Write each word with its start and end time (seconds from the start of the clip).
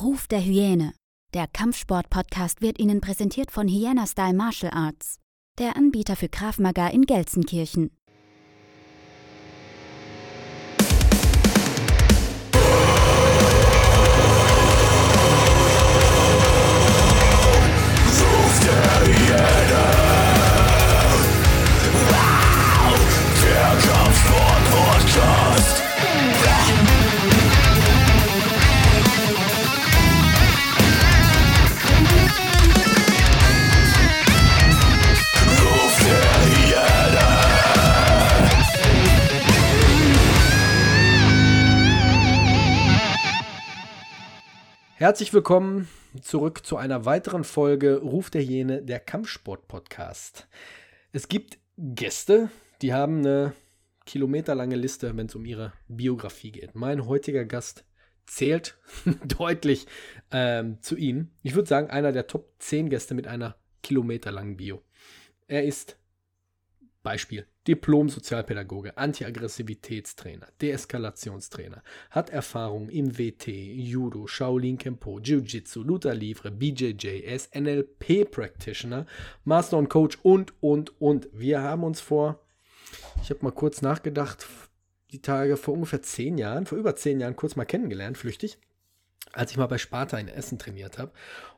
Ruf 0.00 0.28
der 0.28 0.40
Hyäne. 0.40 0.92
Der 1.34 1.48
Kampfsport-Podcast 1.48 2.60
wird 2.60 2.78
Ihnen 2.78 3.00
präsentiert 3.00 3.50
von 3.50 3.66
Hyena 3.66 4.06
Style 4.06 4.32
Martial 4.32 4.72
Arts, 4.72 5.18
der 5.58 5.76
Anbieter 5.76 6.14
für 6.14 6.28
Krav 6.28 6.60
Maga 6.60 6.86
in 6.86 7.02
Gelsenkirchen. 7.02 7.90
Herzlich 44.98 45.32
willkommen 45.32 45.86
zurück 46.22 46.66
zu 46.66 46.76
einer 46.76 47.04
weiteren 47.04 47.44
Folge 47.44 47.98
Ruf 47.98 48.30
der 48.30 48.42
Hyäne, 48.42 48.82
der 48.82 48.98
Kampfsport-Podcast. 48.98 50.48
Es 51.12 51.28
gibt 51.28 51.60
Gäste, 51.76 52.50
die 52.82 52.92
haben 52.92 53.18
eine 53.18 53.52
kilometerlange 54.06 54.74
Liste, 54.74 55.16
wenn 55.16 55.26
es 55.26 55.36
um 55.36 55.44
ihre 55.44 55.72
Biografie 55.86 56.50
geht. 56.50 56.74
Mein 56.74 57.06
heutiger 57.06 57.44
Gast 57.44 57.84
zählt 58.26 58.76
deutlich 59.24 59.86
ähm, 60.32 60.82
zu 60.82 60.96
ihnen. 60.96 61.30
Ich 61.44 61.54
würde 61.54 61.68
sagen, 61.68 61.90
einer 61.90 62.10
der 62.10 62.26
Top 62.26 62.50
10 62.58 62.90
Gäste 62.90 63.14
mit 63.14 63.28
einer 63.28 63.54
kilometerlangen 63.84 64.56
Bio. 64.56 64.82
Er 65.46 65.62
ist 65.62 65.96
Beispiel 67.04 67.46
Diplom-Sozialpädagoge, 67.68 68.96
Anti-Aggressivitätstrainer, 68.96 70.48
Deeskalationstrainer, 70.60 71.82
hat 72.10 72.30
Erfahrung 72.30 72.88
im 72.88 73.18
WT, 73.18 73.48
Judo, 73.48 74.26
Shaolin 74.26 74.78
Kempo, 74.78 75.20
Jiu-Jitsu, 75.20 75.82
Luther 75.82 76.14
Livre, 76.14 76.50
BJJ, 76.50 77.18
ist 77.18 77.54
NLP-Practitioner, 77.54 79.04
Master 79.44 79.76
und 79.76 79.90
Coach 79.90 80.18
und, 80.22 80.54
und, 80.62 80.98
und. 81.00 81.28
Wir 81.32 81.62
haben 81.62 81.84
uns 81.84 82.00
vor, 82.00 82.40
ich 83.22 83.28
habe 83.28 83.40
mal 83.42 83.52
kurz 83.52 83.82
nachgedacht, 83.82 84.46
die 85.12 85.20
Tage 85.20 85.58
vor 85.58 85.74
ungefähr 85.74 86.02
zehn 86.02 86.38
Jahren, 86.38 86.64
vor 86.64 86.78
über 86.78 86.96
zehn 86.96 87.20
Jahren 87.20 87.36
kurz 87.36 87.54
mal 87.54 87.66
kennengelernt, 87.66 88.16
flüchtig 88.16 88.58
als 89.32 89.50
ich 89.50 89.56
mal 89.56 89.66
bei 89.66 89.78
Sparta 89.78 90.18
in 90.18 90.28
Essen 90.28 90.58
trainiert 90.58 90.98
habe. 90.98 91.12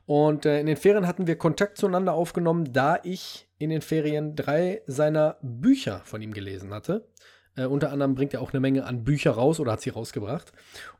Und 0.05 0.45
äh, 0.45 0.59
in 0.59 0.65
den 0.65 0.77
Ferien 0.77 1.07
hatten 1.07 1.27
wir 1.27 1.37
Kontakt 1.37 1.77
zueinander 1.77 2.13
aufgenommen, 2.13 2.73
da 2.73 2.99
ich 3.03 3.47
in 3.57 3.69
den 3.69 3.81
Ferien 3.81 4.35
drei 4.35 4.81
seiner 4.87 5.37
Bücher 5.41 6.01
von 6.03 6.21
ihm 6.21 6.33
gelesen 6.33 6.73
hatte. 6.73 7.07
Äh, 7.55 7.65
unter 7.65 7.91
anderem 7.91 8.15
bringt 8.15 8.33
er 8.33 8.41
auch 8.41 8.51
eine 8.51 8.59
Menge 8.59 8.85
an 8.85 9.03
Bücher 9.03 9.31
raus 9.31 9.59
oder 9.59 9.73
hat 9.73 9.81
sie 9.81 9.89
rausgebracht. 9.89 10.51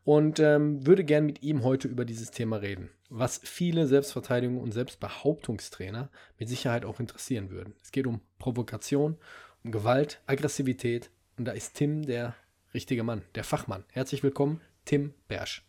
Und 0.04 0.39
ähm, 0.39 0.86
würde 0.86 1.04
gern 1.04 1.26
mit 1.26 1.44
ihm 1.44 1.64
heute 1.64 1.88
über 1.88 2.06
dieses 2.06 2.32
Thema 2.32 2.58
reden, 2.58 2.89
was 3.09 3.42
viele 3.44 3.88
Selbstverteidigung 3.88 4.59
und 4.59 4.72
Selbstbehauptungstrainer 4.72 6.09
mit 6.38 6.50
Sicherheit 6.50 6.86
auch 6.86 7.00
interessieren 7.00 7.50
würden. 7.50 7.73
Es 7.82 7.92
geht 7.92 8.08
um 8.08 8.22
Provokation, 8.39 9.17
um 9.64 9.72
Gewalt, 9.72 10.22
Aggressivität. 10.26 11.09
Und 11.38 11.45
da 11.45 11.52
ist 11.52 11.76
Tim 11.76 12.04
der 12.04 12.36
richtige 12.73 13.04
Mann, 13.04 13.23
der 13.36 13.44
Fachmann. 13.44 13.84
Herzlich 13.92 14.23
willkommen, 14.23 14.62
Tim 14.86 15.14
Bersch. 15.28 15.66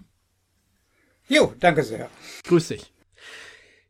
Jo, 1.29 1.55
danke 1.59 1.83
sehr. 1.83 2.11
Grüß 2.45 2.69
dich. 2.69 2.93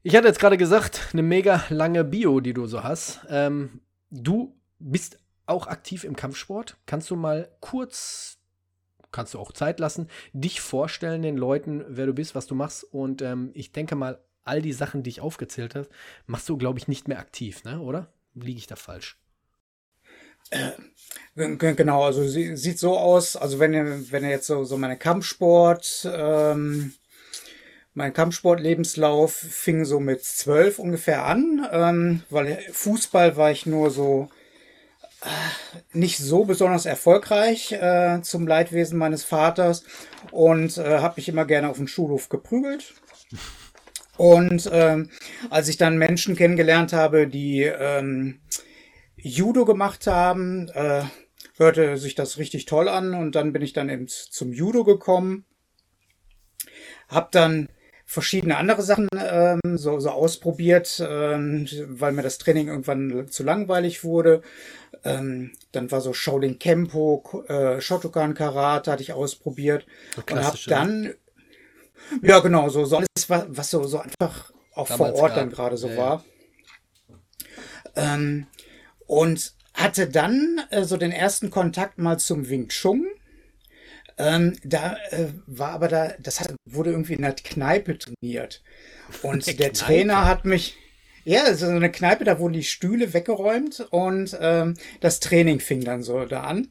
Ich 0.02 0.16
hatte 0.16 0.26
jetzt 0.26 0.40
gerade 0.40 0.58
gesagt, 0.58 1.10
eine 1.12 1.22
mega 1.22 1.64
lange 1.68 2.04
Bio, 2.04 2.40
die 2.40 2.52
du 2.52 2.66
so 2.66 2.82
hast. 2.82 3.20
Ähm, 3.28 3.80
du 4.10 4.56
bist 4.78 5.18
auch 5.46 5.66
aktiv 5.66 6.04
im 6.04 6.16
Kampfsport. 6.16 6.76
Kannst 6.86 7.10
du 7.10 7.16
mal 7.16 7.48
kurz, 7.60 8.38
kannst 9.12 9.34
du 9.34 9.38
auch 9.38 9.52
Zeit 9.52 9.80
lassen, 9.80 10.08
dich 10.32 10.60
vorstellen 10.60 11.22
den 11.22 11.36
Leuten, 11.36 11.84
wer 11.88 12.06
du 12.06 12.14
bist, 12.14 12.34
was 12.34 12.46
du 12.46 12.54
machst? 12.54 12.84
Und 12.84 13.22
ähm, 13.22 13.50
ich 13.54 13.72
denke 13.72 13.94
mal, 13.94 14.20
all 14.44 14.60
die 14.60 14.72
Sachen, 14.72 15.02
die 15.02 15.10
ich 15.10 15.20
aufgezählt 15.20 15.74
habe, 15.74 15.88
machst 16.26 16.48
du, 16.48 16.56
glaube 16.56 16.78
ich, 16.78 16.88
nicht 16.88 17.06
mehr 17.06 17.18
aktiv, 17.18 17.64
ne? 17.64 17.80
oder? 17.80 18.12
Liege 18.34 18.58
ich 18.58 18.66
da 18.66 18.76
falsch? 18.76 19.18
Äh, 20.50 20.72
genau, 21.34 22.04
also 22.04 22.26
sie, 22.26 22.56
sieht 22.56 22.78
so 22.78 22.98
aus, 22.98 23.36
also 23.36 23.58
wenn 23.58 23.72
ihr, 23.72 24.10
wenn 24.10 24.24
ihr 24.24 24.30
jetzt 24.30 24.46
so, 24.46 24.64
so 24.64 24.76
meine 24.76 24.98
Kampfsport, 24.98 26.08
ähm, 26.12 26.92
mein 27.94 28.12
Kampfsportlebenslauf 28.12 29.32
fing 29.32 29.84
so 29.84 30.00
mit 30.00 30.24
zwölf 30.24 30.78
ungefähr 30.78 31.24
an, 31.26 31.66
ähm, 31.70 32.22
weil 32.30 32.58
Fußball 32.72 33.36
war 33.36 33.50
ich 33.50 33.66
nur 33.66 33.90
so 33.90 34.28
äh, 35.22 35.26
nicht 35.92 36.18
so 36.18 36.44
besonders 36.44 36.86
erfolgreich 36.86 37.72
äh, 37.72 38.20
zum 38.22 38.46
Leidwesen 38.46 38.98
meines 38.98 39.24
Vaters 39.24 39.84
und 40.30 40.78
äh, 40.78 40.98
habe 40.98 41.14
mich 41.16 41.28
immer 41.28 41.44
gerne 41.44 41.68
auf 41.68 41.76
dem 41.76 41.88
Schulhof 41.88 42.28
geprügelt. 42.28 42.94
Und 44.16 44.68
ähm, 44.72 45.10
als 45.50 45.68
ich 45.68 45.76
dann 45.76 45.98
Menschen 45.98 46.36
kennengelernt 46.36 46.92
habe, 46.92 47.26
die 47.26 47.62
ähm, 47.62 48.40
Judo 49.16 49.64
gemacht 49.64 50.06
haben, 50.06 50.68
äh, 50.68 51.04
hörte 51.56 51.96
sich 51.98 52.14
das 52.14 52.38
richtig 52.38 52.66
toll 52.66 52.88
an 52.88 53.14
und 53.14 53.34
dann 53.34 53.52
bin 53.52 53.62
ich 53.62 53.72
dann 53.72 53.88
eben 53.88 54.08
zum 54.08 54.52
Judo 54.52 54.84
gekommen. 54.84 55.44
Hab 57.08 57.30
dann 57.32 57.68
verschiedene 58.12 58.58
andere 58.58 58.82
Sachen 58.82 59.08
ähm, 59.16 59.60
so, 59.78 59.98
so 59.98 60.10
ausprobiert, 60.10 61.02
ähm, 61.02 61.66
weil 61.88 62.12
mir 62.12 62.20
das 62.20 62.36
Training 62.36 62.68
irgendwann 62.68 63.28
zu 63.30 63.42
langweilig 63.42 64.04
wurde. 64.04 64.42
Ähm, 65.02 65.52
dann 65.72 65.90
war 65.90 66.02
so 66.02 66.12
Shaolin 66.12 66.58
Kempo, 66.58 67.42
äh, 67.48 67.80
Shotokan 67.80 68.34
Karate 68.34 68.92
hatte 68.92 69.02
ich 69.02 69.14
ausprobiert 69.14 69.86
und 70.30 70.44
habe 70.44 70.58
dann 70.66 71.14
ja 72.20 72.40
genau 72.40 72.68
so 72.68 72.84
so 72.84 72.98
alles 72.98 73.08
was, 73.28 73.46
was 73.48 73.70
so 73.70 73.84
so 73.84 74.00
einfach 74.00 74.52
auch 74.74 74.88
Damals 74.88 75.12
vor 75.12 75.22
Ort 75.22 75.36
dann 75.38 75.48
gerade 75.48 75.78
so 75.78 75.88
ja, 75.88 75.96
war. 75.96 76.24
Ja. 77.08 78.14
Ähm, 78.14 78.46
und 79.06 79.54
hatte 79.72 80.06
dann 80.06 80.60
äh, 80.68 80.84
so 80.84 80.98
den 80.98 81.12
ersten 81.12 81.48
Kontakt 81.48 81.96
mal 81.96 82.18
zum 82.18 82.50
Wing 82.50 82.68
Chun 82.68 83.06
ähm, 84.18 84.56
da 84.64 84.96
äh, 85.10 85.28
war 85.46 85.70
aber 85.70 85.88
da, 85.88 86.12
das 86.20 86.40
hat, 86.40 86.54
wurde 86.64 86.90
irgendwie 86.90 87.14
in 87.14 87.22
der 87.22 87.34
Kneipe 87.34 87.98
trainiert. 87.98 88.62
Und 89.22 89.46
der 89.46 89.54
Kneipe. 89.54 89.72
Trainer 89.72 90.24
hat 90.24 90.44
mich, 90.44 90.76
ja, 91.24 91.54
so 91.54 91.66
eine 91.66 91.90
Kneipe, 91.90 92.24
da 92.24 92.38
wurden 92.38 92.54
die 92.54 92.64
Stühle 92.64 93.12
weggeräumt 93.14 93.86
und 93.90 94.36
ähm, 94.40 94.74
das 95.00 95.20
Training 95.20 95.60
fing 95.60 95.84
dann 95.84 96.02
so 96.02 96.24
da 96.24 96.42
an. 96.42 96.68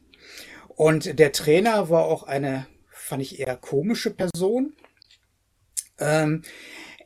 Und 0.68 1.18
der 1.18 1.32
Trainer 1.32 1.90
war 1.90 2.04
auch 2.04 2.22
eine, 2.24 2.66
fand 2.90 3.22
ich 3.22 3.38
eher 3.38 3.56
komische 3.56 4.10
Person. 4.10 4.74
Ähm, 5.98 6.42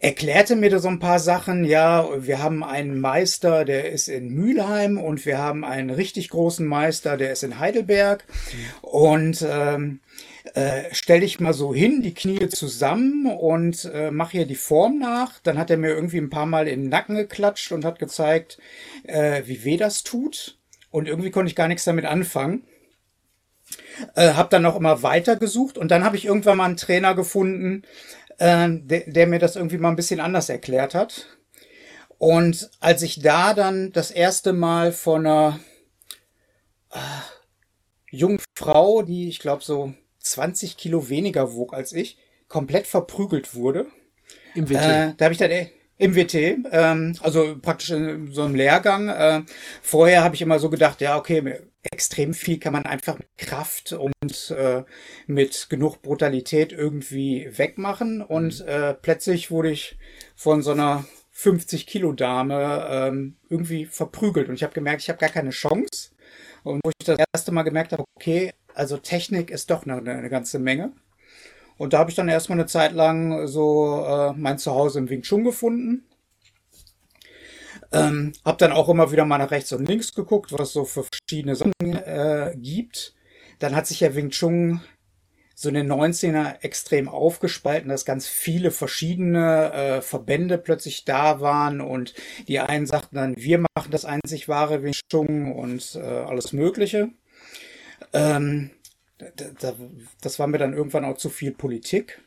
erklärte 0.01 0.57
mir 0.57 0.71
da 0.71 0.79
so 0.79 0.89
ein 0.89 0.99
paar 0.99 1.19
Sachen. 1.19 1.65
Ja, 1.65 2.09
wir 2.19 2.43
haben 2.43 2.63
einen 2.63 3.01
Meister, 3.01 3.65
der 3.65 3.91
ist 3.91 4.09
in 4.09 4.29
Mülheim 4.29 4.99
und 4.99 5.25
wir 5.27 5.39
haben 5.39 5.65
einen 5.65 5.91
richtig 5.91 6.31
großen 6.31 6.67
Meister, 6.67 7.17
der 7.17 7.33
ist 7.33 7.43
in 7.43 7.59
Heidelberg. 7.59 8.25
Und 8.83 9.45
ähm, 9.49 10.01
äh, 10.55 10.85
stell 10.93 11.21
dich 11.21 11.41
mal 11.41 11.53
so 11.53 11.75
hin, 11.75 12.03
die 12.03 12.15
Knie 12.15 12.49
zusammen 12.49 13.27
und 13.27 13.91
äh, 13.93 14.11
mach 14.11 14.31
hier 14.31 14.47
die 14.47 14.55
Form 14.55 14.99
nach. 14.99 15.41
Dann 15.43 15.59
hat 15.59 15.71
er 15.71 15.77
mir 15.77 15.91
irgendwie 15.91 16.19
ein 16.19 16.31
paar 16.31 16.47
Mal 16.47 16.69
in 16.69 16.83
den 16.83 16.91
Nacken 16.91 17.17
geklatscht 17.17 17.73
und 17.73 17.85
hat 17.85 17.99
gezeigt, 17.99 18.59
äh, 19.05 19.43
wie 19.47 19.65
weh 19.65 19.77
das 19.77 20.03
tut. 20.03 20.59
Und 20.91 21.09
irgendwie 21.09 21.31
konnte 21.31 21.51
ich 21.51 21.57
gar 21.57 21.69
nichts 21.69 21.85
damit 21.85 22.05
anfangen. 22.05 22.65
Äh, 24.15 24.35
hab 24.35 24.51
dann 24.51 24.65
auch 24.67 24.77
immer 24.77 25.03
weiter 25.03 25.37
gesucht 25.37 25.77
und 25.77 25.91
dann 25.91 26.05
habe 26.05 26.17
ich 26.17 26.25
irgendwann 26.25 26.59
mal 26.59 26.67
einen 26.67 26.77
Trainer 26.77 27.15
gefunden, 27.15 27.83
äh, 28.39 28.69
der, 28.71 29.05
der 29.07 29.27
mir 29.27 29.39
das 29.39 29.57
irgendwie 29.57 29.79
mal 29.79 29.91
ein 29.91 29.97
bisschen 29.97 30.21
anders 30.21 30.49
erklärt 30.49 30.95
hat. 30.95 31.27
Und 32.19 32.71
als 32.81 33.03
ich 33.03 33.21
da 33.21 33.53
dann 33.55 33.93
das 33.93 34.11
erste 34.11 34.53
Mal 34.53 34.93
von 34.93 35.27
einer 35.27 35.61
äh, 36.91 36.99
jungen 38.11 38.41
Frau, 38.57 39.03
die 39.03 39.29
ich 39.29 39.39
glaube 39.39 39.63
so 39.63 39.93
20 40.21 40.77
Kilo 40.77 41.09
weniger 41.09 41.55
wog 41.55 41.75
als 41.75 41.93
ich, 41.93 42.19
komplett 42.49 42.87
verprügelt 42.87 43.55
wurde. 43.55 43.87
Im 44.55 44.69
WT. 44.69 44.77
Äh, 44.77 45.15
da 45.17 45.25
habe 45.27 45.33
ich 45.33 45.39
dann 45.39 45.51
äh, 45.51 45.69
im 45.99 46.15
WT, 46.15 46.35
ähm, 46.73 47.17
also 47.21 47.57
praktisch 47.61 47.91
in 47.91 48.33
so 48.33 48.43
einem 48.43 48.55
Lehrgang. 48.55 49.09
Äh, 49.09 49.43
vorher 49.83 50.25
habe 50.25 50.35
ich 50.35 50.43
immer 50.43 50.59
so 50.59 50.69
gedacht, 50.69 51.01
ja, 51.01 51.17
okay, 51.17 51.61
extrem 51.83 52.35
viel 52.35 52.59
kann 52.59 52.73
man 52.73 52.85
einfach 52.85 53.19
mit 53.19 53.29
Kraft 53.39 53.93
und 53.93 54.51
äh, 54.51 54.85
mit 55.27 55.69
genug 55.71 56.03
Brutalität 56.03 56.73
irgendwie 56.73 57.49
wegmachen. 57.57 58.23
Und 58.23 58.61
mhm. 58.61 58.69
äh, 58.69 58.95
plötzlich 58.95 59.51
wurde 59.51 59.71
ich 59.71 59.97
von 60.35 60.63
so 60.63 60.73
einer 60.73 61.05
50 61.33 61.87
Kilo 61.87 62.13
Dame 62.13 62.87
ähm, 62.91 63.37
irgendwie 63.49 63.87
verprügelt. 63.87 64.49
Und 64.49 64.55
ich 64.55 64.63
habe 64.63 64.75
gemerkt, 64.75 65.03
ich 65.03 65.09
habe 65.09 65.19
gar 65.19 65.29
keine 65.29 65.51
Chance. 65.51 66.11
Und 66.63 66.81
wo 66.85 66.91
ich 66.91 67.07
das 67.07 67.19
erste 67.33 67.53
Mal 67.53 67.63
gemerkt 67.63 67.93
habe, 67.93 68.05
okay, 68.17 68.53
also 68.75 68.97
Technik 68.97 69.51
ist 69.51 69.71
doch 69.71 69.87
eine, 69.87 69.97
eine 69.97 70.29
ganze 70.29 70.59
Menge. 70.59 70.93
Und 71.79 71.93
da 71.93 71.99
habe 71.99 72.11
ich 72.11 72.17
dann 72.17 72.29
erstmal 72.29 72.59
eine 72.59 72.67
Zeit 72.67 72.93
lang 72.93 73.47
so 73.47 74.05
äh, 74.07 74.33
mein 74.33 74.59
Zuhause 74.59 74.99
im 74.99 75.11
Wing 75.11 75.23
Chun 75.23 75.45
gefunden. 75.45 76.05
Ähm, 77.93 78.33
hab 78.45 78.59
dann 78.59 78.73
auch 78.73 78.89
immer 78.89 79.13
wieder 79.13 79.25
mal 79.25 79.39
nach 79.39 79.51
rechts 79.51 79.73
und 79.73 79.89
links 79.89 80.15
geguckt, 80.15 80.53
was 80.53 80.69
es 80.69 80.73
so 80.73 80.85
für 80.85 81.05
verschiedene 81.05 81.55
Sachen 81.55 81.73
äh, 81.81 82.55
gibt. 82.57 83.15
Dann 83.59 83.77
hat 83.77 83.87
sich 83.87 84.01
ja 84.01 84.15
Wing 84.15 84.31
Chun 84.31 84.81
so 85.55 85.71
in 85.71 85.75
den 85.75 85.91
90er 85.91 86.63
extrem 86.63 87.09
aufgespalten, 87.09 87.89
dass 87.89 88.05
ganz 88.05 88.27
viele 88.27 88.71
verschiedene 88.71 89.73
äh, 89.73 90.03
Verbände 90.03 90.59
plötzlich 90.59 91.07
da 91.07 91.41
waren 91.41 91.81
und 91.81 92.13
die 92.47 92.61
einen 92.61 92.87
sagten 92.87 93.17
dann, 93.17 93.37
wir 93.37 93.59
machen 93.59 93.91
das 93.91 94.05
einzig 94.05 94.49
wahre 94.49 94.83
Wing 94.83 94.95
Chun 95.11 95.53
und 95.53 95.95
äh, 95.95 96.01
alles 96.01 96.53
Mögliche. 96.53 97.09
Ähm, 98.13 98.71
das 100.21 100.39
war 100.39 100.47
mir 100.47 100.59
dann 100.59 100.75
irgendwann 100.75 101.05
auch 101.05 101.17
zu 101.17 101.31
viel 101.31 101.53
Politik. 101.53 102.21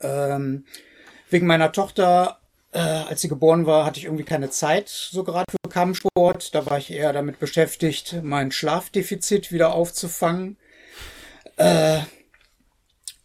Ähm, 0.00 0.64
wegen 1.30 1.46
meiner 1.46 1.72
Tochter, 1.72 2.38
äh, 2.72 2.78
als 2.78 3.22
sie 3.22 3.28
geboren 3.28 3.66
war, 3.66 3.86
hatte 3.86 3.98
ich 3.98 4.04
irgendwie 4.04 4.24
keine 4.24 4.50
Zeit 4.50 4.88
so 4.88 5.24
gerade 5.24 5.50
für 5.50 5.70
Kampfsport. 5.70 6.54
Da 6.54 6.66
war 6.66 6.78
ich 6.78 6.90
eher 6.90 7.12
damit 7.12 7.38
beschäftigt, 7.38 8.20
mein 8.22 8.52
Schlafdefizit 8.52 9.52
wieder 9.52 9.72
aufzufangen. 9.72 10.56
Äh, 11.56 12.00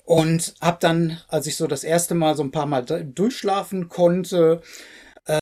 und 0.06 0.56
habe 0.60 0.78
dann, 0.80 1.22
als 1.28 1.46
ich 1.46 1.56
so 1.56 1.68
das 1.68 1.84
erste 1.84 2.16
Mal 2.16 2.36
so 2.36 2.42
ein 2.42 2.52
paar 2.52 2.66
Mal 2.66 2.84
durchschlafen 2.84 3.90
konnte, 3.90 4.62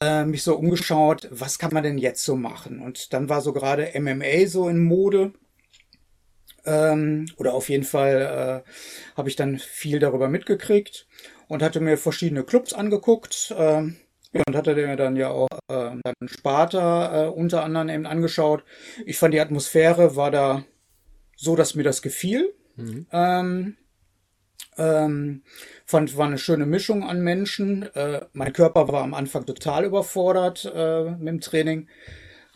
äh, 0.02 0.26
mich 0.26 0.44
so 0.44 0.58
umgeschaut, 0.58 1.30
was 1.32 1.58
kann 1.58 1.74
man 1.74 1.84
denn 1.84 1.98
jetzt 1.98 2.26
so 2.26 2.36
machen? 2.36 2.82
Und 2.82 3.14
dann 3.14 3.30
war 3.30 3.40
so 3.40 3.54
gerade 3.54 3.94
MMA 3.98 4.48
so 4.48 4.68
in 4.68 4.84
Mode. 4.84 5.32
Ähm, 6.68 7.26
oder 7.38 7.54
auf 7.54 7.70
jeden 7.70 7.86
Fall 7.86 8.64
äh, 8.66 9.18
habe 9.18 9.30
ich 9.30 9.36
dann 9.36 9.58
viel 9.58 10.00
darüber 10.00 10.28
mitgekriegt 10.28 11.08
und 11.48 11.64
hatte 11.64 11.80
mir 11.80 11.98
verschiedene 11.98 12.44
Clubs 12.44 12.74
angeguckt. 12.74 13.56
Äh, 13.58 13.92
und 14.34 14.56
hatte 14.56 14.76
mir 14.76 14.96
dann 14.98 15.16
ja 15.16 15.30
auch 15.30 15.48
äh, 15.70 15.96
Sparta 16.26 17.26
äh, 17.26 17.30
unter 17.30 17.64
anderem 17.64 17.90
eben 17.90 18.06
angeschaut. 18.06 18.64
Ich 19.06 19.18
fand 19.18 19.34
die 19.34 19.40
Atmosphäre 19.40 20.16
war 20.16 20.32
da 20.32 20.64
so, 21.36 21.56
dass 21.56 21.76
mir 21.76 21.84
das 21.84 22.02
gefiel. 22.02 22.54
Mhm. 22.76 23.08
Ähm, 23.12 23.78
ähm, 24.78 25.44
fand, 25.86 26.18
war 26.18 26.28
eine 26.28 26.38
schöne 26.38 26.66
Mischung 26.66 27.04
an 27.04 27.22
Menschen. 27.22 27.84
Äh, 27.96 28.26
mein 28.34 28.54
Körper 28.54 28.88
war 28.90 29.04
am 29.04 29.14
Anfang 29.14 29.46
total 29.46 29.86
überfordert 29.86 30.72
äh, 30.74 31.12
mit 31.12 31.28
dem 31.28 31.42
Training. 31.42 31.88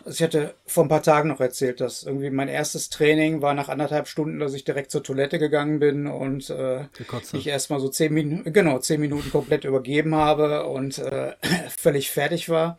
Also 0.03 0.15
ich 0.15 0.23
hatte 0.23 0.55
vor 0.65 0.85
ein 0.85 0.89
paar 0.89 1.03
Tagen 1.03 1.29
noch 1.29 1.39
erzählt, 1.39 1.79
dass 1.79 2.03
irgendwie 2.03 2.29
mein 2.29 2.47
erstes 2.47 2.89
Training 2.89 3.41
war 3.41 3.53
nach 3.53 3.69
anderthalb 3.69 4.07
Stunden, 4.07 4.39
dass 4.39 4.53
ich 4.53 4.63
direkt 4.63 4.91
zur 4.91 5.03
Toilette 5.03 5.37
gegangen 5.37 5.79
bin 5.79 6.07
und 6.07 6.49
äh, 6.49 6.85
ich 7.33 7.47
erstmal 7.47 7.79
so 7.79 7.89
zehn 7.89 8.13
Minuten, 8.13 8.51
genau, 8.51 8.79
zehn 8.79 8.99
Minuten 8.99 9.29
komplett 9.29 9.63
übergeben 9.63 10.15
habe 10.15 10.65
und 10.65 10.97
äh, 10.97 11.33
völlig 11.77 12.09
fertig 12.09 12.49
war. 12.49 12.77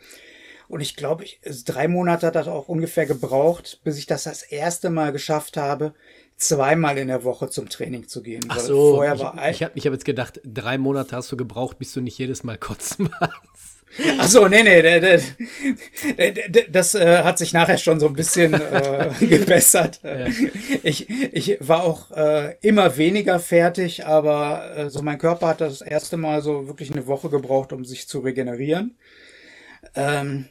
Und 0.69 0.81
ich 0.81 0.97
glaube, 0.97 1.25
ich, 1.25 1.39
drei 1.67 1.87
Monate 1.87 2.27
hat 2.27 2.35
das 2.35 2.49
auch 2.49 2.67
ungefähr 2.69 3.05
gebraucht, 3.05 3.81
bis 3.85 3.99
ich 3.99 4.07
das 4.07 4.25
das 4.25 4.43
erste 4.43 4.89
Mal 4.89 5.13
geschafft 5.13 5.59
habe, 5.59 5.93
zweimal 6.37 6.99
in 6.99 7.09
der 7.09 7.25
Woche 7.25 7.49
zum 7.49 7.69
Training 7.69 8.09
zu 8.09 8.23
gehen. 8.23 8.45
Ach 8.49 8.59
so, 8.59 8.97
vorher 8.97 9.19
war 9.19 9.35
ich, 9.51 9.57
ich 9.57 9.63
habe 9.63 9.81
hab 9.81 9.93
jetzt 9.93 10.05
gedacht, 10.05 10.41
drei 10.45 10.79
Monate 10.79 11.17
hast 11.17 11.31
du 11.31 11.37
gebraucht, 11.37 11.79
bis 11.79 11.93
du 11.93 12.01
nicht 12.01 12.19
jedes 12.19 12.45
Mal 12.45 12.59
kotzen 12.59 13.11
warst. 13.21 13.83
Ach 14.19 14.27
so, 14.27 14.49
nee, 14.49 14.63
nee, 14.63 15.21
das 16.71 16.95
äh, 16.95 17.23
hat 17.23 17.37
sich 17.37 17.53
nachher 17.53 17.77
schon 17.77 18.01
so 18.01 18.07
ein 18.07 18.15
bisschen 18.15 18.55
äh, 18.55 19.11
gebessert. 19.21 20.01
Ja. 20.03 20.27
Ich, 20.83 21.11
ich 21.11 21.59
war 21.61 21.85
auch 21.85 22.11
äh, 22.11 22.57
immer 22.63 22.97
weniger 22.97 23.39
fertig, 23.39 24.07
aber 24.07 24.77
äh, 24.77 24.91
so 24.91 25.03
mein 25.03 25.19
Körper 25.19 25.49
hat 25.49 25.61
das 25.61 25.83
erste 25.83 26.17
Mal 26.17 26.41
so 26.41 26.69
wirklich 26.69 26.91
eine 26.91 27.07
Woche 27.07 27.29
gebraucht, 27.29 27.73
um 27.73 27.85
sich 27.85 28.09
zu 28.09 28.21
regenerieren. 28.21 28.97
Ähm, 29.95 30.47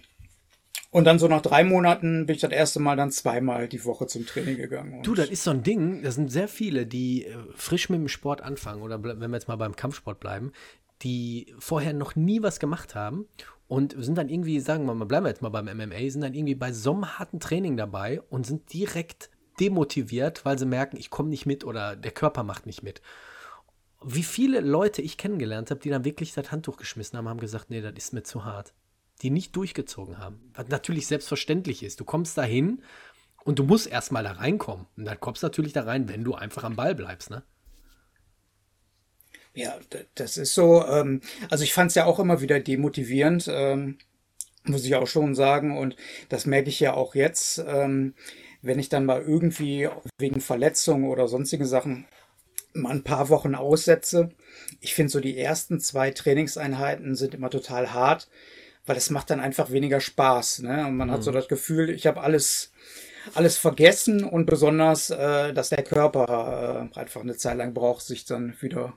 und 0.92 1.06
dann 1.06 1.20
so 1.20 1.28
nach 1.28 1.42
drei 1.42 1.64
Monaten 1.64 2.26
bin 2.26 2.36
ich 2.36 2.42
das 2.42 2.52
erste 2.52 2.80
Mal 2.80 2.98
dann 2.98 3.12
zweimal 3.12 3.68
die 3.70 3.84
Woche 3.86 4.08
zum 4.08 4.26
Training 4.26 4.58
gegangen. 4.58 5.02
du, 5.04 5.16
das 5.16 5.30
ist 5.30 5.44
so 5.44 5.52
ein 5.52 5.64
Ding, 5.64 6.04
das 6.04 6.16
sind 6.16 6.30
sehr 6.30 6.50
viele, 6.50 6.86
die 6.86 7.26
äh, 7.26 7.38
frisch 7.56 7.90
mit 7.90 8.00
dem 8.00 8.10
Sport 8.10 8.42
anfangen 8.42 8.82
oder 8.82 9.02
wenn 9.02 9.20
wir 9.20 9.38
jetzt 9.38 9.48
mal 9.48 9.56
beim 9.56 9.76
Kampfsport 9.76 10.20
bleiben, 10.20 10.52
die 11.02 11.56
vorher 11.60 11.94
noch 11.94 12.16
nie 12.16 12.44
was 12.44 12.60
gemacht 12.60 12.94
haben 12.94 13.26
und 13.68 13.96
sind 13.98 14.18
dann 14.18 14.28
irgendwie, 14.28 14.60
sagen 14.60 14.86
wir 14.86 14.94
mal, 14.94 15.06
bleiben 15.06 15.26
wir 15.26 15.30
jetzt 15.30 15.42
mal 15.42 15.50
beim 15.50 15.66
MMA, 15.66 16.10
sind 16.10 16.22
dann 16.22 16.34
irgendwie 16.34 16.56
bei 16.56 16.74
so 16.74 16.94
einem 16.94 17.18
harten 17.18 17.40
Training 17.40 17.78
dabei 17.78 18.22
und 18.30 18.46
sind 18.46 18.74
direkt 18.74 19.30
demotiviert, 19.62 20.44
weil 20.44 20.60
sie 20.60 20.66
merken, 20.66 20.98
ich 20.98 21.10
komme 21.10 21.30
nicht 21.30 21.46
mit 21.46 21.64
oder 21.64 21.96
der 21.96 22.12
Körper 22.12 22.44
macht 22.44 22.66
nicht 22.66 22.84
mit. 22.84 23.02
Wie 24.04 24.24
viele 24.24 24.60
Leute 24.60 25.02
ich 25.02 25.18
kennengelernt 25.18 25.72
habe, 25.72 25.80
die 25.80 25.90
dann 25.90 26.04
wirklich 26.04 26.34
das 26.34 26.52
Handtuch 26.52 26.76
geschmissen 26.76 27.18
haben, 27.18 27.30
haben 27.30 27.40
gesagt, 27.40 27.70
nee, 27.70 27.82
das 27.82 27.94
ist 27.96 28.14
mir 28.14 28.24
zu 28.24 28.44
hart 28.44 28.74
die 29.22 29.30
nicht 29.30 29.56
durchgezogen 29.56 30.18
haben. 30.18 30.52
Was 30.54 30.68
natürlich 30.70 31.08
selbstverständlich 31.08 31.84
ist. 31.84 32.00
Du 32.00 32.06
kommst 32.06 32.38
da 32.38 32.44
hin 32.44 32.82
und 33.44 33.60
du 33.60 33.64
musst 33.64 33.88
erstmal 33.88 34.24
da 34.24 34.34
reinkommen. 34.34 34.88
Und 34.98 35.06
dann 35.06 35.20
kommst 35.20 35.44
du 35.44 35.48
natürlich 35.48 35.74
da 35.74 35.84
rein, 35.84 36.10
wenn 36.10 36.24
du 36.24 36.34
einfach 36.34 36.64
am 36.64 36.76
Ball 36.76 36.96
bleibst, 36.96 37.30
ne? 37.30 37.44
Ja, 39.54 39.78
das 40.16 40.38
ist 40.38 40.54
so. 40.54 40.86
Ähm, 40.86 41.22
also 41.50 41.64
ich 41.64 41.74
fand 41.74 41.90
es 41.90 41.96
ja 41.96 42.06
auch 42.06 42.20
immer 42.20 42.40
wieder 42.40 42.60
demotivierend, 42.60 43.50
ähm, 43.50 43.98
muss 44.64 44.86
ich 44.86 44.96
auch 44.96 45.08
schon 45.08 45.36
sagen. 45.36 45.78
Und 45.78 45.98
das 46.30 46.46
merke 46.46 46.70
ich 46.70 46.80
ja 46.80 46.94
auch 46.94 47.16
jetzt, 47.16 47.62
ähm, 47.68 48.14
wenn 48.62 48.80
ich 48.80 48.90
dann 48.90 49.06
mal 49.06 49.22
irgendwie 49.22 49.90
wegen 50.18 50.40
Verletzungen 50.40 51.10
oder 51.10 51.28
sonstigen 51.28 51.66
Sachen 51.66 52.06
mal 52.74 52.92
ein 52.92 53.04
paar 53.04 53.28
Wochen 53.28 53.56
aussetze. 53.56 54.30
Ich 54.80 54.94
finde 54.94 55.12
so 55.12 55.20
die 55.20 55.38
ersten 55.38 55.82
zwei 55.82 56.12
Trainingseinheiten 56.12 57.16
sind 57.16 57.34
immer 57.34 57.50
total 57.50 57.92
hart 57.94 58.30
weil 58.86 58.98
es 58.98 59.10
macht 59.10 59.30
dann 59.30 59.40
einfach 59.40 59.72
weniger 59.72 60.00
Spaß. 60.00 60.60
Ne? 60.60 60.86
Und 60.88 60.98
man 60.98 61.10
mhm. 61.10 61.14
hat 61.14 61.24
so 61.24 61.32
mhm. 61.32 61.36
das 61.36 61.48
Gefühl, 61.48 61.90
ich 61.90 62.08
habe 62.08 62.22
alles, 62.22 62.72
alles 63.34 63.58
vergessen 63.58 64.24
und 64.24 64.46
besonders, 64.46 65.10
äh, 65.10 65.54
dass 65.54 65.70
der 65.70 65.84
Körper 65.84 66.90
äh, 66.94 67.00
einfach 67.00 67.22
eine 67.22 67.38
Zeit 67.38 67.58
lang 67.58 67.74
braucht, 67.74 68.06
sich 68.06 68.26
dann 68.26 68.56
wieder 68.60 68.94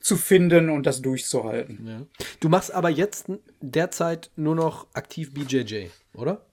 zu 0.00 0.16
finden 0.16 0.70
und 0.70 0.86
das 0.86 1.02
durchzuhalten. 1.02 1.86
Ja. 1.86 2.26
Du 2.40 2.48
machst 2.48 2.72
aber 2.72 2.88
jetzt 2.88 3.26
derzeit 3.60 4.30
nur 4.36 4.54
noch 4.54 4.86
aktiv 4.94 5.34
BJJ, 5.34 5.88
oder? 6.14 6.46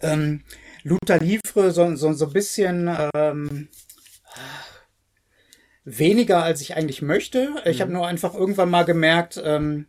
Ähm, 0.00 0.44
Luther 0.84 1.18
Livre 1.18 1.72
so, 1.72 1.94
so, 1.96 2.12
so 2.12 2.26
ein 2.26 2.32
bisschen 2.32 2.96
ähm, 3.14 3.68
weniger, 5.84 6.42
als 6.42 6.60
ich 6.60 6.76
eigentlich 6.76 7.02
möchte. 7.02 7.56
Ich 7.64 7.78
mhm. 7.78 7.82
habe 7.82 7.92
nur 7.92 8.06
einfach 8.06 8.34
irgendwann 8.34 8.70
mal 8.70 8.84
gemerkt, 8.84 9.40
ähm, 9.44 9.86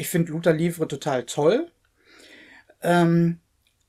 ich 0.00 0.08
finde 0.08 0.32
Luther 0.32 0.52
Livre 0.52 0.88
total 0.88 1.24
toll. 1.24 1.70
Ähm, 2.82 3.38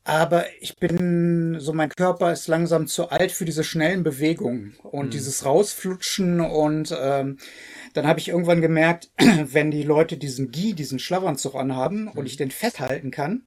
aber 0.03 0.45
ich 0.59 0.77
bin, 0.77 1.57
so 1.59 1.73
mein 1.73 1.89
Körper 1.89 2.33
ist 2.33 2.47
langsam 2.47 2.87
zu 2.87 3.09
alt 3.09 3.31
für 3.31 3.45
diese 3.45 3.63
schnellen 3.63 4.03
Bewegungen 4.03 4.75
und 4.83 5.07
mhm. 5.07 5.11
dieses 5.11 5.45
Rausflutschen 5.45 6.41
und 6.41 6.95
ähm, 6.99 7.37
dann 7.93 8.07
habe 8.07 8.19
ich 8.19 8.29
irgendwann 8.29 8.61
gemerkt, 8.61 9.11
wenn 9.17 9.71
die 9.71 9.83
Leute 9.83 10.17
diesen 10.17 10.51
Gi, 10.51 10.73
diesen 10.73 10.99
Schlafanzug 10.99 11.55
anhaben 11.55 12.03
mhm. 12.03 12.09
und 12.09 12.25
ich 12.25 12.35
den 12.35 12.51
festhalten 12.51 13.11
kann, 13.11 13.43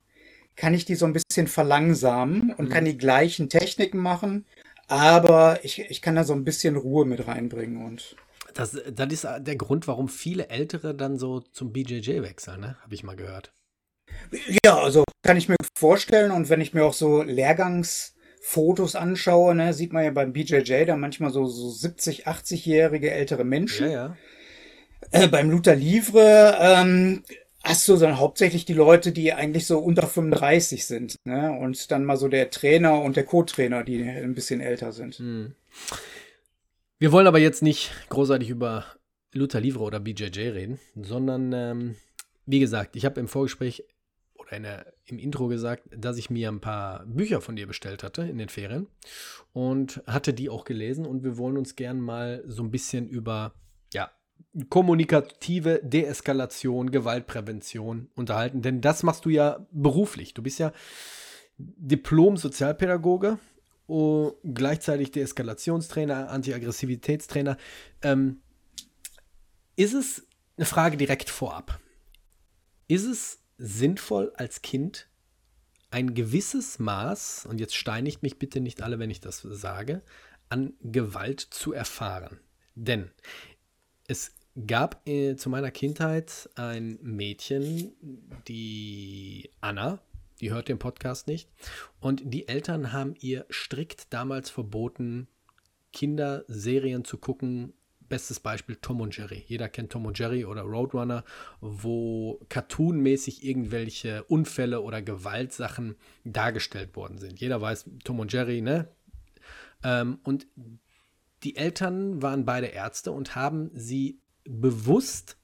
kann 0.57 0.75
ich 0.75 0.85
die 0.85 0.95
so 0.95 1.07
ein 1.07 1.13
bisschen 1.13 1.49
verlangsamen 1.49 2.53
und 2.53 2.69
mhm. 2.69 2.73
kann 2.73 2.85
die 2.85 2.97
gleichen 2.97 3.49
Techniken 3.49 3.99
machen, 3.99 4.47
aber 4.87 5.59
ich, 5.65 5.81
ich 5.81 6.01
kann 6.01 6.15
da 6.15 6.23
so 6.23 6.35
ein 6.35 6.45
bisschen 6.45 6.77
Ruhe 6.77 7.05
mit 7.05 7.27
reinbringen 7.27 7.85
und 7.85 8.17
das, 8.55 8.79
das 8.91 9.13
ist 9.13 9.27
der 9.41 9.57
Grund, 9.57 9.87
warum 9.89 10.09
viele 10.09 10.49
Ältere 10.49 10.95
dann 10.95 11.19
so 11.19 11.41
zum 11.41 11.73
BJJ 11.73 12.23
wechseln, 12.23 12.61
ne? 12.61 12.77
Habe 12.83 12.95
ich 12.95 13.03
mal 13.03 13.17
gehört. 13.17 13.53
Ja, 14.65 14.79
also 14.79 15.05
kann 15.23 15.37
ich 15.37 15.49
mir 15.49 15.57
vorstellen. 15.77 16.31
Und 16.31 16.49
wenn 16.49 16.61
ich 16.61 16.75
mir 16.75 16.85
auch 16.85 16.93
so 16.93 17.23
Lehrgangsfotos 17.23 18.95
anschaue, 18.95 19.55
ne, 19.55 19.73
sieht 19.73 19.93
man 19.93 20.05
ja 20.05 20.11
beim 20.11 20.33
BJJ 20.33 20.85
da 20.85 20.97
manchmal 20.97 21.31
so, 21.31 21.47
so 21.47 21.71
70, 21.71 22.27
80-jährige 22.29 23.11
ältere 23.11 23.45
Menschen. 23.45 23.91
Ja, 23.91 23.93
ja. 23.93 24.17
Äh, 25.11 25.29
beim 25.29 25.51
Luther 25.51 25.75
Livre 25.75 26.57
ähm, 26.61 27.23
hast 27.63 27.89
du 27.89 27.97
dann 27.97 28.19
hauptsächlich 28.19 28.65
die 28.65 28.75
Leute, 28.75 29.13
die 29.13 29.33
eigentlich 29.33 29.67
so 29.67 29.79
unter 29.79 30.07
35 30.07 30.87
sind. 30.87 31.17
Ne? 31.25 31.53
Und 31.53 31.91
dann 31.91 32.05
mal 32.05 32.17
so 32.17 32.29
der 32.29 32.51
Trainer 32.51 33.01
und 33.01 33.17
der 33.17 33.25
Co-Trainer, 33.25 33.85
die 33.85 34.03
ein 34.03 34.35
bisschen 34.35 34.61
älter 34.61 34.93
sind. 34.93 35.17
Hm. 35.17 35.55
Wir 36.99 37.11
wollen 37.11 37.27
aber 37.27 37.39
jetzt 37.39 37.63
nicht 37.63 37.91
großartig 38.09 38.51
über 38.51 38.85
Luther 39.33 39.61
Livre 39.61 39.83
oder 39.83 39.99
BJJ 39.99 40.51
reden, 40.51 40.79
sondern 40.95 41.53
ähm, 41.53 41.97
wie 42.47 42.61
gesagt, 42.61 42.95
ich 42.95 43.05
habe 43.05 43.19
im 43.19 43.27
Vorgespräch 43.27 43.85
oder 44.35 44.61
der, 44.61 44.93
im 45.07 45.19
Intro 45.19 45.49
gesagt, 45.49 45.89
dass 45.97 46.19
ich 46.19 46.31
mir 46.31 46.49
ein 46.49 46.61
paar 46.61 47.05
Bücher 47.07 47.41
von 47.41 47.57
dir 47.57 47.67
bestellt 47.67 48.05
hatte 48.05 48.23
in 48.23 48.39
den 48.39 48.49
Ferien 48.49 48.87
und 49.53 50.03
hatte 50.07 50.33
die 50.33 50.49
auch 50.49 50.65
gelesen 50.65 51.05
und 51.05 51.25
wir 51.25 51.37
wollen 51.37 51.57
uns 51.57 51.75
gern 51.75 52.01
mal 52.01 52.45
so 52.47 52.63
ein 52.63 52.71
bisschen 52.71 53.09
über 53.09 53.55
ja, 53.93 54.11
kommunikative 54.69 55.81
Deeskalation, 55.83 56.93
Gewaltprävention 56.93 58.09
unterhalten, 58.15 58.63
denn 58.63 58.81
das 58.81 59.03
machst 59.03 59.25
du 59.25 59.31
ja 59.31 59.67
beruflich. 59.73 60.33
Du 60.33 60.43
bist 60.43 60.61
ja 60.61 60.73
Diplom-Sozialpädagoge 61.59 63.39
gleichzeitig 63.87 65.11
Deeskalationstrainer, 65.13 66.31
Anti-Aggressivitätstrainer. 66.31 67.57
Ähm, 68.03 68.41
Ist 69.77 69.95
es 69.95 70.27
eine 70.57 70.67
Frage 70.67 70.97
direkt 70.97 71.31
vorab? 71.31 71.81
Ist 72.89 73.05
es 73.07 73.41
sinnvoll 73.59 74.33
als 74.37 74.63
Kind 74.63 75.09
ein 75.91 76.15
gewisses 76.15 76.79
Maß, 76.79 77.47
und 77.47 77.61
jetzt 77.61 77.77
steinigt 77.77 78.23
mich 78.23 78.39
bitte 78.39 78.61
nicht 78.61 78.83
alle, 78.83 78.99
wenn 78.99 79.11
ich 79.11 79.21
das 79.21 79.41
sage, 79.43 80.03
an 80.49 80.75
Gewalt 80.81 81.41
zu 81.41 81.73
erfahren? 81.73 82.41
Denn 82.75 83.11
es 84.07 84.33
gab 84.67 85.07
äh, 85.09 85.37
zu 85.37 85.51
meiner 85.51 85.71
Kindheit 85.71 86.49
ein 86.55 86.99
Mädchen, 87.03 87.93
die 88.49 89.51
Anna, 89.61 90.01
die 90.41 90.51
hört 90.51 90.69
den 90.69 90.79
Podcast 90.79 91.27
nicht, 91.27 91.49
und 92.01 92.23
die 92.25 92.49
Eltern 92.49 92.93
haben 92.93 93.15
ihr 93.21 93.47
strikt 93.51 94.13
damals 94.13 94.51
verboten, 94.51 95.29
Kinderserien 95.93 97.05
zu 97.05 97.19
gucken. 97.19 97.73
Bestes 98.07 98.39
Beispiel 98.39 98.77
Tom 98.77 99.01
und 99.01 99.17
Jerry. 99.17 99.43
Jeder 99.47 99.69
kennt 99.71 99.91
Tom 99.91 100.05
und 100.05 100.19
Jerry 100.19 100.45
oder 100.45 100.63
Roadrunner, 100.63 101.25
wo 101.61 102.39
cartoonmäßig 102.51 103.45
irgendwelche 103.45 104.25
Unfälle 104.25 104.83
oder 104.83 105.01
Gewaltsachen 105.01 105.97
dargestellt 106.23 106.97
worden 106.97 107.17
sind. 107.17 107.41
Jeder 107.41 107.63
weiß 107.63 107.87
Tom 108.05 108.21
und 108.21 108.31
Jerry, 108.31 108.61
ne? 108.61 108.89
Ähm, 109.83 110.19
und 110.23 110.47
die 111.45 111.57
Eltern 111.57 112.21
waren 112.21 112.45
beide 112.45 112.67
Ärzte 112.67 113.11
und 113.11 113.37
haben 113.37 113.71
sie 113.73 114.21
bewusst 114.45 115.39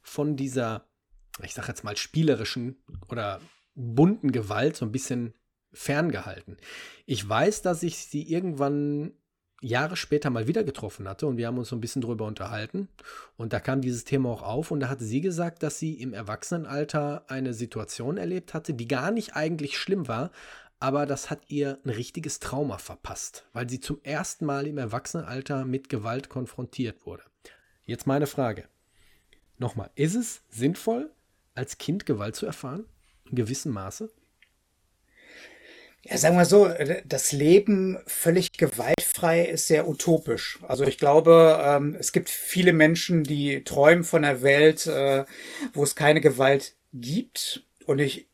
von 0.00 0.36
dieser, 0.36 0.86
ich 1.42 1.54
sag 1.54 1.66
jetzt 1.66 1.82
mal, 1.82 1.96
spielerischen 1.96 2.76
oder 3.08 3.40
bunten 3.76 4.32
Gewalt 4.32 4.76
so 4.76 4.84
ein 4.84 4.92
bisschen 4.92 5.34
ferngehalten. 5.72 6.56
Ich 7.04 7.26
weiß, 7.28 7.62
dass 7.62 7.82
ich 7.82 7.98
sie 7.98 8.22
irgendwann 8.22 9.12
Jahre 9.60 9.96
später 9.96 10.30
mal 10.30 10.46
wieder 10.46 10.64
getroffen 10.64 11.08
hatte 11.08 11.26
und 11.26 11.36
wir 11.36 11.46
haben 11.46 11.58
uns 11.58 11.68
so 11.68 11.76
ein 11.76 11.80
bisschen 11.80 12.02
drüber 12.02 12.26
unterhalten 12.26 12.88
und 13.36 13.52
da 13.52 13.60
kam 13.60 13.80
dieses 13.80 14.04
Thema 14.04 14.30
auch 14.30 14.42
auf 14.42 14.70
und 14.70 14.80
da 14.80 14.88
hatte 14.88 15.04
sie 15.04 15.20
gesagt, 15.20 15.62
dass 15.62 15.78
sie 15.78 15.94
im 15.94 16.12
Erwachsenenalter 16.12 17.24
eine 17.28 17.54
Situation 17.54 18.16
erlebt 18.18 18.54
hatte, 18.54 18.74
die 18.74 18.88
gar 18.88 19.10
nicht 19.10 19.34
eigentlich 19.34 19.78
schlimm 19.78 20.08
war, 20.08 20.30
aber 20.78 21.06
das 21.06 21.30
hat 21.30 21.40
ihr 21.48 21.78
ein 21.84 21.90
richtiges 21.90 22.38
Trauma 22.38 22.78
verpasst, 22.78 23.46
weil 23.54 23.68
sie 23.68 23.80
zum 23.80 24.00
ersten 24.02 24.44
Mal 24.44 24.66
im 24.66 24.76
Erwachsenenalter 24.76 25.64
mit 25.64 25.88
Gewalt 25.88 26.28
konfrontiert 26.28 27.06
wurde. 27.06 27.22
Jetzt 27.86 28.06
meine 28.06 28.26
Frage. 28.26 28.68
Nochmal, 29.58 29.90
ist 29.94 30.16
es 30.16 30.42
sinnvoll, 30.50 31.10
als 31.54 31.78
Kind 31.78 32.04
Gewalt 32.04 32.36
zu 32.36 32.44
erfahren? 32.44 32.84
In 33.30 33.36
gewissem 33.36 33.72
Maße? 33.72 34.10
Ja, 36.08 36.18
sagen 36.18 36.36
wir 36.36 36.44
so, 36.44 36.70
das 37.04 37.32
Leben 37.32 37.98
völlig 38.06 38.52
gewaltfrei 38.52 39.44
ist 39.44 39.66
sehr 39.66 39.88
utopisch. 39.88 40.60
Also 40.68 40.84
ich 40.84 40.98
glaube, 40.98 41.60
ähm, 41.60 41.96
es 41.98 42.12
gibt 42.12 42.30
viele 42.30 42.72
Menschen, 42.72 43.24
die 43.24 43.64
träumen 43.64 44.04
von 44.04 44.24
einer 44.24 44.42
Welt, 44.42 44.86
äh, 44.86 45.24
wo 45.72 45.82
es 45.82 45.96
keine 45.96 46.20
Gewalt 46.20 46.76
gibt. 46.92 47.64
Und 47.86 47.98
ich 47.98 48.28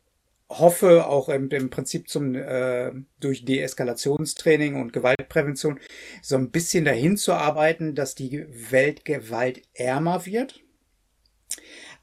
hoffe 0.49 1.07
auch 1.07 1.29
im, 1.29 1.49
Prinzip 1.71 2.09
zum 2.09 2.35
äh, 2.35 2.91
durch 3.19 3.43
Deeskalationstraining 3.43 4.79
und 4.79 4.93
Gewaltprävention 4.93 5.79
so 6.21 6.35
ein 6.35 6.51
bisschen 6.51 6.85
dahin 6.85 7.17
zu 7.17 7.33
arbeiten, 7.33 7.95
dass 7.95 8.13
die 8.13 8.45
Welt 8.69 9.03
gewaltärmer 9.03 10.27
wird. 10.27 10.61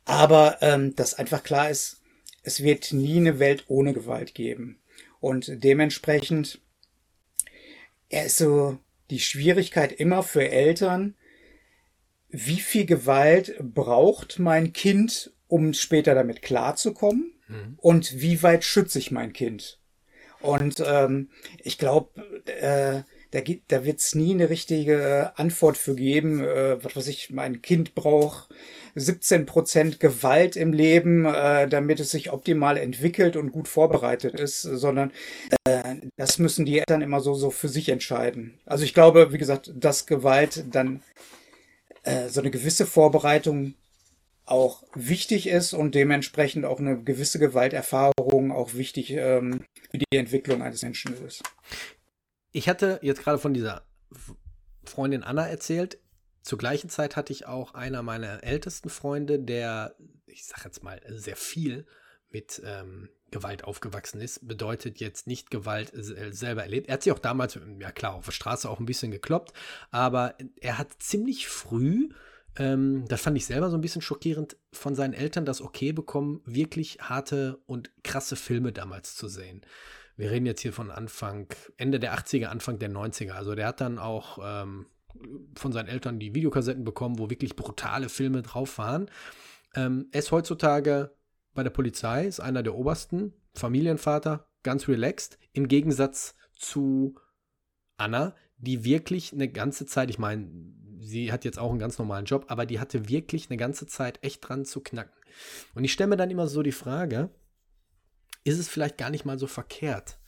Aber 0.05 0.59
ähm, 0.63 0.97
dass 0.97 1.15
einfach 1.15 1.45
klar 1.45 1.71
ist, 1.71 2.00
es 2.43 2.63
wird 2.63 2.93
nie 2.93 3.19
eine 3.19 3.39
Welt 3.39 3.65
ohne 3.69 3.93
Gewalt 3.93 4.35
geben. 4.35 4.81
Und 5.21 5.63
dementsprechend 5.63 6.61
er 8.11 8.27
ist 8.27 8.39
so 8.39 8.79
die 9.11 9.21
Schwierigkeit 9.21 9.93
immer 9.93 10.23
für 10.23 10.49
Eltern, 10.49 11.15
wie 12.29 12.61
viel 12.61 12.87
Gewalt 12.87 13.57
braucht 13.61 14.39
mein 14.39 14.73
Kind, 14.73 15.33
um 15.49 15.73
später 15.75 16.15
damit 16.15 16.43
klarzukommen? 16.43 17.33
Mhm. 17.49 17.75
Und 17.79 18.21
wie 18.21 18.43
weit 18.43 18.65
schütze 18.65 18.99
ich 18.99 19.11
mein 19.11 19.33
Kind? 19.33 19.81
Und 20.41 20.83
ähm, 20.85 21.31
ich 21.63 21.79
glaube, 21.79 22.43
äh, 22.47 23.03
da, 23.31 23.41
da 23.69 23.85
wird 23.85 24.01
es 24.01 24.15
nie 24.15 24.33
eine 24.33 24.51
richtige 24.51 25.33
Antwort 25.37 25.77
für 25.77 25.95
geben, 25.95 26.43
äh, 26.43 26.83
was 26.83 26.97
weiß 26.97 27.07
ich, 27.09 27.31
mein 27.31 27.63
Kind 27.63 27.95
braucht 27.95 28.49
17 28.97 29.47
Prozent 29.47 30.01
Gewalt 30.01 30.57
im 30.57 30.73
Leben, 30.73 31.25
äh, 31.27 31.69
damit 31.69 32.01
es 32.01 32.11
sich 32.11 32.33
optimal 32.33 32.77
entwickelt 32.77 33.37
und 33.37 33.53
gut 33.53 33.69
vorbereitet 33.69 34.35
ist, 34.35 34.63
sondern 34.63 35.13
äh, 35.65 35.97
das 36.17 36.39
müssen 36.39 36.67
die 36.67 36.79
Eltern 36.79 37.03
immer 37.03 37.21
so, 37.21 37.35
so 37.35 37.51
für 37.51 37.69
sich 37.69 37.89
entscheiden. 37.89 38.59
Also 38.67 38.85
ich 38.85 38.95
glaube, 38.95 39.33
wie 39.33 39.39
gesagt, 39.39 39.73
dass 39.75 40.07
Gewalt 40.07 40.65
dann 40.71 41.03
äh, 42.03 42.29
so 42.29 42.41
eine 42.41 42.51
gewisse 42.51 42.87
Vorbereitung 42.87 43.75
auch 44.45 44.83
wichtig 44.95 45.47
ist 45.47 45.73
und 45.75 45.95
dementsprechend 45.95 46.65
auch 46.65 46.81
eine 46.81 47.01
gewisse 47.01 47.39
Gewalterfahrung 47.39 48.51
auch 48.51 48.75
wichtig 48.75 49.13
ähm, 49.13 49.65
für 49.91 49.99
die 49.99 50.17
Entwicklung 50.17 50.61
eines 50.63 50.83
Menschen 50.83 51.15
ist. 51.25 51.43
Ich 52.53 52.69
hatte 52.69 52.99
jetzt 53.03 53.23
gerade 53.23 53.39
von 53.39 53.55
dieser 53.55 53.87
Freundin 54.85 55.23
Anna 55.23 55.47
erzählt. 55.47 55.99
Zur 56.43 56.59
gleichen 56.59 56.89
Zeit 56.89 57.17
hatte 57.17 57.33
ich 57.33 57.47
auch 57.47 57.75
einer 57.75 58.03
meiner 58.03 58.43
ältesten 58.43 58.89
Freunde, 58.89 59.39
der, 59.39 59.95
ich 60.27 60.47
sag 60.47 60.65
jetzt 60.65 60.83
mal, 60.83 61.01
sehr 61.09 61.37
viel 61.37 61.87
mit 62.31 62.63
ähm, 62.65 63.11
Gewalt 63.31 63.65
aufgewachsen 63.65 64.21
ist. 64.21 64.47
Bedeutet 64.47 65.01
jetzt 65.01 65.27
nicht 65.27 65.51
Gewalt 65.51 65.93
selber 65.95 66.63
erlebt. 66.63 66.89
Er 66.89 66.95
hat 66.95 67.03
sich 67.03 67.13
auch 67.13 67.19
damals, 67.19 67.59
ja 67.79 67.93
klar, 67.93 68.15
auf 68.15 68.25
der 68.25 68.33
Straße 68.33 68.69
auch 68.69 68.81
ein 68.81 68.87
bisschen 68.87 69.11
gekloppt, 69.11 69.53
aber 69.91 70.35
er 70.61 70.79
hat 70.79 70.95
ziemlich 70.99 71.49
früh 71.49 72.09
ähm, 72.57 73.05
das 73.09 73.23
fand 73.23 73.37
ich 73.37 73.47
selber 73.47 73.71
so 73.71 73.77
ein 73.77 73.81
bisschen 73.81 74.03
schockierend, 74.03 74.57
von 74.73 74.95
seinen 74.95 75.15
Eltern 75.15 75.45
das 75.45 75.61
okay 75.61 75.93
bekommen, 75.93 76.43
wirklich 76.45 76.99
harte 77.01 77.59
und 77.67 77.91
krasse 78.03 78.37
Filme 78.37 78.73
damals 78.73 79.15
zu 79.15 79.29
sehen. 79.29 79.63
Wir 80.21 80.31
reden 80.31 80.45
jetzt 80.45 80.61
hier 80.61 80.75
von 80.75 80.91
Anfang, 80.91 81.47
Ende 81.79 81.99
der 81.99 82.15
80er, 82.15 82.47
Anfang 82.49 82.79
der 82.79 82.91
90er. 82.91 83.31
Also 83.31 83.55
der 83.55 83.69
hat 83.69 83.81
dann 83.81 83.99
auch 83.99 84.39
ähm, 84.43 84.85
von 85.55 85.73
seinen 85.73 85.89
Eltern 85.89 86.19
die 86.19 86.35
Videokassetten 86.35 86.85
bekommen, 86.85 87.19
wo 87.19 87.31
wirklich 87.31 87.57
brutale 87.57 88.11
Filme 88.11 88.43
drauf 88.43 88.77
waren. 88.77 89.11
Ähm, 89.75 90.09
er 90.13 90.19
ist 90.19 90.31
heutzutage 90.31 91.17
bei 91.55 91.63
der 91.63 91.71
Polizei, 91.71 92.27
ist 92.27 92.39
einer 92.39 92.63
der 92.63 92.75
obersten, 92.75 93.33
Familienvater, 93.55 94.47
ganz 94.63 94.89
relaxed, 94.89 95.39
im 95.55 95.69
Gegensatz 95.69 96.35
zu 96.55 97.15
Anna, 97.97 98.35
die 98.59 98.85
wirklich 98.85 99.33
eine 99.33 99.49
ganze 99.49 99.87
Zeit, 99.87 100.11
ich 100.11 100.19
meine, 100.19 100.51
sie 100.99 101.33
hat 101.33 101.47
jetzt 101.47 101.59
auch 101.59 101.71
einen 101.71 101.79
ganz 101.79 101.99
normalen 101.99 102.27
Job, 102.27 102.45
aber 102.49 102.67
die 102.67 102.79
hatte 102.79 103.09
wirklich 103.09 103.49
eine 103.49 103.57
ganze 103.57 103.87
Zeit 103.87 104.19
echt 104.23 104.47
dran 104.47 104.67
zu 104.67 104.83
knacken. 104.83 105.19
Und 105.75 105.85
ich 105.85 105.95
stelle 105.95 106.11
mir 106.11 106.17
dann 106.19 106.31
immer 106.31 106.47
so 106.47 106.63
die 106.63 106.73
Frage, 106.73 107.31
ist 108.45 108.59
es 108.59 108.69
vielleicht 108.69 108.99
gar 108.99 109.11
nicht 109.11 109.25
mal 109.25 109.39
so 109.39 109.47
verkehrt, 109.47 110.19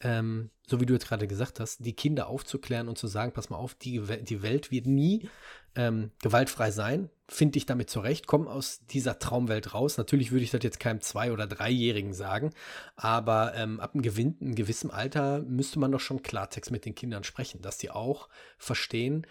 ähm, 0.00 0.50
so 0.66 0.80
wie 0.80 0.86
du 0.86 0.94
jetzt 0.94 1.08
gerade 1.08 1.26
gesagt 1.26 1.60
hast, 1.60 1.84
die 1.84 1.94
Kinder 1.94 2.28
aufzuklären 2.28 2.88
und 2.88 2.96
zu 2.96 3.06
sagen, 3.06 3.32
pass 3.32 3.50
mal 3.50 3.56
auf, 3.56 3.74
die, 3.74 4.00
die 4.22 4.42
Welt 4.42 4.70
wird 4.70 4.86
nie 4.86 5.28
ähm, 5.74 6.10
gewaltfrei 6.22 6.70
sein. 6.70 7.10
Finde 7.28 7.58
ich 7.58 7.66
damit 7.66 7.90
zurecht, 7.90 8.26
komm 8.26 8.48
aus 8.48 8.80
dieser 8.86 9.18
Traumwelt 9.18 9.74
raus. 9.74 9.98
Natürlich 9.98 10.32
würde 10.32 10.44
ich 10.44 10.50
das 10.50 10.62
jetzt 10.62 10.80
keinem 10.80 11.00
Zwei- 11.00 11.32
oder 11.32 11.46
Dreijährigen 11.46 12.12
sagen, 12.12 12.52
aber 12.96 13.54
ähm, 13.54 13.78
ab 13.78 13.94
einem, 13.94 14.02
gewinn, 14.02 14.36
einem 14.40 14.54
gewissen 14.54 14.90
Alter 14.90 15.42
müsste 15.42 15.78
man 15.78 15.92
doch 15.92 16.00
schon 16.00 16.22
Klartext 16.22 16.70
mit 16.70 16.84
den 16.84 16.94
Kindern 16.94 17.24
sprechen, 17.24 17.62
dass 17.62 17.78
die 17.78 17.90
auch 17.90 18.28
verstehen, 18.58 19.26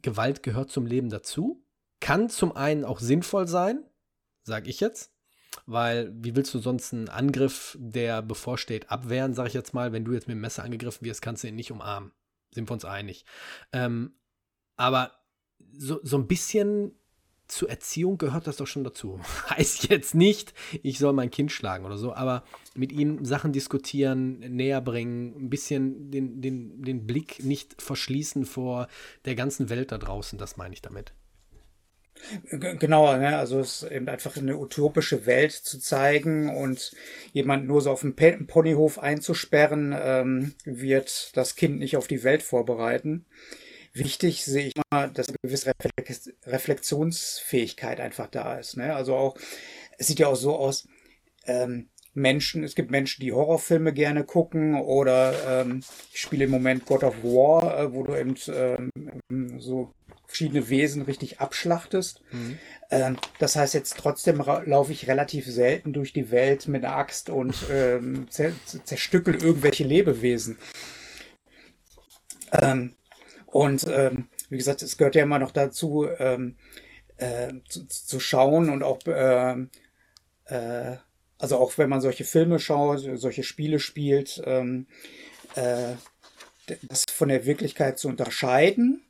Gewalt 0.00 0.42
gehört 0.42 0.70
zum 0.70 0.86
Leben 0.86 1.10
dazu. 1.10 1.64
Kann 2.00 2.30
zum 2.30 2.54
einen 2.54 2.84
auch 2.84 3.00
sinnvoll 3.00 3.48
sein, 3.48 3.84
sage 4.42 4.70
ich 4.70 4.78
jetzt, 4.80 5.12
weil 5.66 6.12
wie 6.14 6.36
willst 6.36 6.54
du 6.54 6.58
sonst 6.58 6.92
einen 6.92 7.08
Angriff, 7.08 7.76
der 7.80 8.22
bevorsteht, 8.22 8.90
abwehren, 8.90 9.34
sage 9.34 9.48
ich 9.48 9.54
jetzt 9.54 9.74
mal, 9.74 9.92
wenn 9.92 10.04
du 10.04 10.12
jetzt 10.12 10.28
mit 10.28 10.34
dem 10.34 10.40
Messer 10.40 10.64
angegriffen 10.64 11.04
wirst, 11.04 11.22
kannst 11.22 11.44
du 11.44 11.48
ihn 11.48 11.56
nicht 11.56 11.72
umarmen. 11.72 12.12
Sind 12.52 12.68
wir 12.68 12.74
uns 12.74 12.84
einig. 12.84 13.24
Ähm, 13.72 14.12
aber 14.76 15.12
so, 15.76 16.00
so 16.02 16.16
ein 16.16 16.26
bisschen 16.26 16.92
zur 17.48 17.70
Erziehung 17.70 18.18
gehört 18.18 18.46
das 18.46 18.58
doch 18.58 18.66
schon 18.66 18.84
dazu. 18.84 19.20
Heißt 19.50 19.88
jetzt 19.88 20.14
nicht, 20.14 20.54
ich 20.82 20.98
soll 20.98 21.12
mein 21.12 21.30
Kind 21.30 21.50
schlagen 21.50 21.84
oder 21.84 21.98
so, 21.98 22.14
aber 22.14 22.44
mit 22.74 22.92
ihm 22.92 23.24
Sachen 23.24 23.52
diskutieren, 23.52 24.38
näher 24.38 24.80
bringen, 24.80 25.34
ein 25.36 25.50
bisschen 25.50 26.10
den, 26.10 26.40
den, 26.40 26.82
den 26.82 27.06
Blick 27.06 27.42
nicht 27.42 27.80
verschließen 27.80 28.44
vor 28.44 28.88
der 29.24 29.34
ganzen 29.34 29.70
Welt 29.70 29.92
da 29.92 29.98
draußen, 29.98 30.38
das 30.38 30.56
meine 30.56 30.74
ich 30.74 30.82
damit. 30.82 31.12
Genau, 32.50 33.16
ne? 33.16 33.36
also 33.36 33.60
es 33.60 33.82
ist 33.82 33.90
eben 33.90 34.08
einfach 34.08 34.36
eine 34.36 34.58
utopische 34.58 35.26
Welt 35.26 35.52
zu 35.52 35.78
zeigen 35.78 36.54
und 36.54 36.92
jemand 37.32 37.66
nur 37.66 37.80
so 37.80 37.90
auf 37.90 38.00
dem 38.00 38.14
Ponyhof 38.46 38.98
einzusperren, 38.98 39.94
ähm, 39.98 40.54
wird 40.64 41.36
das 41.36 41.56
Kind 41.56 41.78
nicht 41.78 41.96
auf 41.96 42.06
die 42.06 42.24
Welt 42.24 42.42
vorbereiten 42.42 43.26
wichtig 43.98 44.44
sehe 44.44 44.66
ich 44.68 44.74
mal, 44.90 45.10
dass 45.10 45.28
eine 45.28 45.38
gewisse 45.42 45.72
Reflexionsfähigkeit 46.46 48.00
einfach 48.00 48.28
da 48.28 48.58
ist. 48.58 48.76
Ne? 48.76 48.94
Also 48.94 49.16
auch, 49.16 49.36
es 49.98 50.06
sieht 50.06 50.20
ja 50.20 50.28
auch 50.28 50.36
so 50.36 50.56
aus, 50.56 50.86
ähm, 51.46 51.88
Menschen, 52.14 52.64
es 52.64 52.74
gibt 52.74 52.90
Menschen, 52.90 53.22
die 53.22 53.32
Horrorfilme 53.32 53.92
gerne 53.92 54.24
gucken 54.24 54.74
oder 54.74 55.62
ähm, 55.62 55.82
ich 56.12 56.20
spiele 56.20 56.44
im 56.44 56.50
Moment 56.50 56.84
God 56.84 57.04
of 57.04 57.22
War, 57.22 57.78
äh, 57.78 57.92
wo 57.92 58.02
du 58.02 58.16
eben 58.16 58.34
ähm, 58.48 59.60
so 59.60 59.92
verschiedene 60.28 60.68
Wesen 60.68 61.02
richtig 61.02 61.40
abschlachtest. 61.40 62.20
Mhm. 62.30 62.58
Ähm, 62.90 63.16
das 63.38 63.56
heißt, 63.56 63.74
jetzt 63.74 63.96
trotzdem 63.96 64.36
laufe 64.36 64.92
ich 64.92 65.08
relativ 65.08 65.46
selten 65.46 65.94
durch 65.94 66.12
die 66.12 66.30
Welt 66.30 66.68
mit 66.68 66.84
einer 66.84 66.96
Axt 66.96 67.30
und 67.30 67.56
ähm, 67.72 68.30
zer 68.30 68.52
zerstückel 68.84 69.42
irgendwelche 69.42 69.84
Lebewesen. 69.84 70.58
Ähm, 72.52 72.94
und 73.46 73.86
ähm, 73.88 74.28
wie 74.50 74.58
gesagt, 74.58 74.82
es 74.82 74.98
gehört 74.98 75.14
ja 75.14 75.22
immer 75.22 75.38
noch 75.38 75.50
dazu, 75.50 76.06
ähm, 76.18 76.56
äh, 77.16 77.54
zu, 77.68 77.86
zu, 77.86 78.20
schauen 78.20 78.68
und 78.68 78.82
auch, 78.82 79.00
äh, 79.06 79.56
äh, 80.44 80.96
also 81.38 81.58
auch 81.58 81.78
wenn 81.78 81.88
man 81.88 82.02
solche 82.02 82.24
Filme 82.24 82.58
schaut, 82.58 83.00
solche 83.14 83.42
Spiele 83.42 83.80
spielt, 83.80 84.42
ähm, 84.44 84.86
äh, 85.54 85.94
das 86.82 87.04
von 87.10 87.30
der 87.30 87.46
Wirklichkeit 87.46 87.98
zu 87.98 88.08
unterscheiden 88.08 89.02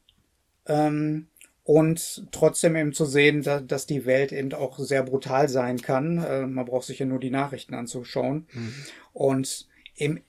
ähm, 0.69 1.29
und 1.65 2.29
trotzdem 2.33 2.77
eben 2.77 2.95
zu 2.95 3.05
sehen, 3.05 3.43
da, 3.43 3.61
dass 3.61 3.85
die 3.85 4.07
Welt 4.07 4.33
eben 4.33 4.55
auch 4.55 4.79
sehr 4.79 5.03
brutal 5.03 5.49
sein 5.49 5.83
kann. 5.83 6.17
Äh, 6.17 6.47
man 6.47 6.65
braucht 6.65 6.87
sich 6.87 6.99
ja 6.99 7.07
nur 7.07 7.21
die 7.21 7.31
Nachrichten 7.31 7.75
anzuschauen. 7.75 8.47
Mhm. 8.53 8.75
Und 9.13 9.69
im 9.95 10.23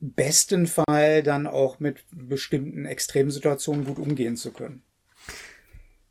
besten 0.00 0.66
Fall 0.66 1.22
dann 1.22 1.46
auch 1.46 1.80
mit 1.80 2.04
bestimmten 2.12 2.84
Extremsituationen 2.84 3.86
gut 3.86 3.98
umgehen 3.98 4.36
zu 4.36 4.52
können. 4.52 4.82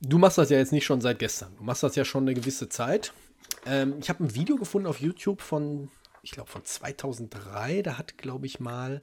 Du 0.01 0.17
machst 0.17 0.38
das 0.38 0.50
ja 0.50 0.57
jetzt 0.57 0.72
nicht 0.72 0.86
schon 0.86 1.01
seit 1.01 1.19
gestern. 1.19 1.55
Du 1.57 1.63
machst 1.63 1.84
das 1.84 1.95
ja 1.95 2.03
schon 2.03 2.24
eine 2.24 2.34
gewisse 2.34 2.67
Zeit. 2.67 3.13
Ähm, 3.65 3.95
ich 4.00 4.10
habe 4.10 4.24
ein 4.24 4.36
Video 4.36 4.55
gefunden 4.55 4.88
auf 4.88 5.00
YouTube 5.00 5.41
von, 5.41 5.89
ich 6.24 6.31
glaube, 6.31 6.50
von 6.50 6.65
2003. 6.65 7.84
Da 7.84 7.98
hat, 7.98 8.17
glaube 8.17 8.45
ich, 8.45 8.60
mal 8.60 9.01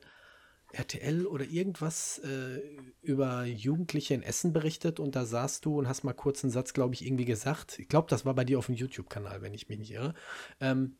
RTL 0.73 1.27
oder 1.27 1.45
irgendwas 1.45 2.19
äh, 2.19 2.61
über 3.03 3.45
Jugendliche 3.45 4.15
in 4.15 4.23
Essen 4.23 4.53
berichtet 4.53 5.01
und 5.01 5.15
da 5.15 5.25
saßt 5.25 5.65
du 5.65 5.79
und 5.79 5.89
hast 5.89 6.05
mal 6.05 6.13
kurz 6.13 6.43
einen 6.43 6.51
Satz, 6.51 6.73
glaube 6.73 6.95
ich, 6.95 7.05
irgendwie 7.05 7.25
gesagt. 7.25 7.79
Ich 7.79 7.89
glaube, 7.89 8.09
das 8.09 8.25
war 8.25 8.35
bei 8.35 8.45
dir 8.45 8.59
auf 8.59 8.67
dem 8.67 8.75
YouTube-Kanal, 8.75 9.43
wenn 9.43 9.55
ich 9.55 9.69
mich 9.69 9.79
nicht 9.79 9.93
irre. 9.93 10.15
Ähm, 10.61 10.97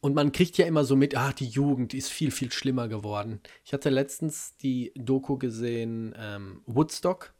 und 0.00 0.14
man 0.14 0.32
kriegt 0.32 0.58
ja 0.58 0.66
immer 0.66 0.84
so 0.84 0.94
mit, 0.94 1.16
ah, 1.16 1.32
die 1.32 1.48
Jugend 1.48 1.94
ist 1.94 2.10
viel, 2.10 2.30
viel 2.30 2.52
schlimmer 2.52 2.88
geworden. 2.88 3.40
Ich 3.64 3.72
hatte 3.72 3.90
letztens 3.90 4.56
die 4.56 4.92
Doku 4.94 5.38
gesehen, 5.38 6.14
ähm, 6.18 6.62
Woodstock. 6.66 7.34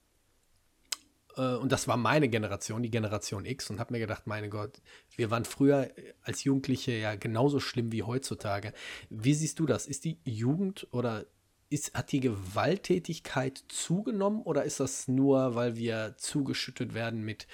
Äh, 1.36 1.56
und 1.56 1.72
das 1.72 1.88
war 1.88 1.96
meine 1.96 2.28
Generation, 2.28 2.82
die 2.82 2.90
Generation 2.90 3.44
X. 3.44 3.70
Und 3.70 3.80
habe 3.80 3.92
mir 3.92 4.00
gedacht, 4.00 4.26
meine 4.26 4.48
Gott, 4.48 4.80
wir 5.16 5.30
waren 5.30 5.44
früher 5.44 5.90
als 6.22 6.44
Jugendliche 6.44 6.92
ja 6.92 7.14
genauso 7.14 7.60
schlimm 7.60 7.92
wie 7.92 8.02
heutzutage. 8.02 8.72
Wie 9.10 9.34
siehst 9.34 9.58
du 9.58 9.66
das? 9.66 9.86
Ist 9.86 10.04
die 10.04 10.18
Jugend 10.24 10.86
oder 10.90 11.26
ist, 11.68 11.94
hat 11.94 12.12
die 12.12 12.20
Gewalttätigkeit 12.20 13.64
zugenommen 13.68 14.42
oder 14.42 14.64
ist 14.64 14.80
das 14.80 15.08
nur, 15.08 15.54
weil 15.54 15.76
wir 15.76 16.14
zugeschüttet 16.16 16.94
werden 16.94 17.22
mit 17.22 17.46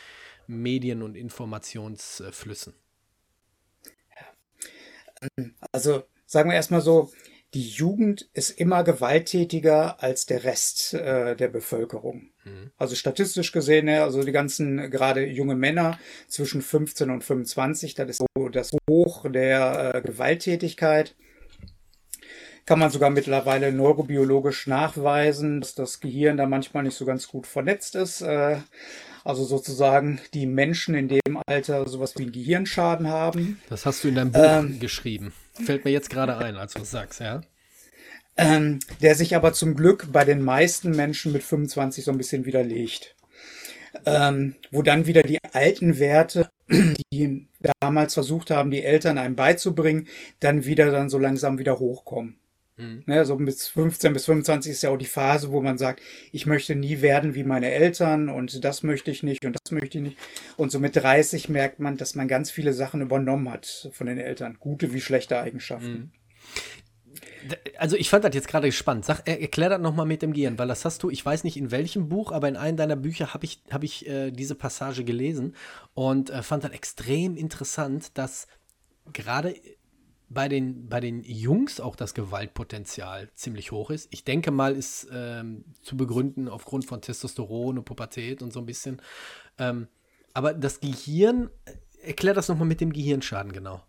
Medien- 0.46 1.02
und 1.02 1.16
Informationsflüssen? 1.16 2.74
Also 5.70 6.02
sagen 6.26 6.50
wir 6.50 6.56
erstmal 6.56 6.80
so, 6.80 7.12
die 7.54 7.68
Jugend 7.68 8.28
ist 8.32 8.50
immer 8.50 8.82
gewalttätiger 8.82 10.02
als 10.02 10.24
der 10.24 10.44
Rest 10.44 10.94
äh, 10.94 11.36
der 11.36 11.48
Bevölkerung. 11.48 12.30
Mhm. 12.44 12.70
Also 12.78 12.94
statistisch 12.94 13.52
gesehen, 13.52 13.88
also 13.88 14.22
die 14.22 14.32
ganzen 14.32 14.90
gerade 14.90 15.26
junge 15.26 15.54
Männer 15.54 15.98
zwischen 16.28 16.62
15 16.62 17.10
und 17.10 17.22
25, 17.22 17.94
das 17.94 18.08
ist 18.08 18.24
so 18.36 18.48
das 18.48 18.72
Hoch 18.88 19.26
der 19.30 19.94
äh, 19.94 20.00
Gewalttätigkeit. 20.02 21.14
Kann 22.64 22.78
man 22.78 22.90
sogar 22.90 23.10
mittlerweile 23.10 23.72
neurobiologisch 23.72 24.66
nachweisen, 24.68 25.60
dass 25.60 25.74
das 25.74 26.00
Gehirn 26.00 26.36
da 26.36 26.46
manchmal 26.46 26.84
nicht 26.84 26.96
so 26.96 27.04
ganz 27.04 27.26
gut 27.26 27.46
vernetzt 27.46 27.96
ist. 27.96 28.22
Äh, 28.22 28.58
also 29.24 29.44
sozusagen 29.44 30.20
die 30.34 30.46
Menschen 30.46 30.94
in 30.94 31.08
dem 31.08 31.38
Alter 31.46 31.88
sowas 31.88 32.14
wie 32.16 32.22
einen 32.22 32.32
Gehirnschaden 32.32 33.08
haben. 33.08 33.60
Das 33.68 33.86
hast 33.86 34.04
du 34.04 34.08
in 34.08 34.14
deinem 34.14 34.32
Buch 34.32 34.42
ähm, 34.42 34.80
geschrieben. 34.80 35.32
Fällt 35.52 35.84
mir 35.84 35.90
jetzt 35.90 36.10
gerade 36.10 36.36
ein, 36.36 36.56
als 36.56 36.74
du 36.74 36.82
es 36.82 36.90
sagst, 36.90 37.20
ja. 37.20 37.42
Ähm, 38.36 38.78
der 39.02 39.14
sich 39.14 39.36
aber 39.36 39.52
zum 39.52 39.74
Glück 39.74 40.08
bei 40.10 40.24
den 40.24 40.42
meisten 40.42 40.92
Menschen 40.92 41.32
mit 41.32 41.42
25 41.42 42.04
so 42.04 42.10
ein 42.10 42.18
bisschen 42.18 42.46
widerlegt. 42.46 43.14
Ähm, 44.06 44.56
wo 44.70 44.80
dann 44.80 45.06
wieder 45.06 45.22
die 45.22 45.38
alten 45.52 45.98
Werte, 45.98 46.48
die 47.12 47.46
damals 47.80 48.14
versucht 48.14 48.50
haben, 48.50 48.70
die 48.70 48.82
Eltern 48.82 49.18
einem 49.18 49.36
beizubringen, 49.36 50.08
dann 50.40 50.64
wieder 50.64 50.90
dann 50.90 51.10
so 51.10 51.18
langsam 51.18 51.58
wieder 51.58 51.78
hochkommen. 51.78 52.36
Mhm. 52.76 53.02
Ne, 53.06 53.24
so 53.24 53.36
bis 53.36 53.68
15 53.68 54.12
bis 54.12 54.24
25 54.24 54.72
ist 54.72 54.82
ja 54.82 54.90
auch 54.90 54.96
die 54.96 55.04
Phase, 55.04 55.52
wo 55.52 55.60
man 55.60 55.76
sagt, 55.76 56.00
ich 56.32 56.46
möchte 56.46 56.74
nie 56.74 57.02
werden 57.02 57.34
wie 57.34 57.44
meine 57.44 57.70
Eltern 57.70 58.28
und 58.28 58.64
das 58.64 58.82
möchte 58.82 59.10
ich 59.10 59.22
nicht 59.22 59.44
und 59.44 59.54
das 59.54 59.72
möchte 59.72 59.98
ich 59.98 60.04
nicht. 60.04 60.18
Und 60.56 60.72
so 60.72 60.78
mit 60.78 60.96
30 60.96 61.48
merkt 61.48 61.80
man, 61.80 61.96
dass 61.96 62.14
man 62.14 62.28
ganz 62.28 62.50
viele 62.50 62.72
Sachen 62.72 63.02
übernommen 63.02 63.50
hat 63.50 63.90
von 63.92 64.06
den 64.06 64.18
Eltern, 64.18 64.56
gute 64.58 64.92
wie 64.92 65.00
schlechte 65.00 65.38
Eigenschaften. 65.38 65.92
Mhm. 65.92 66.10
Also 67.76 67.96
ich 67.96 68.08
fand 68.08 68.24
das 68.24 68.34
jetzt 68.34 68.48
gerade 68.48 68.70
spannend. 68.72 69.04
Sag, 69.04 69.26
erklär 69.26 69.68
das 69.68 69.80
nochmal 69.80 70.06
mit 70.06 70.22
dem 70.22 70.32
Gehirn, 70.32 70.58
weil 70.58 70.68
das 70.68 70.84
hast 70.84 71.02
du, 71.02 71.10
ich 71.10 71.24
weiß 71.24 71.44
nicht 71.44 71.56
in 71.56 71.70
welchem 71.70 72.08
Buch, 72.08 72.32
aber 72.32 72.48
in 72.48 72.56
einem 72.56 72.76
deiner 72.76 72.96
Bücher 72.96 73.34
habe 73.34 73.44
ich, 73.44 73.60
hab 73.70 73.82
ich 73.82 74.06
äh, 74.08 74.30
diese 74.30 74.54
Passage 74.54 75.04
gelesen 75.04 75.54
und 75.92 76.30
äh, 76.30 76.42
fand 76.42 76.64
das 76.64 76.70
extrem 76.70 77.36
interessant, 77.36 78.16
dass 78.16 78.46
gerade 79.12 79.54
bei 80.32 80.48
den, 80.48 80.88
bei 80.88 81.00
den 81.00 81.22
Jungs 81.24 81.80
auch 81.80 81.96
das 81.96 82.14
Gewaltpotenzial 82.14 83.30
ziemlich 83.34 83.72
hoch 83.72 83.90
ist. 83.90 84.08
Ich 84.10 84.24
denke 84.24 84.50
mal, 84.50 84.74
ist 84.74 85.08
ähm, 85.12 85.64
zu 85.82 85.96
begründen 85.96 86.48
aufgrund 86.48 86.84
von 86.86 87.00
Testosteron 87.00 87.78
und 87.78 87.84
Pubertät 87.84 88.42
und 88.42 88.52
so 88.52 88.60
ein 88.60 88.66
bisschen. 88.66 89.02
Ähm, 89.58 89.88
aber 90.34 90.54
das 90.54 90.80
Gehirn, 90.80 91.50
äh, 91.64 92.08
erklär 92.08 92.34
das 92.34 92.48
nochmal 92.48 92.68
mit 92.68 92.80
dem 92.80 92.92
Gehirnschaden 92.92 93.52
genau. 93.52 93.82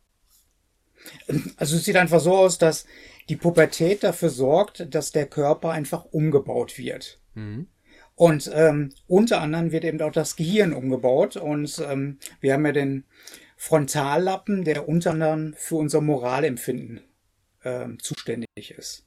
Also 1.57 1.75
es 1.75 1.83
sieht 1.83 1.97
einfach 1.97 2.19
so 2.19 2.35
aus, 2.35 2.57
dass 2.57 2.85
die 3.29 3.35
Pubertät 3.35 4.03
dafür 4.03 4.29
sorgt, 4.29 4.93
dass 4.93 5.11
der 5.11 5.25
Körper 5.25 5.71
einfach 5.71 6.05
umgebaut 6.05 6.77
wird. 6.77 7.19
Mhm. 7.33 7.67
Und 8.15 8.49
ähm, 8.53 8.93
unter 9.07 9.41
anderem 9.41 9.71
wird 9.71 9.85
eben 9.85 10.01
auch 10.01 10.11
das 10.11 10.35
Gehirn 10.35 10.73
umgebaut. 10.73 11.35
Und 11.35 11.81
ähm, 11.85 12.19
wir 12.41 12.53
haben 12.53 12.65
ja 12.65 12.71
den 12.71 13.05
Frontallappen, 13.63 14.65
der 14.65 14.89
unter 14.89 15.11
anderem 15.11 15.53
für 15.55 15.75
unser 15.75 16.01
Moralempfinden 16.01 16.99
äh, 17.61 17.87
zuständig 17.97 18.49
ist. 18.77 19.05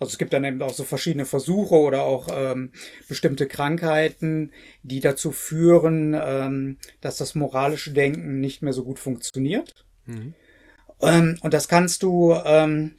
Also 0.00 0.10
es 0.10 0.18
gibt 0.18 0.32
dann 0.32 0.42
eben 0.42 0.60
auch 0.62 0.74
so 0.74 0.82
verschiedene 0.82 1.26
Versuche 1.26 1.76
oder 1.76 2.02
auch 2.02 2.26
ähm, 2.32 2.72
bestimmte 3.06 3.46
Krankheiten, 3.46 4.50
die 4.82 4.98
dazu 4.98 5.30
führen, 5.30 6.12
ähm, 6.20 6.78
dass 7.00 7.18
das 7.18 7.36
moralische 7.36 7.92
Denken 7.92 8.40
nicht 8.40 8.62
mehr 8.62 8.72
so 8.72 8.82
gut 8.82 8.98
funktioniert. 8.98 9.86
Mhm. 10.06 10.34
Ähm, 11.00 11.38
und 11.40 11.54
das 11.54 11.68
kannst 11.68 12.02
du 12.02 12.34
ähm, 12.44 12.96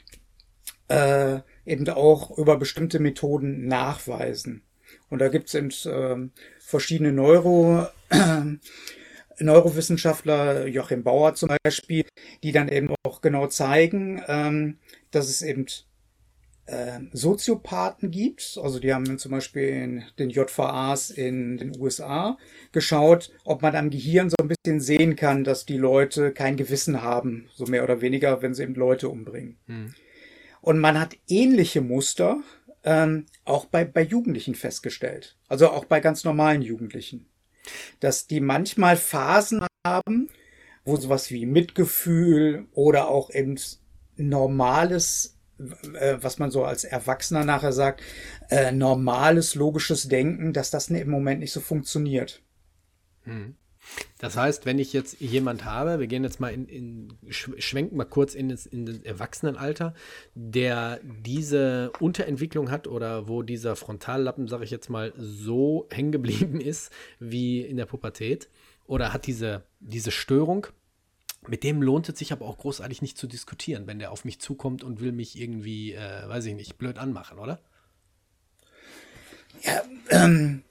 äh, 0.88 1.40
eben 1.66 1.90
auch 1.90 2.38
über 2.38 2.56
bestimmte 2.56 3.00
Methoden 3.00 3.68
nachweisen. 3.68 4.64
Und 5.10 5.20
da 5.20 5.28
gibt 5.28 5.50
es 5.50 5.56
eben 5.56 5.72
äh, 5.92 6.30
verschiedene 6.58 7.12
Neuro 7.12 7.86
Neurowissenschaftler, 9.40 10.68
Joachim 10.68 11.04
Bauer 11.04 11.36
zum 11.36 11.50
Beispiel, 11.64 12.06
die 12.44 12.52
dann 12.52 12.70
eben 12.70 12.94
auch 13.04 13.22
genau 13.22 13.48
zeigen, 13.48 14.22
ähm, 14.28 14.78
dass 15.12 15.30
es 15.30 15.42
eben 15.42 15.66
äh, 16.66 17.00
Soziopathen 17.12 18.12
gibt. 18.12 18.60
Also 18.62 18.80
die 18.80 18.94
haben 18.94 19.18
zum 19.18 19.32
Beispiel 19.32 19.68
in 19.68 20.04
den 20.20 20.30
JVAs 20.30 21.10
in 21.10 21.58
den 21.58 21.80
USA 21.80 22.38
geschaut, 22.72 23.32
ob 23.44 23.62
man 23.62 23.76
am 23.76 23.90
Gehirn 23.90 24.30
so 24.30 24.38
ein 24.40 24.48
bisschen 24.48 24.80
sehen 24.80 25.16
kann, 25.16 25.44
dass 25.44 25.66
die 25.66 25.78
Leute 25.78 26.32
kein 26.32 26.58
Gewissen 26.58 27.02
haben, 27.02 27.50
so 27.54 27.66
mehr 27.66 27.84
oder 27.84 28.02
weniger, 28.02 28.42
wenn 28.42 28.54
sie 28.54 28.64
eben 28.64 28.76
Leute 28.76 29.10
umbringen. 29.10 29.58
Hm. 29.68 29.94
Und 30.62 30.80
man 30.80 31.00
hat 31.00 31.18
ähnliche 31.28 31.82
Muster 31.82 32.42
ähm, 32.86 33.26
auch 33.44 33.66
bei, 33.66 33.84
bei 33.84 34.02
Jugendlichen 34.02 34.56
festgestellt. 34.56 35.38
Also 35.50 35.70
auch 35.70 35.86
bei 35.86 36.00
ganz 36.00 36.24
normalen 36.24 36.62
Jugendlichen 36.62 37.26
dass 38.00 38.28
die 38.28 38.40
manchmal 38.40 38.98
Phasen 38.98 39.66
haben, 39.86 40.30
wo 40.86 40.96
sowas 40.98 41.32
wie 41.32 41.46
Mitgefühl 41.46 42.68
oder 42.74 43.08
auch 43.08 43.30
eben 43.30 43.58
normales, 44.16 45.38
äh, 45.60 46.18
was 46.20 46.40
man 46.40 46.52
so 46.52 46.64
als 46.66 46.84
Erwachsener 46.84 47.46
nachher 47.46 47.74
sagt, 47.74 48.02
äh, 48.50 48.72
normales 48.72 49.56
logisches 49.56 50.08
Denken, 50.08 50.54
dass 50.54 50.72
das 50.72 50.90
im 50.90 51.10
Moment 51.10 51.40
nicht 51.40 51.54
so 51.54 51.62
funktioniert. 51.62 52.42
Hm. 53.24 53.56
Das 54.20 54.38
heißt, 54.38 54.66
wenn 54.66 54.80
ich 54.80 54.94
jetzt 54.94 55.20
jemand 55.20 55.66
habe, 55.66 56.00
wir 56.00 56.08
gehen 56.08 56.24
jetzt 56.24 56.40
mal 56.40 56.54
in, 56.54 56.68
in 56.68 57.18
schwenken 57.30 57.98
mal 57.98 58.06
kurz 58.06 58.36
in 58.36 58.50
das, 58.50 58.66
in 58.66 58.86
das 58.86 59.00
Erwachsenenalter, 59.00 59.94
der 60.34 61.00
diese 61.04 61.92
Unterentwicklung 62.00 62.72
hat 62.72 62.88
oder 62.88 63.28
wo 63.28 63.42
dieser 63.42 63.76
Frontallappen, 63.76 64.48
sage 64.48 64.64
ich 64.64 64.72
jetzt 64.72 64.90
mal, 64.90 65.14
so 65.18 65.88
hängen 65.92 66.12
geblieben 66.12 66.62
ist 66.62 66.92
wie 67.20 67.62
in 67.62 67.78
der 67.78 67.86
Pubertät 67.86 68.50
oder 68.86 69.14
hat 69.14 69.28
diese, 69.28 69.64
diese 69.80 70.12
Störung, 70.12 70.68
mit 71.48 71.64
dem 71.64 71.82
lohnt 71.82 72.08
es 72.08 72.18
sich 72.18 72.32
aber 72.32 72.46
auch 72.46 72.58
großartig 72.58 73.02
nicht 73.02 73.18
zu 73.18 73.28
diskutieren, 73.28 73.88
wenn 73.88 74.00
der 74.00 74.12
auf 74.12 74.24
mich 74.24 74.40
zukommt 74.40 74.84
und 74.84 75.02
will 75.02 75.12
mich 75.12 75.38
irgendwie, 75.38 75.94
äh, 75.94 76.28
weiß 76.28 76.46
ich 76.46 76.56
nicht, 76.56 76.78
blöd 76.78 76.98
anmachen, 76.98 77.40
oder? 77.40 77.60
Ja, 79.62 79.82
ähm, 80.10 80.64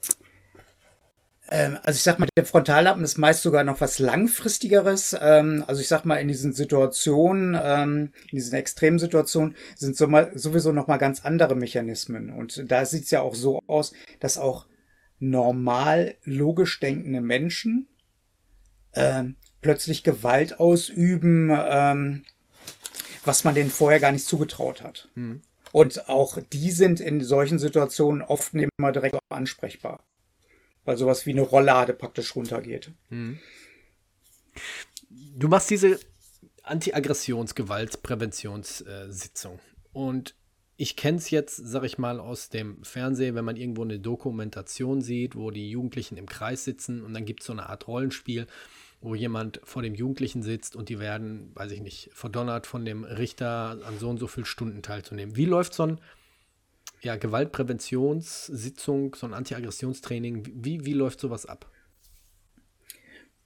also 1.83 1.97
ich 1.97 2.01
sag 2.01 2.17
mal, 2.17 2.27
der 2.35 2.45
Frontallappen 2.45 3.03
ist 3.03 3.19
meist 3.19 3.43
sogar 3.43 3.63
noch 3.63 3.79
was 3.79 3.99
langfristigeres. 3.99 5.15
Ähm, 5.21 5.63
also 5.67 5.81
ich 5.81 5.87
sag 5.87 6.03
mal, 6.03 6.15
in 6.15 6.27
diesen 6.27 6.51
Situationen, 6.51 7.55
ähm, 7.61 8.11
in 8.31 8.37
diesen 8.37 8.55
extremen 8.55 8.97
Situationen 8.97 9.55
sind 9.75 9.95
so 9.95 10.07
mal, 10.07 10.31
sowieso 10.33 10.71
noch 10.71 10.87
mal 10.87 10.97
ganz 10.97 11.23
andere 11.23 11.55
Mechanismen. 11.55 12.31
Und 12.31 12.71
da 12.71 12.85
sieht 12.85 13.03
es 13.03 13.11
ja 13.11 13.21
auch 13.21 13.35
so 13.35 13.59
aus, 13.67 13.93
dass 14.19 14.39
auch 14.39 14.65
normal 15.19 16.15
logisch 16.23 16.79
denkende 16.79 17.21
Menschen 17.21 17.87
ähm, 18.95 19.35
plötzlich 19.61 20.03
Gewalt 20.03 20.59
ausüben, 20.59 21.51
ähm, 21.53 22.23
was 23.25 23.43
man 23.43 23.53
denen 23.53 23.69
vorher 23.69 23.99
gar 23.99 24.11
nicht 24.11 24.25
zugetraut 24.25 24.81
hat. 24.81 25.09
Mhm. 25.13 25.41
Und 25.71 26.09
auch 26.09 26.39
die 26.51 26.71
sind 26.71 26.99
in 26.99 27.21
solchen 27.21 27.59
Situationen 27.59 28.23
oft 28.23 28.53
nicht 28.55 28.69
immer 28.77 28.91
direkt 28.91 29.17
ansprechbar. 29.29 30.03
Weil 30.85 30.97
sowas 30.97 31.25
wie 31.25 31.31
eine 31.31 31.41
Rolllade 31.41 31.93
praktisch 31.93 32.35
runtergeht. 32.35 32.91
Mhm. 33.09 33.39
Du 35.35 35.47
machst 35.47 35.69
diese 35.69 35.99
Anti-Aggressionsgewaltpräventionssitzung. 36.63 39.59
Und 39.91 40.35
ich 40.75 40.95
kenne 40.95 41.17
es 41.17 41.29
jetzt, 41.29 41.57
sag 41.57 41.83
ich 41.83 41.97
mal, 41.97 42.19
aus 42.19 42.49
dem 42.49 42.83
Fernsehen, 42.83 43.35
wenn 43.35 43.45
man 43.45 43.57
irgendwo 43.57 43.83
eine 43.83 43.99
Dokumentation 43.99 45.01
sieht, 45.01 45.35
wo 45.35 45.51
die 45.51 45.69
Jugendlichen 45.69 46.17
im 46.17 46.27
Kreis 46.27 46.63
sitzen 46.63 47.03
und 47.03 47.13
dann 47.13 47.25
gibt 47.25 47.41
es 47.41 47.47
so 47.47 47.53
eine 47.53 47.69
Art 47.69 47.87
Rollenspiel, 47.87 48.47
wo 48.99 49.15
jemand 49.15 49.61
vor 49.63 49.81
dem 49.81 49.93
Jugendlichen 49.93 50.41
sitzt 50.41 50.75
und 50.75 50.89
die 50.89 50.99
werden, 50.99 51.51
weiß 51.53 51.71
ich 51.71 51.81
nicht, 51.81 52.09
verdonnert 52.13 52.65
von 52.65 52.85
dem 52.85 53.03
Richter 53.03 53.79
an 53.85 53.99
so 53.99 54.09
und 54.09 54.17
so 54.17 54.27
viel 54.27 54.45
Stunden 54.45 54.81
teilzunehmen. 54.81 55.35
Wie 55.35 55.45
läuft 55.45 55.73
so 55.73 55.83
ein 55.83 55.99
ja, 57.03 57.17
Gewaltpräventionssitzung, 57.17 59.15
so 59.15 59.27
ein 59.27 59.33
Anti-Aggressionstraining, 59.33 60.49
wie, 60.55 60.85
wie 60.85 60.93
läuft 60.93 61.19
sowas 61.19 61.45
ab? 61.45 61.69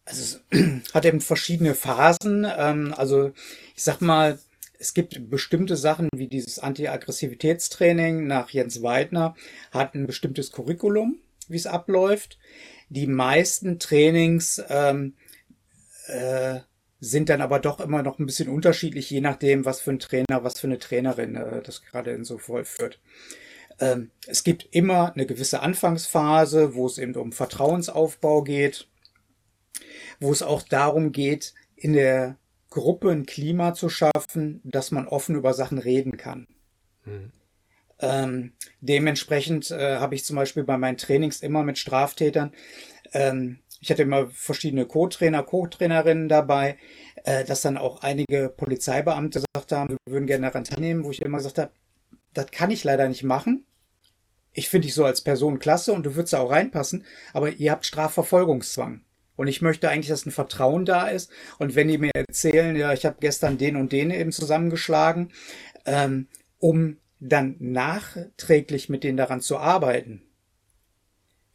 Also 0.05 0.21
es 0.21 0.41
hat 0.93 1.05
eben 1.05 1.21
verschiedene 1.21 1.75
Phasen. 1.75 2.45
Ähm, 2.57 2.93
also 2.95 3.33
ich 3.75 3.83
sag 3.83 3.99
mal, 3.99 4.39
es 4.79 4.93
gibt 4.93 5.29
bestimmte 5.29 5.75
Sachen 5.75 6.07
wie 6.15 6.27
dieses 6.27 6.59
Anti-Aggressivitätstraining 6.59 8.27
nach 8.27 8.51
Jens 8.51 8.83
Weidner, 8.83 9.35
hat 9.71 9.95
ein 9.95 10.05
bestimmtes 10.05 10.51
Curriculum, 10.51 11.17
wie 11.47 11.57
es 11.57 11.65
abläuft. 11.65 12.37
Die 12.89 13.07
meisten 13.07 13.79
Trainings 13.79 14.61
ähm, 14.69 15.15
äh, 16.05 16.59
sind 16.99 17.29
dann 17.29 17.41
aber 17.41 17.59
doch 17.59 17.79
immer 17.79 18.01
noch 18.03 18.19
ein 18.19 18.25
bisschen 18.25 18.49
unterschiedlich, 18.49 19.09
je 19.09 19.21
nachdem, 19.21 19.65
was 19.65 19.81
für 19.81 19.91
ein 19.91 19.99
Trainer, 19.99 20.43
was 20.43 20.59
für 20.59 20.67
eine 20.67 20.79
Trainerin 20.79 21.35
äh, 21.35 21.61
das 21.61 21.81
gerade 21.81 22.11
in 22.11 22.23
so 22.23 22.37
vollführt. 22.37 22.99
Ähm, 23.79 24.11
es 24.25 24.43
gibt 24.43 24.67
immer 24.71 25.13
eine 25.13 25.25
gewisse 25.25 25.61
Anfangsphase, 25.61 26.75
wo 26.75 26.85
es 26.85 26.97
eben 26.97 27.15
um 27.15 27.31
Vertrauensaufbau 27.31 28.43
geht, 28.43 28.87
wo 30.19 30.31
es 30.31 30.41
auch 30.41 30.63
darum 30.63 31.11
geht, 31.11 31.53
in 31.75 31.93
der 31.93 32.37
Gruppe 32.69 33.11
ein 33.11 33.25
Klima 33.25 33.73
zu 33.73 33.89
schaffen, 33.89 34.61
dass 34.63 34.91
man 34.91 35.07
offen 35.07 35.35
über 35.35 35.53
Sachen 35.53 35.77
reden 35.77 36.17
kann. 36.17 36.47
Mhm. 37.05 37.31
Ähm, 37.99 38.53
dementsprechend 38.79 39.71
äh, 39.71 39.97
habe 39.97 40.15
ich 40.15 40.23
zum 40.23 40.35
Beispiel 40.35 40.63
bei 40.63 40.77
meinen 40.77 40.97
Trainings 40.97 41.41
immer 41.41 41.63
mit 41.63 41.79
Straftätern, 41.79 42.53
ähm, 43.13 43.59
ich 43.79 43.91
hatte 43.91 44.03
immer 44.03 44.27
verschiedene 44.27 44.85
Co-Trainer, 44.85 45.43
Co-Trainerinnen 45.43 46.29
dabei, 46.29 46.77
äh, 47.23 47.43
dass 47.43 47.61
dann 47.61 47.77
auch 47.77 48.01
einige 48.01 48.49
Polizeibeamte 48.49 49.41
gesagt 49.41 49.71
haben, 49.71 49.97
wir 50.05 50.13
würden 50.13 50.27
gerne 50.27 50.47
daran 50.47 50.63
teilnehmen, 50.63 51.03
wo 51.03 51.11
ich 51.11 51.21
immer 51.21 51.37
gesagt 51.37 51.59
habe, 51.59 51.71
das 52.37 52.51
kann 52.51 52.71
ich 52.71 52.83
leider 52.83 53.07
nicht 53.07 53.23
machen. 53.23 53.65
Ich 54.53 54.69
finde 54.69 54.87
dich 54.87 54.93
so 54.93 55.05
als 55.05 55.21
Person 55.21 55.59
klasse 55.59 55.93
und 55.93 56.05
du 56.05 56.15
würdest 56.15 56.33
da 56.33 56.39
auch 56.39 56.51
reinpassen, 56.51 57.05
aber 57.33 57.51
ihr 57.51 57.71
habt 57.71 57.85
Strafverfolgungszwang. 57.85 59.01
Und 59.35 59.47
ich 59.47 59.61
möchte 59.61 59.89
eigentlich, 59.89 60.07
dass 60.07 60.25
ein 60.25 60.31
Vertrauen 60.31 60.83
da 60.83 61.07
ist. 61.07 61.31
Und 61.59 61.75
wenn 61.75 61.87
die 61.87 61.99
mir 61.99 62.11
erzählen, 62.13 62.75
ja, 62.75 62.91
ich 62.91 63.05
habe 63.05 63.17
gestern 63.19 63.57
den 63.57 63.75
und 63.75 63.91
den 63.91 64.09
eben 64.09 64.31
zusammengeschlagen, 64.31 65.31
ähm, 65.85 66.27
um 66.57 66.97
dann 67.19 67.55
nachträglich 67.59 68.89
mit 68.89 69.03
denen 69.03 69.17
daran 69.17 69.41
zu 69.41 69.57
arbeiten, 69.57 70.23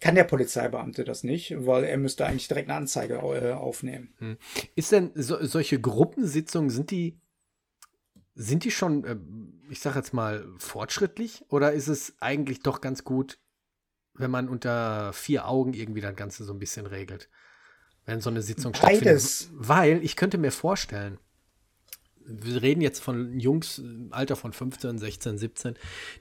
kann 0.01 0.15
der 0.17 0.25
Polizeibeamte 0.25 1.05
das 1.05 1.23
nicht, 1.23 1.55
weil 1.59 1.85
er 1.85 1.97
müsste 1.97 2.27
eigentlich 2.27 2.49
direkt 2.49 2.69
eine 2.69 2.79
Anzeige 2.79 3.15
äh, 3.15 3.53
aufnehmen. 3.53 4.15
Hm. 4.19 4.37
Ist 4.75 4.91
denn 4.91 5.13
so, 5.15 5.45
solche 5.45 5.81
Gruppensitzungen, 5.81 6.71
sind 6.71 6.91
die, 6.91 7.21
sind 8.35 8.65
die 8.65 8.71
schon, 8.71 9.05
äh, 9.05 9.17
ich 9.73 9.81
sage 9.81 9.99
jetzt 9.99 10.15
mal, 10.15 10.47
fortschrittlich? 10.59 11.45
Oder 11.49 11.73
ist 11.73 11.89
es 11.89 12.15
eigentlich 12.21 12.61
doch 12.61 12.81
ganz 12.81 13.05
gut, 13.05 13.39
wenn 14.15 14.31
man 14.31 14.49
unter 14.49 15.13
vier 15.13 15.49
Augen 15.49 15.75
irgendwie 15.75 16.01
das 16.01 16.15
Ganze 16.15 16.45
so 16.45 16.53
ein 16.53 16.59
bisschen 16.59 16.87
regelt? 16.87 17.29
wenn 18.07 18.21
so 18.21 18.31
eine 18.31 18.43
Sitzung 18.43 18.73
Beides. 18.73 19.43
stattfindet. 19.43 19.69
Weil 19.69 20.05
ich 20.05 20.17
könnte 20.17 20.39
mir 20.39 20.51
vorstellen, 20.51 21.19
wir 22.25 22.63
reden 22.63 22.81
jetzt 22.81 23.01
von 23.01 23.39
Jungs 23.41 23.79
im 23.79 24.13
Alter 24.13 24.37
von 24.37 24.53
15, 24.53 24.99
16, 24.99 25.39
17, 25.39 25.75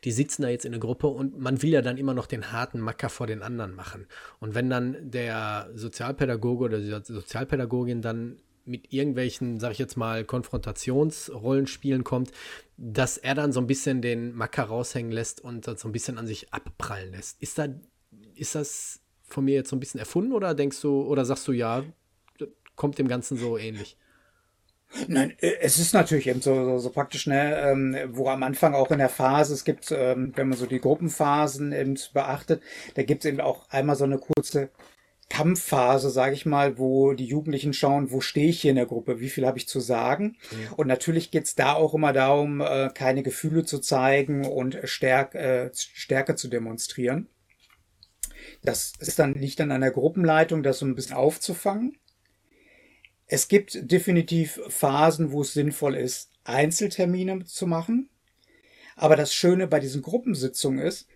die 0.03 0.11
sitzen 0.11 0.41
da 0.41 0.49
jetzt 0.49 0.65
in 0.65 0.71
der 0.71 0.81
Gruppe 0.81 1.07
und 1.07 1.39
man 1.39 1.61
will 1.61 1.69
ja 1.69 1.81
dann 1.81 1.97
immer 1.97 2.15
noch 2.15 2.25
den 2.25 2.51
harten 2.51 2.79
Macker 2.79 3.09
vor 3.09 3.27
den 3.27 3.43
anderen 3.43 3.75
machen. 3.75 4.07
Und 4.39 4.55
wenn 4.55 4.69
dann 4.69 5.11
der 5.11 5.69
Sozialpädagoge 5.75 6.65
oder 6.65 6.79
die 6.79 7.13
Sozialpädagogin 7.13 8.01
dann 8.01 8.37
mit 8.65 8.91
irgendwelchen, 8.93 9.59
sag 9.59 9.71
ich 9.71 9.79
jetzt 9.79 9.97
mal, 9.97 10.23
Konfrontationsrollenspielen 10.23 12.03
kommt, 12.03 12.31
dass 12.83 13.17
er 13.17 13.35
dann 13.35 13.51
so 13.51 13.59
ein 13.59 13.67
bisschen 13.67 14.01
den 14.01 14.33
Macker 14.33 14.63
raushängen 14.63 15.11
lässt 15.11 15.39
und 15.39 15.65
so 15.65 15.87
ein 15.87 15.91
bisschen 15.91 16.17
an 16.17 16.25
sich 16.25 16.51
abprallen 16.51 17.11
lässt. 17.11 17.39
Ist 17.39 17.59
da, 17.59 17.67
ist 18.33 18.55
das 18.55 19.01
von 19.21 19.45
mir 19.45 19.53
jetzt 19.53 19.69
so 19.69 19.75
ein 19.75 19.79
bisschen 19.79 19.99
erfunden 19.99 20.33
oder 20.33 20.55
denkst 20.55 20.81
du, 20.81 21.03
oder 21.03 21.23
sagst 21.23 21.47
du 21.47 21.51
ja, 21.51 21.83
kommt 22.75 22.97
dem 22.97 23.07
Ganzen 23.07 23.37
so 23.37 23.55
ähnlich? 23.55 23.97
Nein, 25.07 25.35
äh, 25.39 25.53
es 25.61 25.77
ist 25.77 25.93
natürlich 25.93 26.25
eben 26.27 26.41
so, 26.41 26.55
so, 26.65 26.79
so 26.79 26.89
praktisch, 26.89 27.27
ne, 27.27 27.55
ähm, 27.61 27.95
wo 28.09 28.27
am 28.29 28.41
Anfang 28.41 28.73
auch 28.73 28.89
in 28.89 28.97
der 28.97 29.09
Phase, 29.09 29.53
es 29.53 29.63
gibt, 29.63 29.91
ähm, 29.91 30.33
wenn 30.35 30.49
man 30.49 30.57
so 30.57 30.65
die 30.65 30.81
Gruppenphasen 30.81 31.71
eben 31.73 31.97
beachtet, 32.13 32.63
da 32.95 33.03
gibt 33.03 33.23
es 33.23 33.29
eben 33.29 33.41
auch 33.41 33.69
einmal 33.69 33.95
so 33.95 34.05
eine 34.05 34.17
kurze 34.17 34.69
Kampfphase, 35.31 36.09
sage 36.09 36.35
ich 36.35 36.45
mal, 36.45 36.77
wo 36.77 37.13
die 37.13 37.25
Jugendlichen 37.25 37.71
schauen, 37.71 38.11
wo 38.11 38.19
stehe 38.19 38.49
ich 38.49 38.59
hier 38.59 38.71
in 38.71 38.75
der 38.75 38.85
Gruppe, 38.85 39.21
wie 39.21 39.29
viel 39.29 39.47
habe 39.47 39.57
ich 39.57 39.65
zu 39.65 39.79
sagen. 39.79 40.35
Ja. 40.51 40.73
Und 40.75 40.87
natürlich 40.87 41.31
geht's 41.31 41.55
da 41.55 41.71
auch 41.71 41.93
immer 41.93 42.11
darum, 42.11 42.59
äh, 42.59 42.89
keine 42.93 43.23
Gefühle 43.23 43.63
zu 43.63 43.79
zeigen 43.79 44.45
und 44.45 44.77
Stärk, 44.83 45.33
äh, 45.33 45.71
Stärke 45.73 46.35
zu 46.35 46.49
demonstrieren. 46.49 47.29
Das 48.61 48.91
ist 48.99 49.19
dann, 49.19 49.33
liegt 49.33 49.61
dann 49.61 49.71
an 49.71 49.79
der 49.79 49.91
Gruppenleitung, 49.91 50.63
das 50.63 50.79
so 50.79 50.85
ein 50.85 50.95
bisschen 50.95 51.15
aufzufangen. 51.15 51.97
Es 53.25 53.47
gibt 53.47 53.89
definitiv 53.89 54.59
Phasen, 54.67 55.31
wo 55.31 55.43
es 55.43 55.53
sinnvoll 55.53 55.95
ist, 55.95 56.31
Einzeltermine 56.43 57.45
zu 57.45 57.67
machen. 57.67 58.09
Aber 58.97 59.15
das 59.15 59.33
Schöne 59.33 59.67
bei 59.67 59.79
diesen 59.79 60.01
Gruppensitzungen 60.01 60.85
ist, 60.85 61.07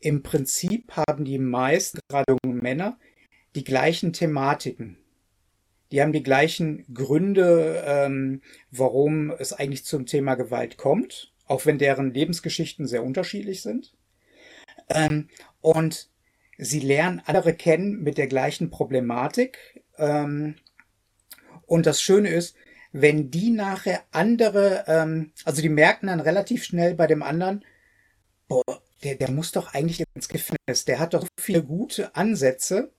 im 0.00 0.24
Prinzip 0.24 0.96
haben 0.96 1.24
die 1.24 1.38
meisten, 1.38 2.00
gerade 2.08 2.36
junge 2.42 2.60
Männer, 2.60 2.98
die 3.54 3.64
gleichen 3.64 4.12
Thematiken. 4.12 4.98
Die 5.90 6.00
haben 6.00 6.12
die 6.12 6.22
gleichen 6.22 6.86
Gründe, 6.94 7.84
ähm, 7.86 8.40
warum 8.70 9.30
es 9.30 9.52
eigentlich 9.52 9.84
zum 9.84 10.06
Thema 10.06 10.36
Gewalt 10.36 10.78
kommt, 10.78 11.32
auch 11.46 11.66
wenn 11.66 11.78
deren 11.78 12.14
Lebensgeschichten 12.14 12.86
sehr 12.86 13.04
unterschiedlich 13.04 13.60
sind. 13.60 13.92
Ähm, 14.88 15.28
und 15.60 16.08
sie 16.56 16.80
lernen 16.80 17.20
andere 17.26 17.54
kennen 17.54 18.02
mit 18.02 18.16
der 18.16 18.26
gleichen 18.26 18.70
Problematik. 18.70 19.82
Ähm, 19.98 20.56
und 21.66 21.84
das 21.84 22.00
Schöne 22.00 22.30
ist, 22.30 22.56
wenn 22.92 23.30
die 23.30 23.50
nachher 23.50 24.02
andere, 24.12 24.84
ähm, 24.86 25.32
also 25.44 25.60
die 25.60 25.68
merken 25.68 26.06
dann 26.06 26.20
relativ 26.20 26.64
schnell 26.64 26.94
bei 26.94 27.06
dem 27.06 27.22
anderen, 27.22 27.64
boah, 28.48 28.62
der, 29.02 29.16
der 29.16 29.30
muss 29.30 29.52
doch 29.52 29.74
eigentlich 29.74 30.04
ins 30.14 30.28
Gefängnis, 30.28 30.84
der 30.84 30.98
hat 30.98 31.14
doch 31.14 31.26
viele 31.38 31.62
gute 31.62 32.14
Ansätze 32.14 32.92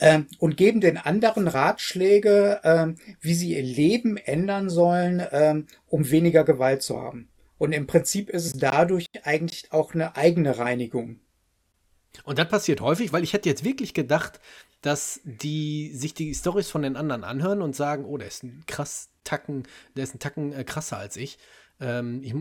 ähm, 0.00 0.26
und 0.38 0.56
geben 0.56 0.80
den 0.80 0.96
anderen 0.96 1.48
Ratschläge, 1.48 2.60
ähm, 2.64 2.96
wie 3.20 3.34
sie 3.34 3.56
ihr 3.56 3.62
Leben 3.62 4.16
ändern 4.16 4.68
sollen, 4.70 5.22
ähm, 5.30 5.66
um 5.86 6.10
weniger 6.10 6.44
Gewalt 6.44 6.82
zu 6.82 7.00
haben. 7.00 7.28
Und 7.58 7.72
im 7.72 7.86
Prinzip 7.86 8.30
ist 8.30 8.46
es 8.46 8.52
dadurch 8.52 9.06
eigentlich 9.24 9.72
auch 9.72 9.94
eine 9.94 10.16
eigene 10.16 10.58
Reinigung. 10.58 11.20
Und 12.24 12.38
das 12.38 12.48
passiert 12.48 12.80
häufig, 12.80 13.12
weil 13.12 13.24
ich 13.24 13.32
hätte 13.32 13.48
jetzt 13.48 13.64
wirklich 13.64 13.94
gedacht, 13.94 14.40
dass 14.80 15.20
die 15.24 15.92
sich 15.94 16.14
die 16.14 16.34
Stories 16.34 16.70
von 16.70 16.82
den 16.82 16.96
anderen 16.96 17.24
anhören 17.24 17.62
und 17.62 17.74
sagen, 17.74 18.04
oh, 18.04 18.16
der 18.16 18.28
ist 18.28 18.44
ein 18.44 18.64
krass 18.66 19.10
Tacken, 19.24 19.64
der 19.96 20.04
ist 20.04 20.14
ein 20.14 20.20
Tacken 20.20 20.52
äh, 20.52 20.64
krasser 20.64 20.98
als 20.98 21.16
ich. 21.16 21.38
Ähm, 21.80 22.22
ich. 22.22 22.34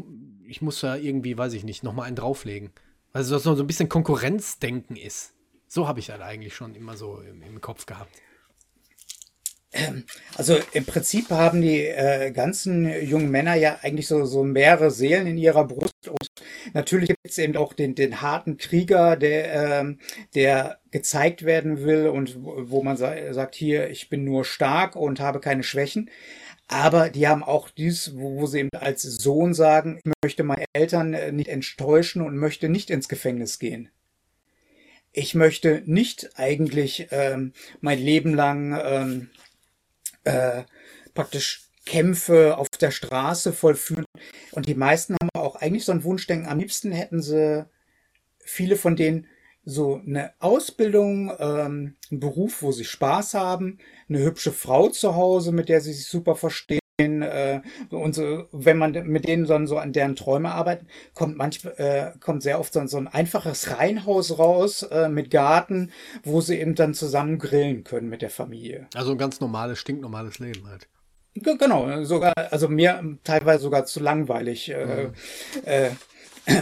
Ich 0.50 0.62
muss 0.62 0.80
da 0.80 0.96
irgendwie, 0.96 1.38
weiß 1.38 1.54
ich 1.54 1.64
nicht, 1.64 1.84
nochmal 1.84 2.08
einen 2.08 2.16
drauflegen. 2.16 2.72
Also, 3.12 3.36
dass 3.36 3.44
so 3.44 3.56
ein 3.56 3.68
bisschen 3.68 3.90
Konkurrenzdenken 3.90 4.96
ist. 4.96 5.34
So 5.68 5.88
habe 5.88 6.00
ich 6.00 6.08
das 6.08 6.22
eigentlich 6.22 6.56
schon 6.56 6.76
immer 6.76 6.98
so 6.98 7.20
im, 7.22 7.42
im 7.42 7.62
Kopf 7.62 7.86
gehabt. 7.86 8.12
Ähm, 9.74 10.06
also 10.36 10.58
im 10.72 10.86
Prinzip 10.86 11.30
haben 11.30 11.62
die 11.62 11.86
äh, 11.86 12.32
ganzen 12.32 12.90
jungen 13.04 13.30
Männer 13.30 13.56
ja 13.56 13.80
eigentlich 13.82 14.08
so, 14.08 14.26
so 14.26 14.44
mehrere 14.44 14.92
Seelen 14.92 15.28
in 15.28 15.38
ihrer 15.38 15.66
Brust 15.66 16.08
und 16.08 16.28
natürlich 16.74 17.10
gibt 17.10 17.20
es 17.26 17.38
eben 17.38 17.58
auch 17.58 17.74
den, 17.74 17.94
den 17.94 18.22
harten 18.22 18.58
Krieger, 18.58 19.18
der, 19.18 19.82
ähm, 19.82 20.00
der 20.36 20.80
gezeigt 20.92 21.44
werden 21.44 21.84
will 21.84 22.08
und 22.08 22.38
wo 22.40 22.82
man 22.82 22.98
sa 22.98 23.34
sagt, 23.34 23.56
hier, 23.56 23.90
ich 23.90 24.10
bin 24.10 24.24
nur 24.24 24.46
stark 24.46 24.96
und 24.96 25.20
habe 25.20 25.40
keine 25.42 25.64
Schwächen. 25.64 26.10
Aber 26.70 27.10
die 27.10 27.28
haben 27.28 27.44
auch 27.44 27.70
dies, 27.70 28.14
wo, 28.16 28.42
wo 28.42 28.46
sie 28.46 28.60
eben 28.60 28.70
als 28.74 29.04
Sohn 29.04 29.54
sagen, 29.54 30.00
ich 30.04 30.12
möchte 30.24 30.44
meine 30.44 30.66
Eltern 30.74 31.14
äh, 31.14 31.32
nicht 31.32 31.50
enttäuschen 31.50 32.22
und 32.22 32.38
möchte 32.38 32.70
nicht 32.70 32.90
ins 32.90 33.08
Gefängnis 33.10 33.60
gehen. 33.60 33.90
Ich 35.18 35.34
möchte 35.34 35.82
nicht 35.88 36.38
eigentlich 36.38 37.08
ähm, 37.10 37.54
mein 37.82 37.98
Leben 37.98 38.36
lang 38.36 38.80
ähm, 38.80 39.30
äh, 40.26 40.62
praktisch 41.16 41.72
Kämpfe 41.88 42.56
auf 42.56 42.70
der 42.70 42.92
Straße 42.92 43.52
vollführen. 43.52 44.06
Und 44.52 44.68
die 44.68 44.76
meisten 44.76 45.16
haben 45.20 45.32
auch 45.34 45.56
eigentlich 45.56 45.86
so 45.86 45.92
ein 45.92 46.04
Wunschdenken. 46.04 46.48
Am 46.48 46.60
liebsten 46.60 46.92
hätten 46.92 47.24
sie 47.24 47.66
viele 48.46 48.76
von 48.76 48.96
denen 48.96 49.26
so 49.66 49.96
eine 49.96 50.36
Ausbildung, 50.38 51.32
ähm, 51.40 51.96
einen 52.12 52.20
Beruf, 52.20 52.62
wo 52.62 52.72
sie 52.72 52.86
Spaß 52.86 53.34
haben, 53.34 53.80
eine 54.08 54.20
hübsche 54.20 54.52
Frau 54.52 54.90
zu 54.90 55.16
Hause, 55.16 55.52
mit 55.52 55.68
der 55.68 55.82
sie 55.82 55.94
sich 55.94 56.06
super 56.06 56.36
verstehen. 56.36 56.80
Äh, 57.00 57.62
und 57.92 58.16
so, 58.16 58.48
wenn 58.52 58.80
man 58.80 58.92
mit 59.08 59.28
denen 59.28 59.46
dann 59.46 59.68
so 59.68 59.78
an 59.78 59.94
deren 59.94 60.16
Träume 60.16 60.52
arbeitet, 60.52 60.88
kommt 61.14 61.38
manchmal 61.38 61.74
äh, 61.78 62.18
kommt 62.20 62.42
sehr 62.42 62.60
oft 62.60 62.74
so, 62.74 62.88
so 62.88 62.98
ein 62.98 63.08
einfaches 63.08 63.78
Reihenhaus 63.78 64.40
raus 64.40 64.82
äh, 64.82 65.08
mit 65.08 65.30
Garten, 65.30 65.92
wo 66.24 66.42
sie 66.42 66.60
eben 66.60 66.74
dann 66.74 66.96
zusammen 66.96 67.38
grillen 67.38 67.84
können 67.84 68.10
mit 68.10 68.24
der 68.24 68.32
Familie. 68.32 68.88
Also 68.96 69.12
ein 69.12 69.20
ganz 69.20 69.40
normales, 69.40 69.78
stinknormales 69.78 70.40
Leben 70.40 70.68
halt. 70.68 70.88
Genau, 71.36 72.04
sogar, 72.04 72.34
also 72.50 72.68
mir 72.68 73.20
teilweise 73.24 73.62
sogar 73.62 73.86
zu 73.86 74.00
langweilig, 74.00 74.70
äh, 74.70 75.06
mhm. 75.06 75.14
äh, 75.66 75.90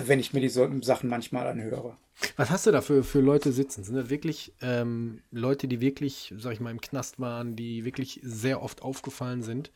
wenn 0.05 0.19
ich 0.19 0.33
mir 0.33 0.41
diese 0.41 0.69
Sachen 0.81 1.09
manchmal 1.09 1.47
anhöre. 1.47 1.95
Was 2.35 2.49
hast 2.49 2.67
du 2.67 2.71
da 2.71 2.81
für, 2.81 3.05
für 3.05 3.21
Leute 3.21 3.53
sitzen? 3.53 3.85
Sind 3.85 3.95
das 3.95 4.09
wirklich 4.09 4.53
ähm, 4.61 5.21
Leute, 5.31 5.69
die 5.69 5.79
wirklich, 5.79 6.33
sag 6.37 6.51
ich 6.51 6.59
mal, 6.59 6.71
im 6.71 6.81
Knast 6.81 7.21
waren, 7.21 7.55
die 7.55 7.85
wirklich 7.85 8.19
sehr 8.21 8.61
oft 8.61 8.81
aufgefallen 8.81 9.41
sind? 9.41 9.71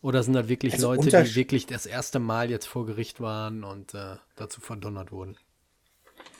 Oder 0.00 0.22
sind 0.22 0.34
das 0.34 0.48
wirklich 0.48 0.74
also 0.74 0.94
Leute, 0.94 1.24
die 1.24 1.34
wirklich 1.34 1.66
das 1.66 1.86
erste 1.86 2.18
Mal 2.18 2.50
jetzt 2.50 2.66
vor 2.66 2.86
Gericht 2.86 3.20
waren 3.20 3.64
und 3.64 3.94
äh, 3.94 4.16
dazu 4.36 4.60
verdonnert 4.60 5.10
wurden? 5.10 5.36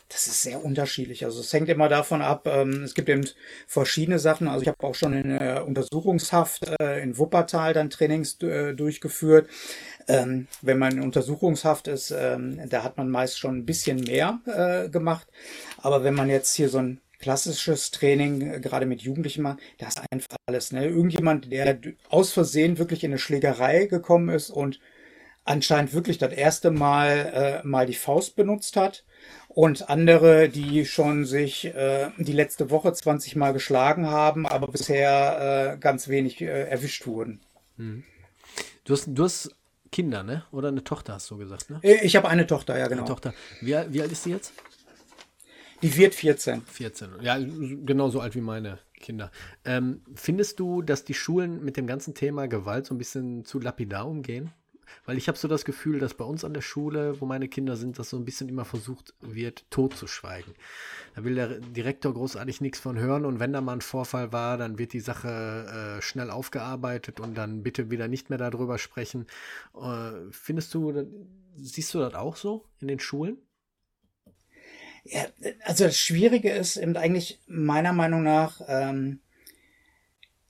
Das 0.09 0.27
ist 0.27 0.43
sehr 0.43 0.65
unterschiedlich. 0.65 1.27
Also 1.27 1.41
es 1.41 1.53
hängt 1.53 1.69
immer 1.69 1.89
davon 1.91 2.23
ab. 2.23 2.47
Ähm, 2.47 2.83
es 2.83 2.95
gibt 2.95 3.11
eben 3.11 3.29
verschiedene 3.67 4.19
Sachen. 4.19 4.49
Also 4.49 4.63
ich 4.63 4.69
habe 4.69 4.83
auch 4.87 4.95
schon 4.95 5.13
in 5.13 5.29
der 5.29 5.67
Untersuchungshaft 5.67 6.67
äh, 6.81 7.03
in 7.03 7.19
Wuppertal 7.19 7.75
dann 7.75 7.91
Trainings 7.91 8.41
äh, 8.41 8.75
durchgeführt. 8.75 9.51
Ähm, 10.07 10.47
wenn 10.63 10.79
man 10.79 10.93
in 10.93 11.03
Untersuchungshaft 11.03 11.89
ist, 11.89 12.11
ähm, 12.11 12.59
da 12.71 12.85
hat 12.85 12.97
man 12.97 13.11
meist 13.11 13.39
schon 13.39 13.59
ein 13.59 13.67
bisschen 13.67 14.01
mehr 14.01 14.41
äh, 14.47 14.89
gemacht. 14.89 15.27
Aber 15.77 16.05
wenn 16.05 16.15
man 16.15 16.31
jetzt 16.31 16.55
hier 16.55 16.71
so 16.71 16.79
ein 16.79 17.03
klassisches 17.19 17.91
Training, 17.91 18.43
äh, 18.43 18.61
gerade 18.61 18.87
mit 18.87 19.03
Jugendlichen 19.03 19.43
macht, 19.43 19.59
das 19.79 19.97
ist 19.97 20.03
einfach 20.11 20.37
alles. 20.47 20.73
Ne? 20.73 20.87
Irgendjemand, 20.87 21.53
der 21.53 21.79
aus 22.09 22.33
Versehen 22.33 22.79
wirklich 22.79 23.05
in 23.05 23.11
eine 23.11 23.19
Schlägerei 23.19 23.87
gekommen 23.87 24.29
ist 24.29 24.51
und 24.51 24.81
anscheinend 25.45 25.95
wirklich 25.95 26.19
das 26.19 26.33
erste 26.33 26.71
Mal 26.71 27.63
äh, 27.65 27.67
mal 27.67 27.87
die 27.87 27.95
Faust 27.95 28.37
benutzt 28.37 28.77
hat 28.77 29.05
und 29.49 29.89
andere, 29.89 30.49
die 30.49 30.85
schon 30.85 31.25
sich 31.25 31.65
äh, 31.65 32.11
die 32.19 32.33
letzte 32.33 32.71
Woche 32.71 32.93
20 32.93 33.35
Mal 33.35 33.53
geschlagen 33.53 34.07
haben, 34.09 34.47
aber 34.47 34.69
bisher 34.69 35.75
äh, 35.75 35.79
ganz 35.79 36.09
wenig 36.09 36.41
äh, 36.41 36.69
erwischt 36.69 37.07
wurden. 37.07 37.41
Hm. 37.77 38.05
Du, 38.85 38.93
hast, 38.93 39.07
du 39.09 39.25
hast 39.25 39.51
Kinder, 39.91 40.23
ne? 40.23 40.45
Oder 40.53 40.69
eine 40.69 40.85
Tochter, 40.85 41.15
hast 41.15 41.31
du 41.31 41.39
gesagt, 41.39 41.71
ne? 41.71 41.81
Äh, 41.83 42.05
ich 42.05 42.15
habe 42.17 42.29
eine 42.29 42.47
Tochter, 42.47 42.79
ja, 42.79 42.87
genau. 42.89 43.03
Eine 43.03 43.09
Tochter. 43.09 43.35
Wie, 43.61 43.75
wie 43.89 44.03
alt 44.03 44.13
ist 44.13 44.25
sie 44.25 44.31
jetzt? 44.31 44.53
Die 45.83 45.97
wird 45.97 46.15
14. 46.15 46.63
14, 46.63 47.11
ja, 47.21 47.39
genauso 47.39 48.21
alt 48.21 48.35
wie 48.35 48.41
meine 48.41 48.79
Kinder. 48.95 49.31
Ähm, 49.65 50.03
findest 50.15 50.59
du, 50.59 50.83
dass 50.83 51.05
die 51.05 51.15
Schulen 51.15 51.65
mit 51.65 51.77
dem 51.77 51.87
ganzen 51.87 52.15
Thema 52.15 52.49
Gewalt 52.49 52.87
so 52.87 52.95
ein 52.95 52.99
bisschen 52.99 53.45
zu 53.45 53.61
lapidar 53.61 54.07
umgehen? 54.09 54.51
Weil 55.05 55.19
ich 55.19 55.29
habe 55.29 55.39
so 55.39 55.49
das 55.49 55.65
Gefühl, 55.65 55.99
dass 55.99 56.15
bei 56.15 56.25
uns 56.25 56.45
an 56.45 56.55
der 56.55 56.63
Schule, 56.63 57.21
wo 57.21 57.27
meine 57.27 57.49
Kinder 57.49 57.77
sind, 57.77 57.99
das 57.99 58.11
so 58.11 58.17
ein 58.17 58.25
bisschen 58.25 58.49
immer 58.49 58.65
versucht 58.65 59.15
wird, 59.21 59.65
totzuschweigen. 59.71 60.55
Da 61.15 61.25
will 61.25 61.35
der 61.35 61.61
Direktor 61.61 62.15
großartig 62.15 62.61
nichts 62.61 62.81
von 62.81 62.99
hören 62.99 63.25
und 63.25 63.39
wenn 63.39 63.53
da 63.53 63.61
mal 63.61 63.75
ein 63.75 63.81
Vorfall 63.81 64.33
war, 64.33 64.57
dann 64.57 64.79
wird 64.79 64.93
die 64.93 65.01
Sache 65.01 65.99
äh, 65.99 66.03
schnell 66.03 66.31
aufgearbeitet 66.31 67.21
und 67.21 67.37
dann 67.37 67.63
bitte 67.63 67.91
wieder 67.91 68.09
nicht 68.09 68.31
mehr 68.31 68.39
darüber 68.39 68.79
sprechen. 68.79 69.27
Äh, 69.75 70.13
findest 70.31 70.75
du, 70.75 71.07
siehst 71.57 71.93
du 71.95 71.99
das 71.99 72.15
auch 72.15 72.37
so 72.37 72.65
in 72.81 72.89
den 72.89 73.01
Schulen? 73.01 73.39
Ja, 75.11 75.27
also 75.65 75.85
das 75.85 75.99
Schwierige 75.99 76.51
ist 76.51 76.77
eben 76.77 76.97
eigentlich 76.97 77.41
meiner 77.47 77.93
Meinung 77.93 78.23
nach, 78.23 78.61
ähm, 78.69 79.21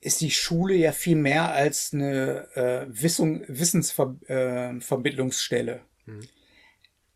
ist 0.01 0.21
die 0.21 0.31
Schule 0.31 0.75
ja 0.75 0.93
viel 0.93 1.17
mehr 1.17 1.53
als 1.53 1.93
eine 1.93 2.47
äh, 2.55 2.87
Wissung, 2.89 3.43
Wissensvermittlungsstelle. 3.49 5.81
Äh, 6.07 6.11
mhm. 6.11 6.21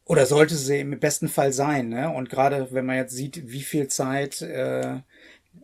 Oder 0.05 0.27
sollte 0.27 0.57
sie 0.57 0.81
im 0.81 0.99
besten 0.99 1.29
Fall 1.29 1.53
sein. 1.53 1.89
Ne? 1.89 2.11
Und 2.11 2.29
gerade 2.29 2.73
wenn 2.73 2.87
man 2.87 2.97
jetzt 2.97 3.15
sieht, 3.15 3.51
wie 3.51 3.63
viel 3.63 3.87
Zeit 3.89 4.43
äh, 4.43 4.99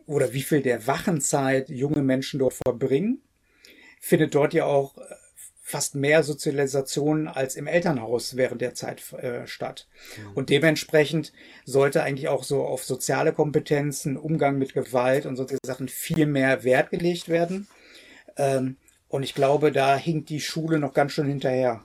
oder 0.07 0.33
wie 0.33 0.43
viel 0.43 0.63
der 0.63 0.87
Wachenzeit 0.87 1.69
junge 1.69 2.03
Menschen 2.03 2.39
dort 2.39 2.55
verbringen, 2.55 3.21
findet 4.01 4.35
dort 4.35 4.55
ja 4.55 4.65
auch 4.65 4.97
fast 5.69 5.95
mehr 5.95 6.23
Sozialisation 6.23 7.29
als 7.29 7.55
im 7.55 7.67
Elternhaus 7.67 8.37
während 8.37 8.63
der 8.63 8.73
Zeit 8.73 9.13
äh, 9.13 9.47
statt. 9.47 9.87
Mhm. 10.17 10.33
Und 10.33 10.49
dementsprechend 10.49 11.35
sollte 11.67 12.03
eigentlich 12.03 12.29
auch 12.29 12.43
so 12.43 12.65
auf 12.65 12.85
soziale 12.85 13.35
Kompetenzen, 13.35 14.17
Umgang 14.17 14.57
mit 14.57 14.73
Gewalt 14.73 15.27
und 15.27 15.37
solche 15.37 15.59
Sachen 15.63 15.89
viel 15.89 16.25
mehr 16.25 16.65
Wert 16.65 16.89
gelegt 16.89 17.29
werden. 17.29 17.69
Ähm, 18.39 18.79
und 19.09 19.25
ich 19.25 19.35
glaube, 19.35 19.71
da 19.71 19.95
hinkt 19.95 20.31
die 20.31 20.41
Schule 20.41 20.79
noch 20.79 20.95
ganz 20.95 21.13
schön 21.13 21.29
hinterher. 21.29 21.85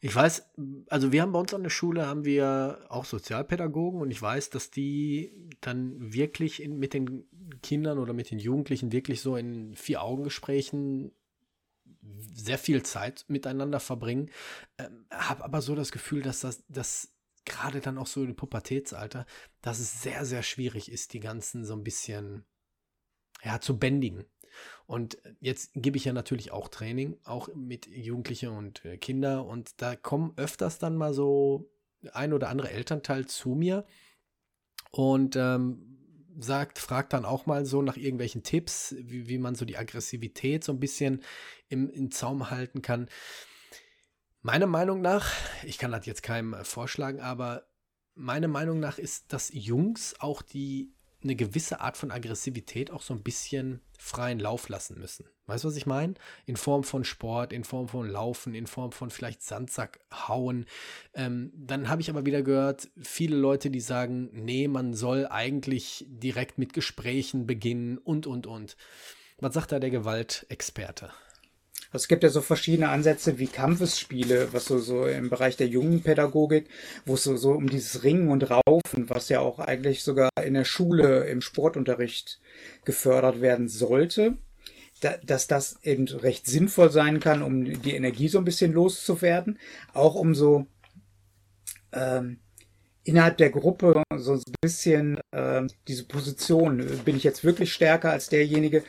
Ich 0.00 0.14
weiß, 0.14 0.48
also 0.88 1.12
wir 1.12 1.20
haben 1.20 1.32
bei 1.32 1.40
uns 1.40 1.52
an 1.52 1.62
der 1.62 1.68
Schule 1.68 2.06
haben 2.06 2.24
wir 2.24 2.86
auch 2.88 3.04
Sozialpädagogen 3.04 4.00
und 4.00 4.10
ich 4.10 4.22
weiß, 4.22 4.48
dass 4.48 4.70
die 4.70 5.30
dann 5.60 6.14
wirklich 6.14 6.62
in, 6.62 6.78
mit 6.78 6.94
den 6.94 7.26
Kindern 7.62 7.98
oder 7.98 8.14
mit 8.14 8.30
den 8.30 8.38
Jugendlichen 8.38 8.92
wirklich 8.92 9.20
so 9.20 9.36
in 9.36 9.74
vier 9.74 10.00
Augengesprächen 10.00 11.12
sehr 12.34 12.58
viel 12.58 12.82
Zeit 12.82 13.24
miteinander 13.28 13.80
verbringen. 13.80 14.30
Ähm, 14.78 15.06
habe 15.10 15.44
aber 15.44 15.62
so 15.62 15.74
das 15.74 15.92
Gefühl, 15.92 16.22
dass 16.22 16.40
das, 16.40 16.64
das 16.68 17.12
gerade 17.44 17.80
dann 17.80 17.98
auch 17.98 18.06
so 18.06 18.24
im 18.24 18.36
Pubertätsalter, 18.36 19.26
dass 19.62 19.78
es 19.78 20.02
sehr, 20.02 20.24
sehr 20.24 20.42
schwierig 20.42 20.90
ist, 20.90 21.12
die 21.12 21.20
ganzen 21.20 21.64
so 21.64 21.74
ein 21.74 21.84
bisschen 21.84 22.44
ja, 23.42 23.60
zu 23.60 23.78
bändigen. 23.78 24.24
Und 24.86 25.18
jetzt 25.40 25.70
gebe 25.74 25.96
ich 25.96 26.04
ja 26.04 26.12
natürlich 26.12 26.50
auch 26.50 26.68
Training, 26.68 27.18
auch 27.24 27.48
mit 27.54 27.86
Jugendlichen 27.86 28.50
und 28.50 28.84
äh, 28.84 28.96
Kinder. 28.96 29.44
Und 29.44 29.80
da 29.80 29.96
kommen 29.96 30.32
öfters 30.36 30.78
dann 30.78 30.96
mal 30.96 31.14
so 31.14 31.70
ein 32.12 32.32
oder 32.32 32.48
andere 32.48 32.70
Elternteil 32.70 33.26
zu 33.26 33.50
mir 33.50 33.84
und 34.90 35.36
ähm, 35.36 35.95
sagt, 36.38 36.78
fragt 36.78 37.12
dann 37.12 37.24
auch 37.24 37.46
mal 37.46 37.64
so 37.64 37.82
nach 37.82 37.96
irgendwelchen 37.96 38.42
Tipps, 38.42 38.94
wie, 38.98 39.28
wie 39.28 39.38
man 39.38 39.54
so 39.54 39.64
die 39.64 39.76
Aggressivität 39.76 40.64
so 40.64 40.72
ein 40.72 40.80
bisschen 40.80 41.22
im, 41.68 41.90
im 41.90 42.10
Zaum 42.10 42.50
halten 42.50 42.82
kann. 42.82 43.08
Meiner 44.42 44.66
Meinung 44.66 45.00
nach, 45.00 45.32
ich 45.64 45.78
kann 45.78 45.92
das 45.92 46.06
jetzt 46.06 46.22
keinem 46.22 46.54
äh, 46.54 46.64
vorschlagen, 46.64 47.20
aber 47.20 47.66
meiner 48.14 48.48
Meinung 48.48 48.80
nach 48.80 48.98
ist, 48.98 49.32
dass 49.32 49.50
Jungs 49.52 50.14
auch 50.20 50.42
die 50.42 50.95
eine 51.26 51.36
gewisse 51.36 51.80
Art 51.80 51.96
von 51.96 52.10
Aggressivität 52.10 52.90
auch 52.90 53.02
so 53.02 53.12
ein 53.12 53.22
bisschen 53.22 53.80
freien 53.98 54.38
Lauf 54.38 54.68
lassen 54.68 54.98
müssen. 54.98 55.26
Weißt 55.46 55.64
du, 55.64 55.68
was 55.68 55.76
ich 55.76 55.86
meine? 55.86 56.14
In 56.44 56.56
Form 56.56 56.84
von 56.84 57.04
Sport, 57.04 57.52
in 57.52 57.64
Form 57.64 57.88
von 57.88 58.08
Laufen, 58.08 58.54
in 58.54 58.66
Form 58.66 58.92
von 58.92 59.10
vielleicht 59.10 59.42
Sandsack 59.42 60.00
hauen. 60.12 60.66
Ähm, 61.14 61.52
dann 61.54 61.88
habe 61.88 62.00
ich 62.00 62.10
aber 62.10 62.26
wieder 62.26 62.42
gehört, 62.42 62.88
viele 63.00 63.36
Leute, 63.36 63.70
die 63.70 63.80
sagen, 63.80 64.30
nee, 64.32 64.68
man 64.68 64.94
soll 64.94 65.26
eigentlich 65.26 66.04
direkt 66.08 66.58
mit 66.58 66.72
Gesprächen 66.72 67.46
beginnen 67.46 67.98
und, 67.98 68.26
und, 68.26 68.46
und. 68.46 68.76
Was 69.38 69.54
sagt 69.54 69.72
da 69.72 69.78
der 69.78 69.90
Gewaltexperte? 69.90 71.10
Also 71.92 72.04
es 72.04 72.08
gibt 72.08 72.22
ja 72.22 72.28
so 72.28 72.40
verschiedene 72.40 72.88
Ansätze 72.88 73.38
wie 73.38 73.46
Kampfesspiele, 73.46 74.52
was 74.52 74.66
so, 74.66 74.78
so 74.78 75.06
im 75.06 75.30
Bereich 75.30 75.56
der 75.56 75.68
jungen 75.68 76.02
Pädagogik, 76.02 76.68
wo 77.04 77.14
es 77.14 77.24
so, 77.24 77.36
so 77.36 77.52
um 77.52 77.68
dieses 77.68 78.02
Ringen 78.02 78.28
und 78.28 78.50
Raufen, 78.50 79.08
was 79.08 79.28
ja 79.28 79.40
auch 79.40 79.58
eigentlich 79.58 80.02
sogar 80.02 80.30
in 80.44 80.54
der 80.54 80.64
Schule 80.64 81.26
im 81.26 81.40
Sportunterricht 81.40 82.40
gefördert 82.84 83.40
werden 83.40 83.68
sollte, 83.68 84.36
da, 85.00 85.16
dass 85.24 85.46
das 85.46 85.78
eben 85.82 86.06
recht 86.06 86.46
sinnvoll 86.46 86.90
sein 86.90 87.20
kann, 87.20 87.42
um 87.42 87.64
die 87.64 87.94
Energie 87.94 88.28
so 88.28 88.38
ein 88.38 88.44
bisschen 88.44 88.72
loszuwerden, 88.72 89.58
auch 89.92 90.14
um 90.14 90.34
so 90.34 90.66
ähm, 91.92 92.40
innerhalb 93.04 93.36
der 93.36 93.50
Gruppe 93.50 94.02
so 94.16 94.34
ein 94.34 94.42
bisschen 94.60 95.20
ähm, 95.32 95.68
diese 95.86 96.04
Position, 96.04 96.84
bin 97.04 97.16
ich 97.16 97.24
jetzt 97.24 97.44
wirklich 97.44 97.72
stärker 97.72 98.10
als 98.10 98.28
derjenige, 98.28 98.82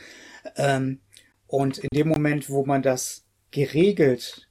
ähm, 0.56 1.00
und 1.48 1.78
in 1.80 1.90
dem 1.94 2.08
Moment, 2.10 2.50
wo 2.50 2.66
man 2.66 2.82
das 2.82 3.26
geregelt 3.52 4.48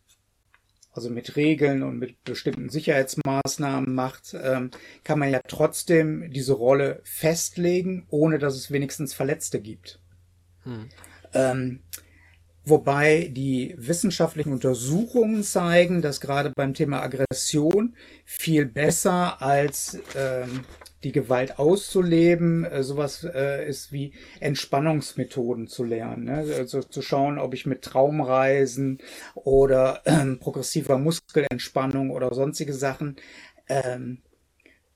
also 0.96 1.10
mit 1.10 1.36
Regeln 1.36 1.82
und 1.82 1.98
mit 1.98 2.24
bestimmten 2.24 2.70
Sicherheitsmaßnahmen 2.70 3.94
macht, 3.94 4.34
ähm, 4.42 4.70
kann 5.04 5.18
man 5.18 5.30
ja 5.30 5.40
trotzdem 5.46 6.30
diese 6.30 6.54
Rolle 6.54 7.00
festlegen, 7.04 8.06
ohne 8.08 8.38
dass 8.38 8.54
es 8.54 8.70
wenigstens 8.70 9.12
Verletzte 9.12 9.60
gibt. 9.60 10.00
Hm. 10.62 10.88
Ähm, 11.34 11.80
wobei 12.64 13.30
die 13.30 13.74
wissenschaftlichen 13.76 14.52
Untersuchungen 14.52 15.42
zeigen, 15.42 16.00
dass 16.00 16.20
gerade 16.20 16.50
beim 16.56 16.72
Thema 16.72 17.02
Aggression 17.02 17.94
viel 18.24 18.64
besser 18.64 19.42
als 19.42 19.98
ähm, 20.16 20.64
die 21.04 21.12
Gewalt 21.12 21.58
auszuleben, 21.58 22.64
äh, 22.64 22.82
sowas 22.82 23.24
äh, 23.24 23.68
ist 23.68 23.92
wie 23.92 24.12
Entspannungsmethoden 24.40 25.68
zu 25.68 25.84
lernen. 25.84 26.24
Ne? 26.24 26.54
Also 26.56 26.82
zu 26.82 27.02
schauen, 27.02 27.38
ob 27.38 27.54
ich 27.54 27.66
mit 27.66 27.82
Traumreisen 27.82 28.98
oder 29.34 30.02
äh, 30.04 30.24
progressiver 30.36 30.98
Muskelentspannung 30.98 32.10
oder 32.10 32.34
sonstige 32.34 32.72
Sachen 32.72 33.16
ähm, 33.68 34.22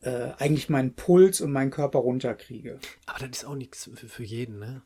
äh, 0.03 0.31
eigentlich 0.39 0.69
meinen 0.69 0.95
Puls 0.95 1.41
und 1.41 1.53
meinen 1.53 1.71
Körper 1.71 1.99
runterkriege. 1.99 2.79
Aber 3.07 3.27
das 3.27 3.39
ist 3.39 3.45
auch 3.45 3.55
nichts 3.55 3.91
für, 3.95 4.09
für 4.09 4.25
jeden, 4.25 4.59
ne? 4.59 4.83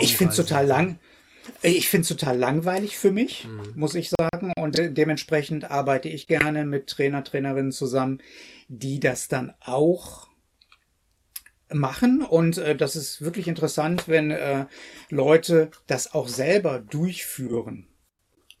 Ich 0.00 0.16
finde 0.16 0.32
es 0.32 0.36
total 0.36 0.66
lang. 0.66 0.98
Ich 1.62 1.88
finde 1.88 2.02
es 2.02 2.08
total 2.08 2.38
langweilig 2.38 2.98
für 2.98 3.10
mich, 3.10 3.46
mhm. 3.46 3.72
muss 3.74 3.94
ich 3.94 4.10
sagen. 4.10 4.52
Und 4.56 4.78
de 4.78 4.90
dementsprechend 4.90 5.70
arbeite 5.70 6.08
ich 6.08 6.26
gerne 6.26 6.64
mit 6.64 6.86
Trainer, 6.88 7.24
Trainerinnen 7.24 7.72
zusammen, 7.72 8.22
die 8.68 9.00
das 9.00 9.28
dann 9.28 9.54
auch 9.60 10.28
machen. 11.72 12.22
Und 12.22 12.58
äh, 12.58 12.76
das 12.76 12.96
ist 12.96 13.22
wirklich 13.22 13.48
interessant, 13.48 14.08
wenn 14.08 14.30
äh, 14.30 14.66
Leute 15.10 15.70
das 15.86 16.14
auch 16.14 16.28
selber 16.28 16.78
durchführen. 16.78 17.88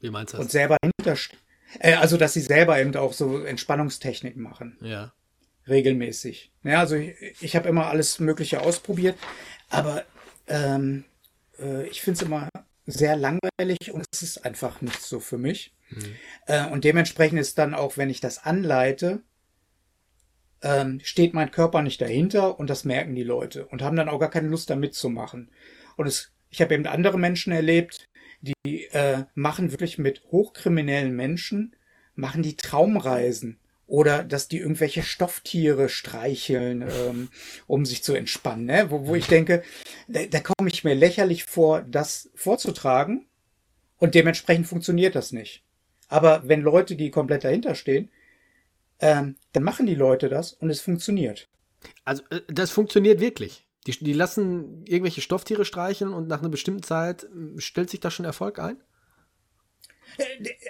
Wie 0.00 0.10
meinst 0.10 0.32
du 0.32 0.38
das? 0.38 0.46
Und 0.46 0.50
selber 0.50 0.76
hinterstehen. 0.82 1.38
Äh, 1.78 1.94
also, 1.94 2.16
dass 2.16 2.34
sie 2.34 2.40
selber 2.40 2.80
eben 2.80 2.94
auch 2.96 3.12
so 3.12 3.42
Entspannungstechniken 3.42 4.42
machen. 4.42 4.78
Ja. 4.80 5.12
Regelmäßig. 5.66 6.52
Ja, 6.62 6.80
also 6.80 6.96
ich, 6.96 7.14
ich 7.40 7.56
habe 7.56 7.68
immer 7.68 7.86
alles 7.86 8.18
Mögliche 8.20 8.60
ausprobiert, 8.60 9.16
aber 9.70 10.04
ähm, 10.46 11.04
äh, 11.58 11.86
ich 11.86 12.02
finde 12.02 12.18
es 12.18 12.26
immer 12.26 12.48
sehr 12.86 13.16
langweilig 13.16 13.92
und 13.92 14.04
es 14.12 14.22
ist 14.22 14.44
einfach 14.44 14.80
nicht 14.80 15.00
so 15.00 15.20
für 15.20 15.38
mich. 15.38 15.74
Mhm. 15.90 16.16
Äh, 16.46 16.66
und 16.68 16.84
dementsprechend 16.84 17.38
ist 17.38 17.58
dann 17.58 17.74
auch, 17.74 17.96
wenn 17.96 18.10
ich 18.10 18.20
das 18.20 18.44
anleite, 18.44 19.22
ähm, 20.62 21.00
steht 21.02 21.34
mein 21.34 21.50
Körper 21.50 21.82
nicht 21.82 22.00
dahinter 22.00 22.58
und 22.58 22.70
das 22.70 22.84
merken 22.84 23.14
die 23.14 23.22
Leute 23.22 23.66
und 23.66 23.82
haben 23.82 23.96
dann 23.96 24.08
auch 24.08 24.18
gar 24.18 24.30
keine 24.30 24.48
Lust 24.48 24.70
da 24.70 24.76
mitzumachen. 24.76 25.50
Und 25.96 26.06
es, 26.06 26.32
ich 26.50 26.60
habe 26.60 26.74
eben 26.74 26.86
andere 26.86 27.18
Menschen 27.18 27.52
erlebt, 27.52 28.08
die 28.40 28.84
äh, 28.92 29.24
machen 29.34 29.70
wirklich 29.70 29.98
mit 29.98 30.22
hochkriminellen 30.30 31.14
Menschen, 31.14 31.76
machen 32.14 32.42
die 32.42 32.56
Traumreisen 32.56 33.58
oder 33.94 34.24
dass 34.24 34.48
die 34.48 34.58
irgendwelche 34.58 35.04
Stofftiere 35.04 35.88
streicheln, 35.88 36.82
ähm, 36.82 37.28
um 37.68 37.86
sich 37.86 38.02
zu 38.02 38.12
entspannen. 38.12 38.64
Ne? 38.64 38.90
Wo, 38.90 39.06
wo 39.06 39.14
ich 39.14 39.28
denke, 39.28 39.62
da, 40.08 40.24
da 40.26 40.40
komme 40.40 40.68
ich 40.68 40.82
mir 40.82 40.94
lächerlich 40.94 41.44
vor, 41.44 41.82
das 41.82 42.28
vorzutragen 42.34 43.26
und 43.98 44.16
dementsprechend 44.16 44.66
funktioniert 44.66 45.14
das 45.14 45.30
nicht. 45.30 45.62
Aber 46.08 46.42
wenn 46.48 46.62
Leute, 46.62 46.96
die 46.96 47.12
komplett 47.12 47.44
dahinter 47.44 47.76
stehen, 47.76 48.10
ähm, 48.98 49.36
dann 49.52 49.62
machen 49.62 49.86
die 49.86 49.94
Leute 49.94 50.28
das 50.28 50.54
und 50.54 50.70
es 50.70 50.80
funktioniert. 50.80 51.48
Also 52.04 52.24
äh, 52.30 52.40
das 52.48 52.72
funktioniert 52.72 53.20
wirklich. 53.20 53.64
Die, 53.86 53.92
die 53.92 54.12
lassen 54.12 54.84
irgendwelche 54.86 55.20
Stofftiere 55.20 55.64
streicheln 55.64 56.12
und 56.12 56.26
nach 56.26 56.40
einer 56.40 56.48
bestimmten 56.48 56.82
Zeit 56.82 57.24
äh, 57.24 57.60
stellt 57.60 57.90
sich 57.90 58.00
da 58.00 58.10
schon 58.10 58.26
Erfolg 58.26 58.58
ein? 58.58 58.76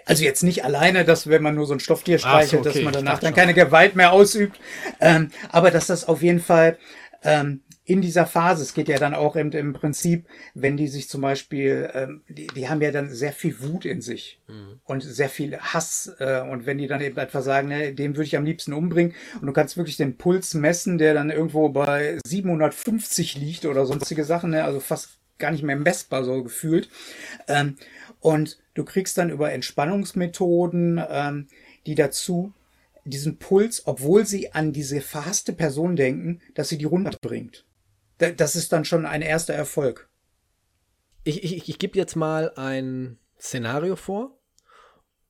Also 0.06 0.24
jetzt 0.24 0.42
nicht 0.42 0.64
alleine, 0.64 1.04
dass 1.04 1.28
wenn 1.28 1.42
man 1.42 1.54
nur 1.54 1.66
so 1.66 1.74
ein 1.74 1.80
Stofftier 1.80 2.18
streichelt, 2.18 2.64
so, 2.64 2.70
okay. 2.70 2.78
dass 2.78 2.82
man 2.82 2.92
danach 2.92 3.18
dann 3.20 3.34
keine 3.34 3.54
Gewalt 3.54 3.96
mehr 3.96 4.12
ausübt, 4.12 4.58
ähm, 5.00 5.30
aber 5.50 5.70
dass 5.70 5.86
das 5.86 6.06
auf 6.06 6.22
jeden 6.22 6.40
Fall 6.40 6.78
ähm, 7.22 7.62
in 7.86 8.00
dieser 8.00 8.24
Phase, 8.24 8.62
es 8.62 8.72
geht 8.72 8.88
ja 8.88 8.98
dann 8.98 9.14
auch 9.14 9.36
im, 9.36 9.50
im 9.50 9.74
Prinzip, 9.74 10.26
wenn 10.54 10.78
die 10.78 10.88
sich 10.88 11.08
zum 11.08 11.20
Beispiel, 11.20 11.90
ähm, 11.92 12.22
die, 12.28 12.46
die 12.46 12.68
haben 12.68 12.80
ja 12.80 12.90
dann 12.90 13.10
sehr 13.10 13.32
viel 13.32 13.60
Wut 13.60 13.84
in 13.84 14.00
sich 14.00 14.40
mhm. 14.48 14.80
und 14.84 15.02
sehr 15.02 15.28
viel 15.28 15.58
Hass 15.58 16.10
äh, 16.18 16.40
und 16.40 16.64
wenn 16.64 16.78
die 16.78 16.86
dann 16.86 17.02
eben 17.02 17.18
einfach 17.18 17.42
sagen, 17.42 17.68
ne, 17.68 17.92
den 17.92 18.16
würde 18.16 18.24
ich 18.24 18.36
am 18.38 18.46
liebsten 18.46 18.72
umbringen 18.72 19.14
und 19.38 19.46
du 19.46 19.52
kannst 19.52 19.76
wirklich 19.76 19.98
den 19.98 20.16
Puls 20.16 20.54
messen, 20.54 20.96
der 20.96 21.12
dann 21.12 21.30
irgendwo 21.30 21.68
bei 21.68 22.18
750 22.26 23.36
liegt 23.36 23.66
oder 23.66 23.84
sonstige 23.84 24.24
Sachen, 24.24 24.50
ne, 24.50 24.64
also 24.64 24.80
fast 24.80 25.18
gar 25.38 25.50
nicht 25.50 25.62
mehr 25.62 25.76
messbar 25.76 26.24
so 26.24 26.42
gefühlt 26.42 26.88
ähm, 27.48 27.76
und 28.20 28.58
du 28.74 28.84
kriegst 28.84 29.18
dann 29.18 29.30
über 29.30 29.52
Entspannungsmethoden, 29.52 31.02
ähm, 31.08 31.48
die 31.86 31.94
dazu 31.94 32.52
diesen 33.04 33.38
Puls, 33.38 33.86
obwohl 33.86 34.26
sie 34.26 34.52
an 34.52 34.72
diese 34.72 35.00
verhasste 35.00 35.52
Person 35.52 35.96
denken, 35.96 36.40
dass 36.54 36.70
sie 36.70 36.78
die 36.78 36.86
runterbringt. 36.86 37.66
Das 38.18 38.56
ist 38.56 38.72
dann 38.72 38.84
schon 38.84 39.04
ein 39.04 39.22
erster 39.22 39.54
Erfolg. 39.54 40.08
Ich, 41.24 41.42
ich, 41.42 41.68
ich 41.68 41.78
gebe 41.78 41.98
jetzt 41.98 42.16
mal 42.16 42.52
ein 42.56 43.18
Szenario 43.38 43.96
vor 43.96 44.38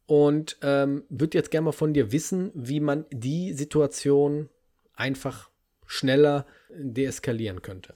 und 0.06 0.58
ähm, 0.62 1.04
würde 1.08 1.38
jetzt 1.38 1.50
gerne 1.50 1.66
mal 1.66 1.72
von 1.72 1.94
dir 1.94 2.12
wissen, 2.12 2.52
wie 2.54 2.80
man 2.80 3.06
die 3.10 3.52
Situation 3.54 4.50
einfach 4.94 5.50
schneller 5.86 6.46
deeskalieren 6.70 7.62
könnte. 7.62 7.94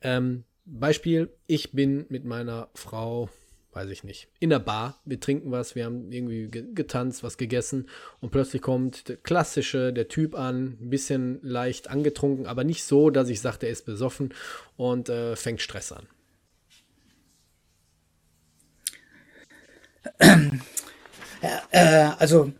Ähm, 0.00 0.44
Beispiel, 0.78 1.30
ich 1.46 1.72
bin 1.72 2.06
mit 2.08 2.24
meiner 2.24 2.68
Frau 2.74 3.28
weiß 3.72 3.88
ich 3.90 4.02
nicht, 4.02 4.28
in 4.40 4.50
der 4.50 4.58
Bar, 4.58 5.00
wir 5.04 5.20
trinken 5.20 5.52
was, 5.52 5.74
wir 5.74 5.84
haben 5.84 6.10
irgendwie 6.10 6.50
getanzt, 6.50 7.22
was 7.22 7.36
gegessen 7.36 7.88
und 8.20 8.30
plötzlich 8.30 8.62
kommt 8.62 9.08
der 9.08 9.16
klassische, 9.16 9.92
der 9.92 10.08
Typ 10.08 10.34
an, 10.34 10.76
ein 10.80 10.90
bisschen 10.90 11.38
leicht 11.42 11.88
angetrunken, 11.88 12.46
aber 12.46 12.64
nicht 12.64 12.84
so, 12.84 13.10
dass 13.10 13.28
ich 13.28 13.40
sage, 13.40 13.66
er 13.66 13.72
ist 13.72 13.86
besoffen 13.86 14.34
und 14.76 15.08
äh, 15.08 15.36
fängt 15.36 15.60
Stress 15.60 15.92
an. 15.92 16.08
Ja, 21.42 21.62
äh, 21.70 22.10
also 22.18 22.52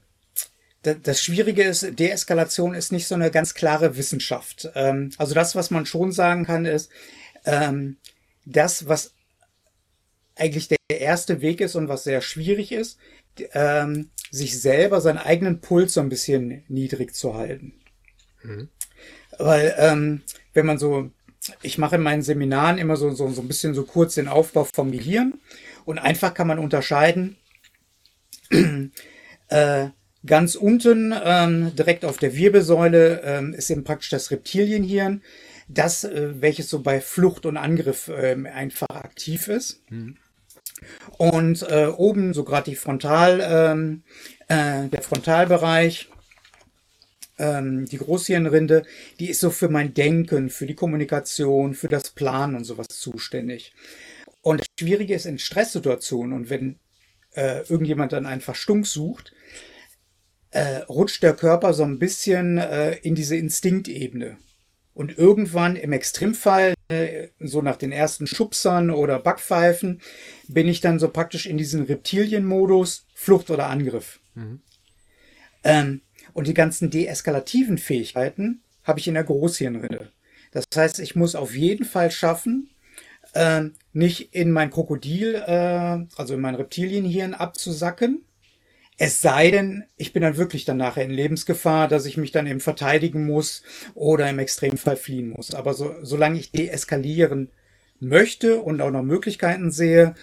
das 0.83 1.23
Schwierige 1.23 1.65
ist, 1.65 1.99
Deeskalation 1.99 2.75
ist 2.75 2.93
nicht 2.93 3.07
so 3.07 3.15
eine 3.15 3.31
ganz 3.31 3.53
klare 3.53 3.99
Wissenschaft. 3.99 4.71
Ähm, 4.75 5.11
also 5.19 5.35
das, 5.35 5.55
was 5.55 5.71
man 5.71 5.85
schon 5.85 6.13
sagen 6.13 6.47
kann, 6.47 6.65
ist, 6.65 6.91
ähm, 7.51 7.97
das, 8.45 8.89
was 8.89 9.15
eigentlich 10.37 10.69
der 10.69 10.79
erste 10.89 11.41
Weg 11.41 11.61
ist 11.61 11.75
und 11.75 11.89
was 11.89 12.05
sehr 12.05 12.21
schwierig 12.21 12.73
ist, 12.73 12.99
ähm, 13.53 14.11
sich 14.31 14.61
selber 14.61 15.01
seinen 15.01 15.19
eigenen 15.19 15.61
Puls 15.61 15.95
so 15.95 16.01
ein 16.01 16.09
bisschen 16.09 16.65
niedrig 16.69 17.15
zu 17.15 17.35
halten. 17.35 17.75
Mhm. 18.43 18.69
Weil 19.39 19.75
ähm, 19.79 20.23
wenn 20.53 20.67
man 20.67 20.79
so, 20.79 21.11
ich 21.63 21.79
mache 21.79 21.97
in 21.97 22.03
meinen 22.03 22.23
Seminaren 22.23 22.79
immer 22.79 22.97
so, 22.97 23.11
so, 23.11 23.29
so 23.31 23.41
ein 23.41 23.49
bisschen 23.49 23.75
so 23.75 23.85
kurz 23.85 24.15
den 24.15 24.29
Aufbau 24.29 24.65
vom 24.65 24.93
Gehirn 24.93 25.35
und 25.85 25.99
einfach 25.99 26.35
kann 26.35 26.47
man 26.47 26.59
unterscheiden, 26.59 27.37
äh, 29.49 29.89
ganz 30.27 30.55
unten 30.55 31.15
ähm, 31.25 31.75
direkt 31.77 32.05
auf 32.05 32.19
der 32.19 32.35
Wirbelsäule 32.35 33.23
ähm, 33.25 33.55
ist 33.55 33.71
eben 33.71 33.85
praktisch 33.85 34.11
das 34.11 34.31
Reptilienhirn, 34.31 35.23
das, 35.73 36.05
äh, 36.05 36.41
welches 36.41 36.69
so 36.69 36.81
bei 36.81 37.01
Flucht 37.01 37.47
und 37.47 37.57
Angriff 37.57 38.09
äh, 38.09 38.37
einfach 38.53 38.89
aktiv 38.91 39.49
ist. 39.49 39.83
Mhm. 39.91 40.17
Und 41.19 41.63
äh, 41.63 41.87
oben 41.87 42.35
so 42.35 42.45
gerade 42.45 42.71
die 42.71 42.77
Frontal, 42.77 43.41
ähm, 43.43 44.03
äh, 44.49 44.89
der 44.89 45.03
Frontalbereich, 45.03 46.09
ähm, 47.39 47.87
die 47.87 47.99
Großhirnrinde, 47.99 48.85
die 49.19 49.31
ist 49.31 49.41
so 49.41 49.51
für 49.51 49.69
mein 49.69 49.95
Denken, 49.95 50.51
für 50.51 50.67
die 50.67 50.75
Kommunikation, 50.75 51.75
für 51.75 51.89
das 51.89 52.11
Planen 52.11 52.57
und 52.57 52.65
sowas 52.65 52.89
zuständig. 52.89 53.73
Und 54.43 54.61
das 54.61 54.69
Schwierige 54.79 55.15
ist 55.15 55.27
in 55.27 55.39
Stresssituationen 55.39 56.33
und 56.33 56.51
wenn 56.51 56.79
äh, 57.35 57.61
irgendjemand 57.69 58.13
dann 58.13 58.27
einen 58.27 58.41
Verstunk 58.41 58.87
sucht, 58.87 59.33
äh, 60.51 60.79
rutscht 60.89 61.23
der 61.23 61.35
Körper 61.35 61.75
so 61.75 61.85
ein 61.85 61.99
bisschen 61.99 62.59
äh, 62.59 62.97
in 62.97 63.15
diese 63.15 63.37
Instinktebene. 63.37 64.39
Und 65.01 65.17
irgendwann 65.17 65.77
im 65.77 65.93
Extremfall, 65.95 66.75
äh, 66.89 67.29
so 67.39 67.63
nach 67.63 67.77
den 67.77 67.91
ersten 67.91 68.27
Schubsern 68.27 68.91
oder 68.91 69.19
Backpfeifen, 69.19 70.03
bin 70.47 70.69
ich 70.69 70.83
dann 70.83 70.99
so 70.99 71.09
praktisch 71.09 71.47
in 71.47 71.57
diesen 71.57 71.85
Reptilienmodus, 71.85 73.07
Flucht 73.15 73.49
oder 73.49 73.71
Angriff. 73.71 74.21
Mhm. 74.35 74.61
Ähm, 75.65 76.03
und 76.35 76.49
die 76.49 76.53
ganzen 76.53 76.91
deeskalativen 76.91 77.79
Fähigkeiten 77.79 78.61
habe 78.85 79.01
ich 79.01 79.09
in 79.09 79.15
der 79.15 79.25
Großhirnrinde. 79.25 80.13
Das 80.53 80.67
heißt, 80.77 81.01
ich 81.01 81.17
muss 81.17 81.35
auf 81.35 81.55
jeden 81.55 81.87
Fall 81.87 82.11
schaffen, 82.11 82.69
äh, 83.33 83.71
nicht 83.95 84.35
in 84.35 84.51
mein 84.51 84.69
Krokodil, 84.69 85.37
äh, 85.37 86.05
also 86.17 86.35
in 86.35 86.41
mein 86.41 86.57
Reptilienhirn 86.57 87.33
abzusacken, 87.33 88.27
es 89.03 89.23
sei 89.23 89.51
denn, 89.51 89.85
ich 89.97 90.13
bin 90.13 90.21
dann 90.21 90.37
wirklich 90.37 90.67
dann 90.67 90.77
nachher 90.77 91.05
in 91.05 91.11
Lebensgefahr, 91.11 91.89
dass 91.89 92.05
ich 92.05 92.19
mich 92.19 92.33
dann 92.33 92.47
eben 92.47 92.61
verteidigen 92.61 93.25
muss 93.25 93.63
oder 93.95 94.29
im 94.29 94.39
Extremfall 94.39 94.97
fliehen 94.97 95.31
muss. 95.31 95.55
Aber 95.55 95.73
so, 95.73 95.95
solange 96.03 96.39
ich 96.39 96.53
deeskalieren 96.53 97.49
möchte 97.99 98.61
und 98.61 98.83
auch 98.83 98.91
noch 98.91 99.03
Möglichkeiten 99.03 99.71
sehe, 99.71 100.15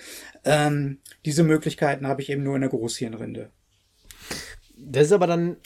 ähm, 0.45 0.99
diese 1.25 1.41
Möglichkeiten 1.41 2.05
habe 2.05 2.21
ich 2.21 2.29
eben 2.29 2.43
nur 2.43 2.53
in 2.53 2.61
der 2.61 2.69
Großhirnrinde. 2.69 3.49
das 4.77 5.07
ist 5.07 5.11
aber 5.11 5.25
dann 5.25 5.57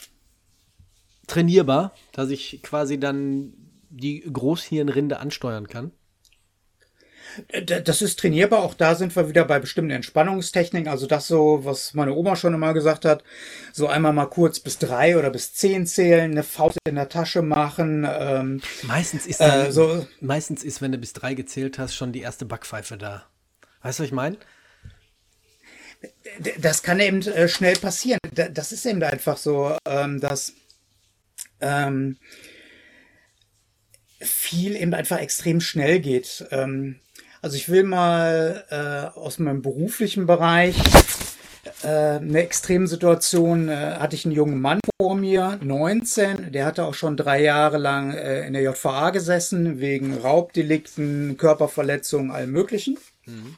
trainierbar, 1.26 1.94
dass 2.12 2.30
ich 2.30 2.62
quasi 2.62 2.98
dann 2.98 3.52
die 3.90 4.20
Großhirnrinde 4.20 5.18
ansteuern 5.18 5.68
kann. 5.68 5.90
Das 7.84 8.02
ist 8.02 8.18
trainierbar. 8.18 8.62
Auch 8.62 8.74
da 8.74 8.94
sind 8.94 9.14
wir 9.16 9.28
wieder 9.28 9.44
bei 9.44 9.58
bestimmten 9.58 9.90
Entspannungstechniken. 9.90 10.88
Also 10.88 11.06
das 11.06 11.26
so, 11.26 11.64
was 11.64 11.94
meine 11.94 12.14
Oma 12.14 12.36
schon 12.36 12.54
immer 12.54 12.74
gesagt 12.74 13.04
hat. 13.04 13.22
So 13.72 13.86
einmal 13.86 14.12
mal 14.12 14.26
kurz 14.26 14.60
bis 14.60 14.78
drei 14.78 15.16
oder 15.16 15.30
bis 15.30 15.54
zehn 15.54 15.86
zählen, 15.86 16.30
eine 16.30 16.42
Faust 16.42 16.78
in 16.86 16.96
der 16.96 17.08
Tasche 17.08 17.42
machen. 17.42 18.06
Ähm, 18.08 18.60
meistens 18.82 19.26
ist 19.26 19.40
dann, 19.40 19.66
äh, 19.66 19.72
so, 19.72 20.06
meistens 20.20 20.62
ist, 20.64 20.82
wenn 20.82 20.92
du 20.92 20.98
bis 20.98 21.12
drei 21.12 21.34
gezählt 21.34 21.78
hast, 21.78 21.94
schon 21.94 22.12
die 22.12 22.20
erste 22.20 22.44
Backpfeife 22.44 22.96
da. 22.96 23.24
Weißt 23.82 23.98
du, 23.98 24.02
was 24.02 24.08
ich 24.08 24.12
meine? 24.12 24.36
Das 26.58 26.82
kann 26.82 27.00
eben 27.00 27.22
äh, 27.22 27.48
schnell 27.48 27.76
passieren. 27.76 28.18
Das 28.32 28.72
ist 28.72 28.86
eben 28.86 29.02
einfach 29.02 29.36
so, 29.36 29.76
ähm, 29.86 30.20
dass 30.20 30.52
ähm, 31.60 32.16
viel 34.20 34.76
eben 34.76 34.94
einfach 34.94 35.18
extrem 35.18 35.60
schnell 35.60 36.00
geht. 36.00 36.44
Ähm, 36.50 37.00
also 37.42 37.56
ich 37.56 37.68
will 37.68 37.82
mal 37.82 38.64
äh, 38.70 39.18
aus 39.18 39.38
meinem 39.38 39.62
beruflichen 39.62 40.26
Bereich 40.26 40.76
äh, 41.82 41.88
eine 41.88 42.40
Extremsituation, 42.40 43.68
äh, 43.68 43.96
hatte 43.98 44.14
ich 44.14 44.24
einen 44.24 44.34
jungen 44.34 44.60
Mann 44.60 44.78
vor 45.00 45.16
mir, 45.16 45.58
19, 45.60 46.52
der 46.52 46.64
hatte 46.64 46.84
auch 46.84 46.94
schon 46.94 47.16
drei 47.16 47.42
Jahre 47.42 47.78
lang 47.78 48.14
äh, 48.14 48.46
in 48.46 48.52
der 48.52 48.62
JVA 48.62 49.10
gesessen, 49.10 49.80
wegen 49.80 50.16
Raubdelikten, 50.16 51.36
Körperverletzungen, 51.36 52.30
allem 52.30 52.52
möglichen. 52.52 52.96
Mhm. 53.26 53.56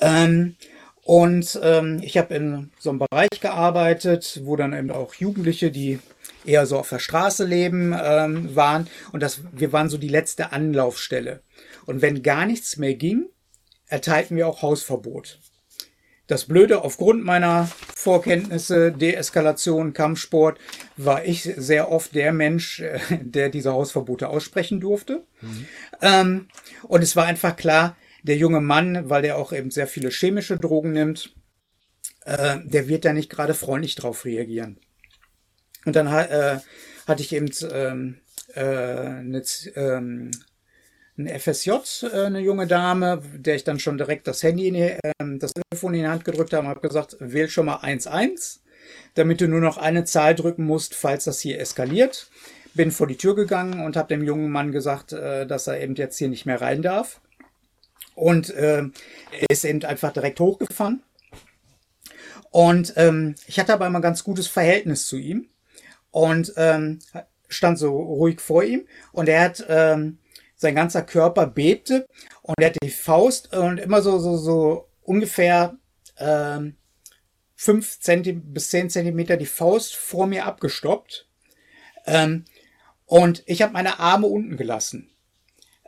Ähm, 0.00 0.56
und 1.04 1.60
ähm, 1.62 2.00
ich 2.02 2.16
habe 2.16 2.34
in 2.34 2.70
so 2.78 2.90
einem 2.90 3.00
Bereich 3.00 3.40
gearbeitet, 3.40 4.40
wo 4.44 4.56
dann 4.56 4.72
eben 4.72 4.90
auch 4.90 5.14
Jugendliche, 5.14 5.70
die 5.70 5.98
eher 6.46 6.64
so 6.66 6.78
auf 6.78 6.88
der 6.88 7.00
Straße 7.00 7.44
leben, 7.44 7.94
ähm, 8.00 8.54
waren. 8.56 8.88
Und 9.12 9.22
das, 9.22 9.40
wir 9.52 9.72
waren 9.72 9.88
so 9.88 9.98
die 9.98 10.08
letzte 10.08 10.52
Anlaufstelle. 10.52 11.40
Und 11.86 12.02
wenn 12.02 12.22
gar 12.22 12.46
nichts 12.46 12.76
mehr 12.76 12.94
ging, 12.94 13.26
erteilten 13.86 14.36
wir 14.36 14.48
auch 14.48 14.62
Hausverbot. 14.62 15.40
Das 16.26 16.46
Blöde, 16.46 16.82
aufgrund 16.82 17.24
meiner 17.24 17.68
Vorkenntnisse, 17.94 18.92
Deeskalation, 18.92 19.92
Kampfsport, 19.92 20.58
war 20.96 21.24
ich 21.24 21.42
sehr 21.42 21.90
oft 21.90 22.14
der 22.14 22.32
Mensch, 22.32 22.80
äh, 22.80 23.00
der 23.20 23.48
diese 23.48 23.72
Hausverbote 23.72 24.28
aussprechen 24.28 24.80
durfte. 24.80 25.24
Mhm. 25.40 26.48
Und 26.84 27.02
es 27.02 27.16
war 27.16 27.26
einfach 27.26 27.56
klar, 27.56 27.96
der 28.22 28.36
junge 28.36 28.60
Mann, 28.60 29.10
weil 29.10 29.22
der 29.22 29.36
auch 29.36 29.52
eben 29.52 29.70
sehr 29.70 29.86
viele 29.86 30.10
chemische 30.10 30.56
Drogen 30.56 30.92
nimmt, 30.92 31.34
äh, 32.24 32.58
der 32.64 32.88
wird 32.88 33.04
da 33.04 33.12
nicht 33.12 33.30
gerade 33.30 33.54
freundlich 33.54 33.94
drauf 33.94 34.24
reagieren. 34.24 34.78
Und 35.84 35.96
dann 35.96 36.06
äh, 36.06 36.60
hatte 37.06 37.22
ich 37.22 37.32
eben 37.32 37.50
ähm, 37.72 38.20
äh, 38.54 38.60
eine, 38.60 39.42
ähm, 39.74 40.30
ein 41.26 41.40
FSJ, 41.40 41.70
äh, 42.02 42.26
eine 42.26 42.40
junge 42.40 42.66
Dame, 42.66 43.22
der 43.34 43.56
ich 43.56 43.64
dann 43.64 43.78
schon 43.78 43.98
direkt 43.98 44.26
das 44.26 44.42
Handy, 44.42 44.68
in 44.68 44.74
die, 44.74 44.80
äh, 44.80 44.98
das 45.38 45.52
Telefon 45.52 45.94
in 45.94 46.02
die 46.02 46.08
Hand 46.08 46.24
gedrückt 46.24 46.52
habe 46.52 46.66
und 46.66 46.70
habe 46.70 46.86
gesagt, 46.86 47.16
wähl 47.20 47.48
schon 47.48 47.66
mal 47.66 47.76
1-1, 47.82 48.60
damit 49.14 49.40
du 49.40 49.48
nur 49.48 49.60
noch 49.60 49.78
eine 49.78 50.04
Zahl 50.04 50.34
drücken 50.34 50.64
musst, 50.64 50.94
falls 50.94 51.24
das 51.24 51.40
hier 51.40 51.60
eskaliert. 51.60 52.28
Bin 52.74 52.90
vor 52.90 53.06
die 53.06 53.16
Tür 53.16 53.34
gegangen 53.34 53.84
und 53.84 53.96
habe 53.96 54.08
dem 54.08 54.24
jungen 54.24 54.50
Mann 54.50 54.72
gesagt, 54.72 55.12
äh, 55.12 55.46
dass 55.46 55.66
er 55.66 55.80
eben 55.80 55.94
jetzt 55.94 56.18
hier 56.18 56.28
nicht 56.28 56.46
mehr 56.46 56.60
rein 56.60 56.82
darf. 56.82 57.20
Und 58.14 58.50
äh, 58.50 58.82
er 58.82 59.50
ist 59.50 59.64
eben 59.64 59.84
einfach 59.84 60.12
direkt 60.12 60.40
hochgefahren. 60.40 61.02
Und 62.50 62.92
ähm, 62.96 63.34
ich 63.46 63.58
hatte 63.58 63.72
aber 63.72 63.86
immer 63.86 63.98
ein 64.00 64.02
ganz 64.02 64.24
gutes 64.24 64.46
Verhältnis 64.46 65.06
zu 65.06 65.16
ihm 65.16 65.48
und 66.10 66.52
ähm, 66.56 66.98
stand 67.48 67.78
so 67.78 67.98
ruhig 67.98 68.40
vor 68.40 68.62
ihm 68.62 68.86
und 69.12 69.28
er 69.28 69.42
hat 69.42 69.64
ähm, 69.68 70.18
sein 70.62 70.74
ganzer 70.74 71.02
Körper 71.02 71.46
bebte 71.46 72.06
und 72.40 72.58
er 72.58 72.68
hat 72.68 72.78
die 72.82 72.90
Faust 72.90 73.54
und 73.54 73.78
immer 73.78 74.00
so 74.02 74.18
so 74.18 74.36
so 74.36 74.88
ungefähr 75.02 75.76
ähm, 76.18 76.76
fünf 77.54 78.00
Zentimeter 78.00 78.46
bis 78.46 78.70
zehn 78.70 78.90
Zentimeter 78.90 79.36
die 79.36 79.46
Faust 79.46 79.94
vor 79.94 80.26
mir 80.26 80.46
abgestoppt 80.46 81.28
ähm, 82.06 82.44
und 83.04 83.42
ich 83.46 83.62
habe 83.62 83.74
meine 83.74 83.98
Arme 83.98 84.26
unten 84.26 84.56
gelassen 84.56 85.12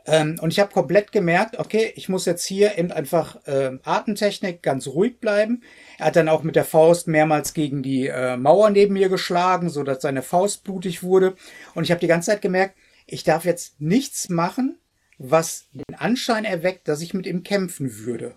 ähm, 0.07 0.37
und 0.39 0.51
ich 0.51 0.59
habe 0.59 0.71
komplett 0.71 1.11
gemerkt, 1.11 1.57
okay, 1.57 1.91
ich 1.95 2.09
muss 2.09 2.25
jetzt 2.25 2.45
hier 2.45 2.77
eben 2.77 2.91
einfach 2.91 3.37
äh, 3.47 3.71
Atemtechnik 3.83 4.61
ganz 4.61 4.87
ruhig 4.87 5.19
bleiben. 5.19 5.63
Er 5.97 6.07
hat 6.07 6.15
dann 6.15 6.29
auch 6.29 6.43
mit 6.43 6.55
der 6.55 6.65
Faust 6.65 7.07
mehrmals 7.07 7.53
gegen 7.53 7.81
die 7.81 8.07
äh, 8.07 8.37
Mauer 8.37 8.69
neben 8.69 8.93
mir 8.93 9.09
geschlagen, 9.09 9.69
so 9.69 9.83
dass 9.83 10.01
seine 10.01 10.21
Faust 10.21 10.63
blutig 10.63 11.01
wurde. 11.01 11.35
Und 11.73 11.85
ich 11.85 11.91
habe 11.91 12.01
die 12.01 12.07
ganze 12.07 12.31
Zeit 12.31 12.41
gemerkt, 12.43 12.75
ich 13.05 13.23
darf 13.23 13.45
jetzt 13.45 13.79
nichts 13.79 14.29
machen, 14.29 14.77
was 15.17 15.67
den 15.71 15.95
Anschein 15.95 16.45
erweckt, 16.45 16.87
dass 16.87 17.01
ich 17.01 17.13
mit 17.13 17.25
ihm 17.25 17.43
kämpfen 17.43 17.97
würde. 17.99 18.35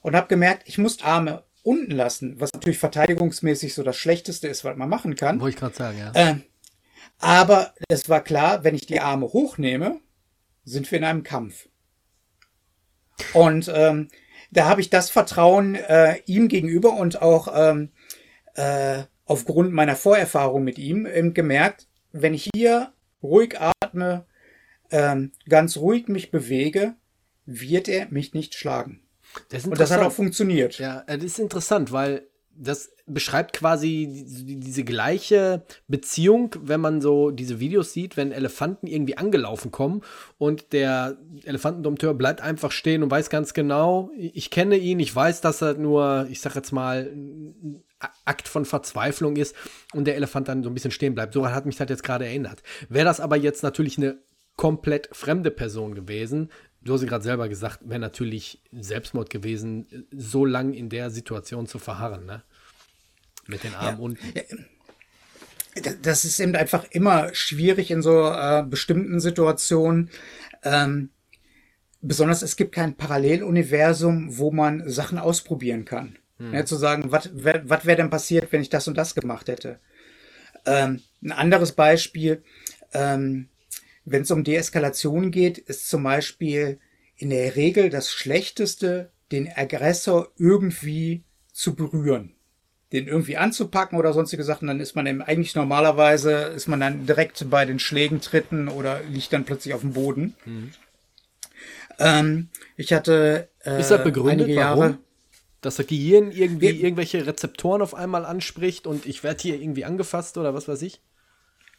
Und 0.00 0.14
habe 0.14 0.28
gemerkt, 0.28 0.62
ich 0.66 0.78
muss 0.78 1.02
Arme 1.02 1.44
unten 1.62 1.90
lassen, 1.90 2.40
was 2.40 2.52
natürlich 2.52 2.78
verteidigungsmäßig 2.78 3.74
so 3.74 3.82
das 3.82 3.96
Schlechteste 3.96 4.46
ist, 4.46 4.64
was 4.64 4.76
man 4.76 4.88
machen 4.88 5.16
kann. 5.16 5.40
Wollte 5.40 5.56
ich 5.56 5.60
gerade 5.60 5.74
sagen, 5.74 5.98
ja. 5.98 6.12
Äh, 6.14 6.36
aber 7.18 7.74
es 7.88 8.08
war 8.08 8.22
klar, 8.22 8.62
wenn 8.62 8.74
ich 8.74 8.86
die 8.86 9.00
Arme 9.00 9.26
hochnehme, 9.26 10.00
sind 10.64 10.90
wir 10.90 10.98
in 10.98 11.04
einem 11.04 11.22
Kampf. 11.22 11.68
Und 13.32 13.70
ähm, 13.74 14.08
da 14.50 14.68
habe 14.68 14.80
ich 14.80 14.90
das 14.90 15.10
Vertrauen 15.10 15.74
äh, 15.74 16.18
ihm 16.26 16.48
gegenüber 16.48 16.92
und 16.92 17.20
auch 17.20 17.48
ähm, 17.52 17.90
äh, 18.54 19.04
aufgrund 19.24 19.72
meiner 19.72 19.96
Vorerfahrung 19.96 20.62
mit 20.62 20.78
ihm 20.78 21.06
ähm, 21.06 21.34
gemerkt, 21.34 21.88
wenn 22.12 22.34
ich 22.34 22.48
hier 22.54 22.92
ruhig 23.26 23.56
atme, 23.60 24.24
ähm, 24.90 25.32
ganz 25.48 25.76
ruhig 25.76 26.08
mich 26.08 26.30
bewege, 26.30 26.94
wird 27.44 27.88
er 27.88 28.08
mich 28.10 28.34
nicht 28.34 28.54
schlagen. 28.54 29.00
Das 29.50 29.66
und 29.66 29.78
das 29.78 29.90
hat 29.90 30.00
auch 30.00 30.12
funktioniert. 30.12 30.78
Ja, 30.78 31.04
das 31.06 31.22
ist 31.22 31.38
interessant, 31.38 31.92
weil 31.92 32.26
das 32.58 32.90
beschreibt 33.06 33.52
quasi 33.52 34.24
diese 34.26 34.82
gleiche 34.82 35.62
Beziehung, 35.86 36.56
wenn 36.60 36.80
man 36.80 37.00
so 37.00 37.30
diese 37.30 37.60
Videos 37.60 37.92
sieht, 37.92 38.16
wenn 38.16 38.32
Elefanten 38.32 38.86
irgendwie 38.86 39.18
angelaufen 39.18 39.70
kommen 39.70 40.02
und 40.38 40.72
der 40.72 41.18
Elefantendompteur 41.44 42.14
bleibt 42.14 42.40
einfach 42.40 42.72
stehen 42.72 43.02
und 43.02 43.10
weiß 43.10 43.30
ganz 43.30 43.52
genau, 43.52 44.10
ich 44.16 44.50
kenne 44.50 44.76
ihn, 44.76 44.98
ich 45.00 45.14
weiß, 45.14 45.40
dass 45.40 45.62
er 45.62 45.74
nur, 45.74 46.26
ich 46.30 46.40
sag 46.40 46.56
jetzt 46.56 46.72
mal, 46.72 47.10
ein 47.12 47.84
Akt 48.24 48.48
von 48.48 48.64
Verzweiflung 48.64 49.36
ist 49.36 49.54
und 49.94 50.04
der 50.04 50.16
Elefant 50.16 50.48
dann 50.48 50.62
so 50.62 50.70
ein 50.70 50.74
bisschen 50.74 50.90
stehen 50.90 51.14
bleibt. 51.14 51.32
So 51.32 51.48
hat 51.48 51.66
mich 51.66 51.76
das 51.76 51.88
jetzt 51.88 52.02
gerade 52.02 52.26
erinnert. 52.26 52.62
Wäre 52.88 53.06
das 53.06 53.20
aber 53.20 53.36
jetzt 53.36 53.62
natürlich 53.62 53.96
eine 53.96 54.18
komplett 54.56 55.08
fremde 55.12 55.50
Person 55.50 55.94
gewesen, 55.94 56.50
du 56.86 56.94
hast 56.94 57.06
gerade 57.06 57.24
selber 57.24 57.48
gesagt, 57.48 57.80
wäre 57.84 58.00
natürlich 58.00 58.62
Selbstmord 58.72 59.30
gewesen, 59.30 60.06
so 60.10 60.44
lang 60.44 60.72
in 60.72 60.88
der 60.88 61.10
Situation 61.10 61.66
zu 61.66 61.78
verharren, 61.78 62.26
ne? 62.26 62.42
Mit 63.46 63.64
den 63.64 63.74
Armen 63.74 63.98
ja. 63.98 64.04
unten. 64.04 64.66
Das 66.02 66.24
ist 66.24 66.40
eben 66.40 66.56
einfach 66.56 66.86
immer 66.90 67.34
schwierig 67.34 67.90
in 67.90 68.02
so 68.02 68.28
äh, 68.30 68.64
bestimmten 68.66 69.20
Situationen. 69.20 70.10
Ähm, 70.62 71.10
besonders 72.00 72.42
es 72.42 72.56
gibt 72.56 72.74
kein 72.74 72.96
Paralleluniversum, 72.96 74.38
wo 74.38 74.50
man 74.50 74.88
Sachen 74.88 75.18
ausprobieren 75.18 75.84
kann. 75.84 76.18
Hm. 76.38 76.54
Ja, 76.54 76.64
zu 76.64 76.76
sagen, 76.76 77.10
was 77.10 77.34
wäre 77.34 77.96
denn 77.96 78.10
passiert, 78.10 78.52
wenn 78.52 78.60
ich 78.60 78.70
das 78.70 78.88
und 78.88 78.96
das 78.96 79.14
gemacht 79.14 79.48
hätte. 79.48 79.78
Ähm, 80.66 81.02
ein 81.22 81.32
anderes 81.32 81.72
Beispiel, 81.72 82.42
ähm, 82.92 83.48
wenn 84.04 84.22
es 84.22 84.30
um 84.30 84.44
Deeskalation 84.44 85.30
geht, 85.30 85.58
ist 85.58 85.88
zum 85.88 86.02
Beispiel 86.02 86.78
in 87.16 87.30
der 87.30 87.56
Regel 87.56 87.90
das 87.90 88.12
Schlechteste, 88.12 89.10
den 89.32 89.50
Aggressor 89.54 90.28
irgendwie 90.36 91.24
zu 91.52 91.74
berühren. 91.74 92.34
Den 92.92 93.08
irgendwie 93.08 93.36
anzupacken 93.36 93.98
oder 93.98 94.12
sonstige 94.12 94.44
Sachen, 94.44 94.68
dann 94.68 94.78
ist 94.78 94.94
man 94.94 95.06
eben 95.06 95.22
eigentlich 95.22 95.56
normalerweise, 95.56 96.32
ist 96.32 96.68
man 96.68 96.78
dann 96.78 97.06
direkt 97.06 97.50
bei 97.50 97.64
den 97.64 97.80
Schlägen, 97.80 98.20
Tritten 98.20 98.68
oder 98.68 99.00
liegt 99.10 99.32
dann 99.32 99.44
plötzlich 99.44 99.74
auf 99.74 99.80
dem 99.80 99.94
Boden. 99.94 100.34
Mhm. 100.44 100.70
Ähm, 101.98 102.48
ich 102.76 102.92
hatte 102.92 103.48
äh, 103.64 103.80
ist 103.80 103.90
das 103.90 104.04
begründet, 104.04 104.48
Jahre, 104.48 104.78
warum? 104.78 104.98
Dass 105.60 105.76
das 105.76 105.86
Gehirn 105.86 106.30
irgendwie 106.30 106.66
wir, 106.66 106.84
irgendwelche 106.84 107.26
Rezeptoren 107.26 107.82
auf 107.82 107.94
einmal 107.94 108.24
anspricht 108.24 108.86
und 108.86 109.06
ich 109.06 109.24
werde 109.24 109.42
hier 109.42 109.60
irgendwie 109.60 109.84
angefasst 109.84 110.38
oder 110.38 110.54
was 110.54 110.68
weiß 110.68 110.82
ich? 110.82 111.00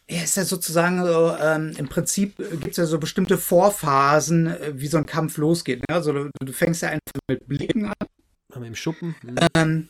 Ja, 0.10 0.24
ist 0.24 0.38
ja 0.38 0.46
sozusagen 0.46 1.06
so, 1.06 1.36
ähm, 1.42 1.74
im 1.78 1.90
Prinzip 1.90 2.38
gibt 2.38 2.70
es 2.70 2.78
ja 2.78 2.86
so 2.86 2.98
bestimmte 2.98 3.38
Vorphasen, 3.38 4.48
äh, 4.48 4.74
wie 4.76 4.88
so 4.88 4.98
ein 4.98 5.06
Kampf 5.06 5.38
losgeht. 5.38 5.80
Ne? 5.80 5.96
Also 5.96 6.14
du, 6.14 6.30
du, 6.40 6.54
fängst 6.54 6.82
ja 6.82 6.90
einfach 6.90 7.20
mit 7.28 7.46
Blicken 7.46 7.86
an. 7.86 7.94
Mit 8.56 8.66
dem 8.66 8.76
Schuppen. 8.76 9.16
Mhm. 9.22 9.36
Ähm, 9.54 9.90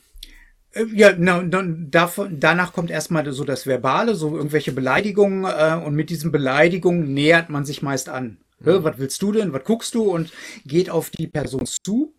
äh, 0.74 0.86
ja, 0.94 1.14
na, 1.16 1.44
davon, 1.44 2.40
danach 2.40 2.74
kommt 2.74 2.90
erstmal 2.90 3.32
so 3.32 3.44
das 3.44 3.68
Verbale, 3.68 4.16
so 4.16 4.36
irgendwelche 4.36 4.72
Beleidigungen 4.72 5.46
äh, 5.46 5.80
und 5.86 5.94
mit 5.94 6.10
diesen 6.10 6.32
Beleidigungen 6.32 7.14
nähert 7.14 7.50
man 7.50 7.66
sich 7.66 7.84
meist 7.84 8.10
an. 8.10 8.38
Mhm. 8.60 8.84
Was 8.84 8.98
willst 8.98 9.22
du 9.22 9.32
denn? 9.32 9.54
Was 9.54 9.64
guckst 9.66 9.94
du? 9.94 10.04
Und 10.04 10.32
geht 10.66 10.90
auf 10.90 11.12
die 11.12 11.28
Person 11.28 11.68
zu. 11.68 12.16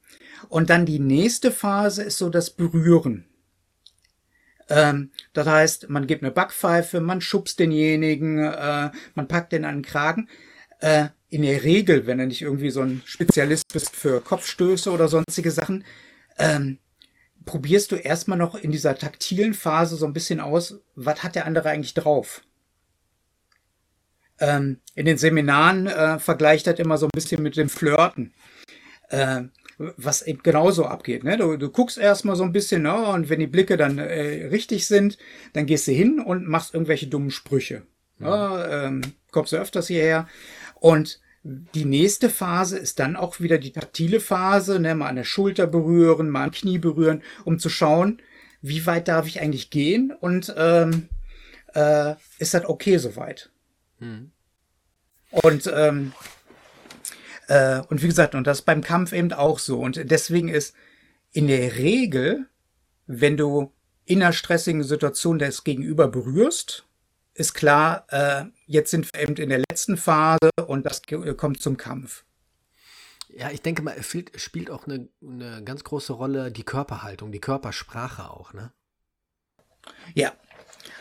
Und 0.49 0.70
dann 0.70 0.86
die 0.86 0.99
nächste 0.99 1.51
Phase 1.51 2.03
ist 2.03 2.18
so 2.18 2.30
das 2.30 2.51
Berühren. 2.51 3.24
Ähm, 4.68 5.11
das 5.32 5.47
heißt, 5.47 5.89
man 5.89 6.07
gibt 6.07 6.22
eine 6.22 6.32
Backpfeife, 6.32 7.01
man 7.01 7.20
schubst 7.20 7.59
denjenigen, 7.59 8.39
äh, 8.39 8.91
man 9.14 9.28
packt 9.28 9.53
den 9.53 9.64
an 9.64 9.76
den 9.76 9.82
Kragen. 9.82 10.28
Äh, 10.80 11.09
in 11.30 11.43
der 11.43 11.62
Regel, 11.62 12.07
wenn 12.07 12.18
du 12.18 12.26
nicht 12.26 12.43
irgendwie 12.43 12.70
so 12.70 12.82
ein 12.82 13.03
Spezialist 13.05 13.72
bist 13.72 13.95
für 13.95 14.20
Kopfstöße 14.20 14.91
oder 14.91 15.09
sonstige 15.09 15.51
Sachen, 15.51 15.84
ähm, 16.39 16.78
probierst 17.45 17.93
du 17.93 17.97
erstmal 17.97 18.39
noch 18.39 18.55
in 18.55 18.70
dieser 18.70 18.97
taktilen 18.97 19.55
Phase 19.55 19.97
so 19.97 20.07
ein 20.07 20.12
bisschen 20.12 20.41
aus, 20.41 20.80
was 20.95 21.22
hat 21.22 21.34
der 21.34 21.47
andere 21.47 21.70
eigentlich 21.70 21.95
drauf? 21.95 22.43
Ähm, 24.41 24.80
in 24.95 25.07
den 25.07 25.18
Seminaren 25.18 25.86
äh, 25.86 26.18
vergleicht 26.18 26.66
das 26.66 26.78
immer 26.78 26.97
so 26.97 27.07
ein 27.07 27.11
bisschen 27.14 27.43
mit 27.43 27.57
dem 27.57 27.68
Flirten. 27.68 28.32
Äh, 29.09 29.45
was 29.79 30.22
eben 30.22 30.43
genauso 30.43 30.87
abgeht. 30.87 31.24
Ne? 31.24 31.37
Du, 31.37 31.57
du 31.57 31.70
guckst 31.70 31.99
erstmal 31.99 32.37
so 32.37 32.43
ein 32.43 32.53
bisschen, 32.53 32.83
ne? 32.83 32.95
und 32.95 33.29
wenn 33.29 33.41
die 33.41 33.47
Blicke 33.47 33.76
dann 33.76 33.99
äh, 33.99 34.47
richtig 34.47 34.87
sind, 34.87 35.18
dann 35.53 35.66
gehst 35.66 35.87
du 35.87 35.93
hin 35.93 36.20
und 36.20 36.47
machst 36.47 36.74
irgendwelche 36.74 37.07
dummen 37.07 37.31
Sprüche. 37.31 37.83
Mhm. 38.18 38.26
Ja, 38.26 38.87
ähm, 38.87 39.01
kommst 39.31 39.53
du 39.53 39.57
öfters 39.57 39.87
hierher. 39.87 40.29
Und 40.74 41.20
die 41.45 41.85
nächste 41.85 42.29
Phase 42.29 42.76
ist 42.76 42.99
dann 42.99 43.16
auch 43.16 43.41
wieder 43.41 43.59
die 43.59 43.72
taktile 43.72 44.20
Phase, 44.20 44.81
ne? 44.81 44.95
mal 44.95 45.09
an 45.09 45.16
der 45.16 45.24
Schulter 45.24 45.66
berühren, 45.66 46.29
mal 46.29 46.45
am 46.45 46.51
Knie 46.51 46.79
berühren, 46.79 47.22
um 47.45 47.59
zu 47.59 47.68
schauen, 47.68 48.20
wie 48.61 48.85
weit 48.87 49.07
darf 49.07 49.29
ich 49.29 49.41
eigentlich 49.41 49.70
gehen 49.70 50.12
und 50.18 50.53
ähm, 50.57 51.09
äh, 51.74 52.14
ist 52.39 52.55
das 52.55 52.64
okay 52.64 52.97
soweit? 52.99 53.51
Mhm. 54.01 54.33
Und 55.31 55.70
ähm, 55.72 56.12
äh, 57.49 57.80
und 57.88 58.03
wie 58.03 58.09
gesagt, 58.09 58.34
und 58.34 58.46
das 58.46 58.62
beim 58.62 58.82
Kampf 58.82 59.12
eben 59.12 59.32
auch 59.32 59.59
so. 59.59 59.80
Und 59.80 60.11
deswegen 60.11 60.49
ist 60.49 60.74
in 61.32 61.49
der 61.49 61.76
Regel, 61.76 62.46
wenn 63.07 63.36
du 63.36 63.72
in 64.05 64.22
einer 64.22 64.32
stressigen 64.32 64.82
Situation 64.82 65.38
das 65.38 65.64
Gegenüber 65.64 66.09
berührst, 66.09 66.86
ist 67.34 67.55
klar, 67.55 68.07
äh, 68.11 68.44
jetzt 68.66 68.90
sind 68.90 69.09
wir 69.12 69.20
eben 69.20 69.36
in 69.36 69.49
der 69.49 69.62
letzten 69.70 69.96
Phase 69.96 70.51
und 70.66 70.86
das 70.86 71.03
kommt 71.36 71.62
zum 71.62 71.76
Kampf. 71.76 72.24
Ja, 73.28 73.51
ich 73.51 73.62
denke 73.62 73.82
mal, 73.82 73.96
es 73.96 74.42
spielt 74.42 74.70
auch 74.70 74.86
eine, 74.86 75.09
eine 75.22 75.62
ganz 75.62 75.84
große 75.84 76.12
Rolle 76.12 76.51
die 76.51 76.64
Körperhaltung, 76.64 77.30
die 77.30 77.40
Körpersprache 77.40 78.30
auch, 78.30 78.53
ne? 78.55 78.72
Ja, 80.14 80.32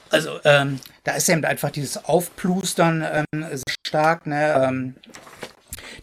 also 0.09 0.39
ähm, 0.43 0.79
da 1.03 1.13
ist 1.13 1.29
eben 1.29 1.43
einfach 1.45 1.71
dieses 1.71 2.05
Aufplustern 2.05 3.03
ähm, 3.03 3.43
sehr 3.49 3.75
stark. 3.85 4.25
Ne? 4.25 4.53
Ähm, 4.53 4.95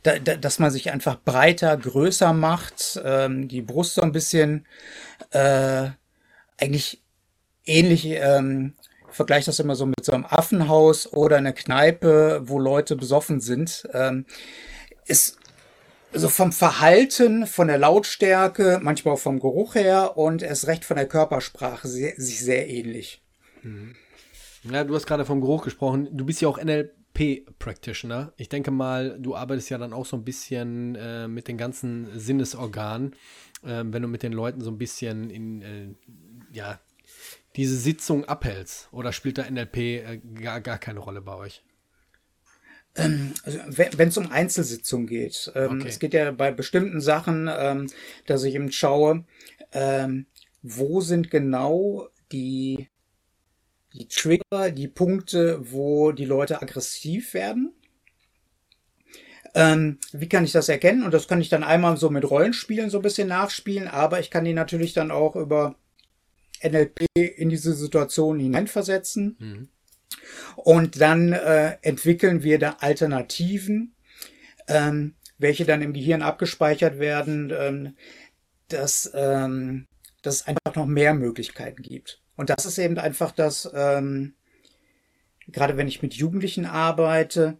da, 0.05 0.19
da, 0.19 0.37
dass 0.37 0.59
man 0.61 0.71
sich 0.71 0.93
einfach 0.93 1.19
breiter, 1.21 1.77
größer 1.77 2.33
macht, 2.33 3.01
ähm, 3.05 3.49
die 3.49 3.63
Brust 3.63 3.95
so 3.95 4.03
ein 4.03 4.13
bisschen 4.13 4.67
äh, 5.31 5.89
eigentlich 6.61 7.03
ähnlich, 7.65 8.07
ähm, 8.07 8.75
vergleiche 9.09 9.47
das 9.47 9.59
immer 9.59 9.75
so 9.75 9.87
mit 9.87 10.05
so 10.05 10.13
einem 10.13 10.27
Affenhaus 10.27 11.13
oder 11.13 11.39
einer 11.39 11.53
Kneipe, 11.53 12.43
wo 12.45 12.59
Leute 12.59 12.97
besoffen 12.97 13.41
sind. 13.41 13.89
Ähm, 13.93 14.27
ist 15.07 15.39
so 16.13 16.29
vom 16.29 16.53
Verhalten, 16.53 17.47
von 17.47 17.69
der 17.69 17.79
Lautstärke, 17.79 18.81
manchmal 18.83 19.15
auch 19.15 19.21
vom 19.21 19.41
Geruch 19.41 19.75
her 19.75 20.17
und 20.17 20.43
erst 20.43 20.67
recht 20.67 20.85
von 20.85 20.97
der 20.97 21.09
Körpersprache 21.09 21.89
sehr, 21.89 22.13
sich 22.19 22.41
sehr 22.41 22.69
ähnlich. 22.69 23.23
Mhm. 23.63 23.97
Ja, 24.65 24.85
du 24.85 24.95
hast 24.95 25.07
gerade 25.07 25.25
vom 25.25 25.41
Geruch 25.41 25.65
gesprochen. 25.65 26.09
Du 26.13 26.25
bist 26.25 26.41
ja 26.41 26.49
auch 26.49 26.63
NLP 26.63 26.93
P-Practitioner. 27.15 28.33
Ich 28.37 28.49
denke 28.49 28.71
mal, 28.71 29.19
du 29.19 29.35
arbeitest 29.35 29.71
ja 29.71 29.79
dann 29.79 29.93
auch 29.93 30.05
so 30.05 30.17
ein 30.17 30.25
bisschen 30.25 30.97
äh, 30.97 31.29
mit 31.29 31.49
den 31.49 31.57
ganzen 31.57 32.09
Sinnesorganen, 32.19 33.15
äh, 33.63 33.85
wenn 33.87 34.03
du 34.03 34.09
mit 34.09 34.23
den 34.23 34.33
Leuten 34.33 34.61
so 34.61 34.71
ein 34.71 34.79
bisschen 34.79 35.31
in, 35.31 35.63
äh, 35.63 35.95
ja, 36.53 36.81
diese 37.57 37.77
Sitzung 37.77 38.25
abhältst. 38.25 38.89
Oder 38.93 39.13
spielt 39.13 39.39
da 39.39 39.49
NLP 39.49 39.77
äh, 39.77 40.21
gar, 40.35 40.61
gar 40.61 40.79
keine 40.79 41.01
Rolle 41.01 41.21
bei 41.21 41.35
euch? 41.37 41.63
Ähm, 42.97 43.33
also, 43.45 43.59
wenn 43.69 44.09
es 44.09 44.17
um 44.17 44.31
Einzelsitzungen 44.31 45.07
geht. 45.07 45.53
Ähm, 45.55 45.79
okay. 45.79 45.89
Es 45.89 45.99
geht 45.99 46.15
ja 46.15 46.31
bei 46.33 46.53
bestimmten 46.53 47.01
Sachen, 47.01 47.49
ähm, 47.51 47.89
dass 48.27 48.45
ich 48.45 48.55
eben 48.55 48.73
schaue, 48.73 49.25
ähm, 49.73 50.27
wo 50.63 51.01
sind 51.01 51.31
genau 51.31 52.09
die 52.33 52.89
die 53.95 54.09
Trigger, 54.09 54.71
die 54.71 54.89
Punkte, 54.89 55.73
wo 55.73 56.13
die 56.13 56.25
Leute 56.25 56.61
aggressiv 56.61 57.33
werden. 57.33 57.73
Ähm, 59.55 59.99
wie 60.13 60.29
kann 60.29 60.45
ich 60.45 60.53
das 60.53 60.69
erkennen? 60.69 61.05
Und 61.05 61.15
das 61.15 61.29
kann 61.29 61.41
ich 61.41 61.49
dann 61.49 61.63
einmal 61.63 61.97
so 61.97 62.11
mit 62.11 62.29
Rollenspielen 62.29 62.91
so 62.91 62.99
ein 62.99 63.03
bisschen 63.03 63.29
nachspielen, 63.29 63.87
aber 63.87 64.19
ich 64.19 64.31
kann 64.31 64.45
die 64.45 64.53
natürlich 64.53 64.95
dann 64.95 65.13
auch 65.13 65.37
über 65.37 65.77
NLP 66.63 67.07
in 67.15 67.51
diese 67.51 67.73
Situation 67.73 68.41
hineinversetzen. 68.41 69.37
Mhm. 69.39 69.69
Und 70.57 71.01
dann 71.01 71.33
äh, 71.33 71.77
entwickeln 71.83 72.43
wir 72.43 72.59
da 72.59 72.77
Alternativen, 72.81 73.95
ähm, 74.67 75.15
welche 75.39 75.65
dann 75.65 75.83
im 75.83 75.93
Gehirn 75.93 76.23
abgespeichert 76.23 76.99
werden, 76.99 77.53
ähm, 77.57 77.97
dass, 78.69 79.11
ähm, 79.15 79.87
dass 80.23 80.37
es 80.37 80.47
einfach 80.47 80.75
noch 80.75 80.87
mehr 80.87 81.15
Möglichkeiten 81.15 81.83
gibt. 81.83 82.24
Und 82.37 82.51
das 82.51 82.67
ist 82.67 82.79
eben 82.79 82.99
einfach 82.99 83.33
das, 83.33 83.71
ähm, 83.75 84.35
gerade 85.49 85.77
wenn 85.77 85.89
ich 85.89 86.03
mit 86.03 86.15
Jugendlichen 86.15 86.67
arbeite, 86.67 87.59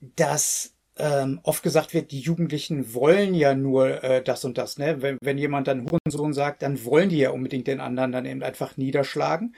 dass 0.00 0.72
ähm, 0.98 1.40
oft 1.42 1.62
gesagt 1.62 1.92
wird, 1.92 2.10
die 2.10 2.20
Jugendlichen 2.20 2.94
wollen 2.94 3.34
ja 3.34 3.54
nur 3.54 4.02
äh, 4.02 4.22
das 4.22 4.44
und 4.44 4.56
das. 4.56 4.78
Ne? 4.78 5.02
Wenn, 5.02 5.18
wenn 5.20 5.36
jemand 5.36 5.68
dann 5.68 5.86
Hurensohn 5.90 6.32
sagt, 6.32 6.62
dann 6.62 6.84
wollen 6.84 7.10
die 7.10 7.18
ja 7.18 7.30
unbedingt 7.30 7.66
den 7.66 7.80
anderen 7.80 8.12
dann 8.12 8.24
eben 8.24 8.42
einfach 8.42 8.76
niederschlagen. 8.76 9.54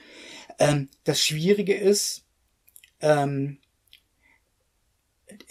Ähm, 0.59 0.89
das 1.05 1.21
Schwierige 1.21 1.73
ist, 1.73 2.25
ähm, 2.99 3.59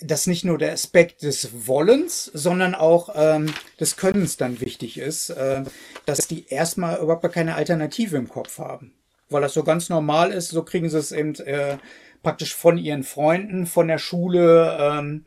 dass 0.01 0.27
nicht 0.27 0.45
nur 0.45 0.59
der 0.59 0.73
Aspekt 0.73 1.23
des 1.23 1.67
Wollens, 1.67 2.27
sondern 2.27 2.75
auch 2.75 3.11
ähm, 3.15 3.53
des 3.81 3.97
Könnens 3.97 4.37
dann 4.37 4.61
wichtig 4.61 4.99
ist, 4.99 5.31
äh, 5.31 5.65
dass 6.07 6.29
die 6.29 6.47
erstmal 6.49 7.01
überhaupt 7.01 7.33
keine 7.33 7.57
Alternative 7.57 8.17
im 8.17 8.29
Kopf 8.29 8.59
haben. 8.59 8.93
Weil 9.29 9.43
das 9.43 9.55
so 9.55 9.65
ganz 9.65 9.89
normal 9.89 10.31
ist, 10.31 10.49
so 10.49 10.63
kriegen 10.63 10.89
sie 10.89 10.99
es 10.99 11.13
eben 11.13 11.35
äh, 11.37 11.79
praktisch 12.23 12.55
von 12.55 12.79
ihren 12.79 13.03
Freunden, 13.03 13.67
von 13.67 13.89
der 13.89 13.99
Schule, 13.99 14.79
ähm, 14.81 15.27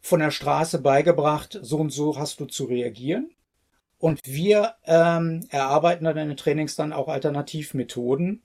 von 0.00 0.20
der 0.20 0.30
Straße 0.30 0.80
beigebracht, 0.80 1.58
so 1.62 1.78
und 1.78 1.90
so 1.90 2.18
hast 2.18 2.38
du 2.40 2.46
zu 2.46 2.64
reagieren. 2.64 3.30
Und 3.98 4.20
wir 4.24 4.74
ähm, 4.84 5.46
erarbeiten 5.48 6.04
dann 6.04 6.18
in 6.18 6.28
den 6.28 6.36
Trainings 6.36 6.76
dann 6.76 6.92
auch 6.92 7.08
Alternativmethoden 7.08 8.42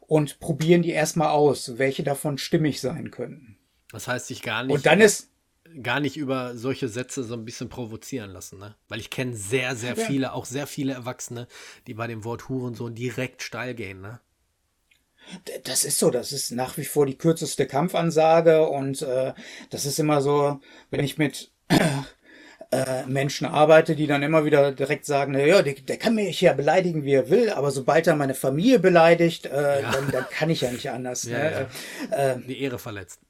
und 0.00 0.40
probieren 0.40 0.82
die 0.82 0.90
erstmal 0.90 1.28
aus, 1.28 1.78
welche 1.78 2.02
davon 2.02 2.38
stimmig 2.38 2.80
sein 2.80 3.12
könnten. 3.12 3.49
Das 3.92 4.08
heißt, 4.08 4.26
sich 4.26 4.42
gar 4.42 4.64
nicht. 4.64 4.74
Und 4.74 4.86
dann 4.86 5.00
ist. 5.00 5.28
Gar 5.84 6.00
nicht 6.00 6.16
über 6.16 6.56
solche 6.56 6.88
Sätze 6.88 7.22
so 7.22 7.34
ein 7.34 7.44
bisschen 7.44 7.68
provozieren 7.68 8.30
lassen, 8.32 8.58
ne? 8.58 8.74
Weil 8.88 8.98
ich 8.98 9.08
kenne 9.08 9.36
sehr, 9.36 9.76
sehr 9.76 9.94
ja. 9.94 10.04
viele, 10.04 10.32
auch 10.32 10.44
sehr 10.44 10.66
viele 10.66 10.94
Erwachsene, 10.94 11.46
die 11.86 11.94
bei 11.94 12.08
dem 12.08 12.24
Wort 12.24 12.48
Hurensohn 12.48 12.96
direkt 12.96 13.44
steil 13.44 13.74
gehen, 13.74 14.00
ne? 14.00 14.20
Das 15.62 15.84
ist 15.84 16.00
so, 16.00 16.10
das 16.10 16.32
ist 16.32 16.50
nach 16.50 16.76
wie 16.76 16.84
vor 16.84 17.06
die 17.06 17.16
kürzeste 17.16 17.66
Kampfansage 17.66 18.66
und 18.66 19.02
äh, 19.02 19.32
das 19.68 19.84
ist 19.84 20.00
immer 20.00 20.22
so, 20.22 20.60
wenn 20.90 21.04
ich 21.04 21.18
mit 21.18 21.52
äh, 22.72 23.04
Menschen 23.06 23.46
arbeite, 23.46 23.96
die 23.96 24.06
dann 24.06 24.22
immer 24.22 24.44
wieder 24.44 24.72
direkt 24.72 25.04
sagen, 25.04 25.32
naja, 25.32 25.62
der, 25.62 25.74
der 25.74 25.96
kann 25.98 26.14
mich 26.14 26.40
ja 26.40 26.52
beleidigen, 26.52 27.04
wie 27.04 27.14
er 27.14 27.30
will, 27.30 27.50
aber 27.50 27.70
sobald 27.70 28.06
er 28.06 28.16
meine 28.16 28.34
Familie 28.34 28.78
beleidigt, 28.78 29.46
äh, 29.46 29.82
ja. 29.82 29.90
dann, 29.90 30.10
dann, 30.10 30.28
kann 30.30 30.50
ich 30.50 30.60
ja 30.62 30.70
nicht 30.70 30.90
anders. 30.90 31.24
Ja, 31.30 31.38
ne? 31.38 31.68
ja. 32.10 32.16
Äh, 32.16 32.40
die 32.40 32.60
Ehre 32.60 32.78
verletzt. 32.78 33.20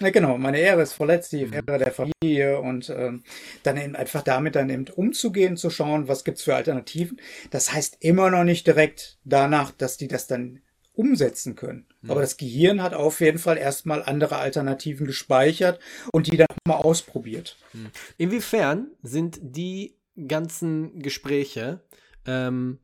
Ja, 0.00 0.10
genau, 0.10 0.38
meine 0.38 0.58
Ehre 0.58 0.82
ist 0.82 0.94
verletzt, 0.94 1.32
die 1.32 1.46
mhm. 1.46 1.52
Ehre 1.52 1.78
der 1.78 1.92
Familie 1.92 2.60
und 2.60 2.90
ähm, 2.90 3.22
dann 3.62 3.76
eben 3.76 3.94
einfach 3.94 4.22
damit 4.22 4.56
dann 4.56 4.70
eben 4.70 4.86
umzugehen, 4.88 5.56
zu 5.56 5.70
schauen, 5.70 6.08
was 6.08 6.24
gibt's 6.24 6.42
für 6.42 6.54
Alternativen. 6.54 7.20
Das 7.50 7.72
heißt 7.72 7.98
immer 8.00 8.30
noch 8.30 8.44
nicht 8.44 8.66
direkt 8.66 9.18
danach, 9.24 9.70
dass 9.70 9.96
die 9.96 10.08
das 10.08 10.26
dann 10.26 10.60
umsetzen 10.94 11.56
können. 11.56 11.86
Mhm. 12.00 12.10
Aber 12.10 12.20
das 12.20 12.36
Gehirn 12.36 12.82
hat 12.82 12.94
auf 12.94 13.20
jeden 13.20 13.38
Fall 13.38 13.58
erstmal 13.58 14.02
andere 14.02 14.38
Alternativen 14.38 15.06
gespeichert 15.06 15.78
und 16.12 16.26
die 16.26 16.36
dann 16.36 16.48
mal 16.66 16.76
ausprobiert. 16.76 17.58
Mhm. 17.72 17.90
Inwiefern 18.18 18.90
sind 19.02 19.38
die 19.42 19.96
ganzen 20.26 21.00
Gespräche 21.00 21.80
ähm, 22.26 22.78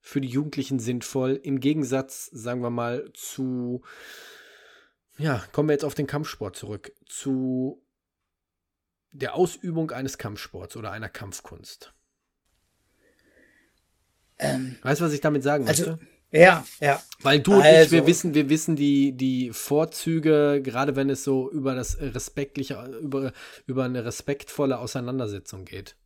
für 0.00 0.20
die 0.20 0.28
Jugendlichen 0.28 0.78
sinnvoll 0.78 1.40
im 1.42 1.60
Gegensatz, 1.60 2.26
sagen 2.32 2.62
wir 2.62 2.70
mal, 2.70 3.10
zu 3.14 3.82
ja, 5.16 5.44
kommen 5.52 5.68
wir 5.68 5.74
jetzt 5.74 5.84
auf 5.84 5.94
den 5.94 6.06
Kampfsport 6.06 6.56
zurück. 6.56 6.92
Zu 7.06 7.82
der 9.12 9.34
Ausübung 9.34 9.92
eines 9.92 10.18
Kampfsports 10.18 10.76
oder 10.76 10.90
einer 10.90 11.08
Kampfkunst. 11.08 11.94
Ähm, 14.38 14.76
weißt 14.82 15.00
du, 15.00 15.04
was 15.04 15.12
ich 15.12 15.20
damit 15.20 15.44
sagen 15.44 15.68
also, 15.68 15.92
möchte? 15.92 16.06
Ja, 16.32 16.64
ja. 16.80 17.00
Weil 17.22 17.38
du 17.38 17.54
und 17.54 17.62
also. 17.62 17.84
ich, 17.84 17.92
wir 17.92 18.00
also 18.00 18.08
wissen, 18.08 18.34
wir 18.34 18.48
wissen 18.48 18.74
die, 18.74 19.12
die 19.12 19.52
Vorzüge, 19.52 20.60
gerade 20.62 20.96
wenn 20.96 21.08
es 21.08 21.22
so 21.22 21.48
über 21.48 21.76
das 21.76 22.00
respektliche, 22.00 22.84
über, 23.00 23.32
über 23.66 23.84
eine 23.84 24.04
respektvolle 24.04 24.78
Auseinandersetzung 24.78 25.64
geht. 25.64 25.96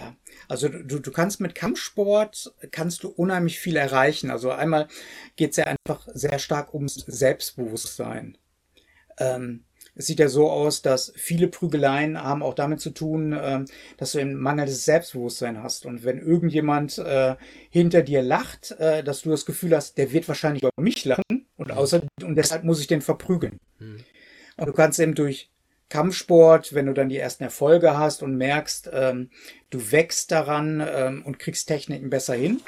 Ja, 0.00 0.16
also 0.48 0.68
du, 0.68 0.98
du 0.98 1.10
kannst 1.10 1.40
mit 1.40 1.54
Kampfsport 1.54 2.54
kannst 2.70 3.04
du 3.04 3.08
unheimlich 3.08 3.58
viel 3.58 3.76
erreichen. 3.76 4.30
Also 4.30 4.50
einmal 4.50 4.88
geht 5.36 5.50
es 5.50 5.56
ja 5.58 5.64
einfach 5.64 6.08
sehr 6.14 6.38
stark 6.38 6.72
ums 6.72 6.94
Selbstbewusstsein. 6.94 8.38
Ähm, 9.18 9.64
es 9.94 10.06
sieht 10.06 10.20
ja 10.20 10.28
so 10.28 10.50
aus, 10.50 10.80
dass 10.80 11.12
viele 11.16 11.48
Prügeleien 11.48 12.22
haben 12.22 12.42
auch 12.42 12.54
damit 12.54 12.80
zu 12.80 12.90
tun, 12.90 13.34
äh, 13.34 13.64
dass 13.98 14.12
du 14.12 14.20
ein 14.20 14.36
mangelndes 14.36 14.86
Selbstbewusstsein 14.86 15.62
hast. 15.62 15.84
Und 15.84 16.04
wenn 16.04 16.18
irgendjemand 16.18 16.96
äh, 16.96 17.36
hinter 17.68 18.00
dir 18.00 18.22
lacht, 18.22 18.70
äh, 18.78 19.04
dass 19.04 19.20
du 19.20 19.30
das 19.30 19.44
Gefühl 19.44 19.76
hast, 19.76 19.98
der 19.98 20.12
wird 20.12 20.28
wahrscheinlich 20.28 20.62
über 20.62 20.72
mich 20.80 21.04
lachen 21.04 21.46
und 21.58 21.72
außer 21.72 22.00
und 22.22 22.36
deshalb 22.36 22.64
muss 22.64 22.80
ich 22.80 22.86
den 22.86 23.02
verprügeln. 23.02 23.58
Mhm. 23.78 23.98
Und 24.56 24.66
du 24.66 24.72
kannst 24.72 24.98
eben 24.98 25.14
durch 25.14 25.50
Kampfsport, 25.90 26.72
wenn 26.72 26.86
du 26.86 26.94
dann 26.94 27.10
die 27.10 27.18
ersten 27.18 27.44
Erfolge 27.44 27.98
hast 27.98 28.22
und 28.22 28.36
merkst, 28.36 28.90
ähm, 28.92 29.30
du 29.68 29.92
wächst 29.92 30.30
daran 30.30 30.82
ähm, 30.86 31.22
und 31.26 31.38
kriegst 31.38 31.68
Techniken 31.68 32.08
besser 32.08 32.34
hin, 32.34 32.62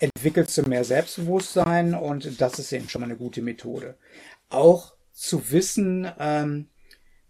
entwickelst 0.00 0.58
du 0.58 0.62
mehr 0.62 0.82
Selbstbewusstsein 0.82 1.94
und 1.94 2.40
das 2.40 2.58
ist 2.58 2.72
eben 2.72 2.88
schon 2.88 3.02
mal 3.02 3.06
eine 3.06 3.16
gute 3.16 3.42
Methode. 3.42 3.96
Auch 4.48 4.94
zu 5.12 5.52
wissen 5.52 6.10
ähm, 6.18 6.68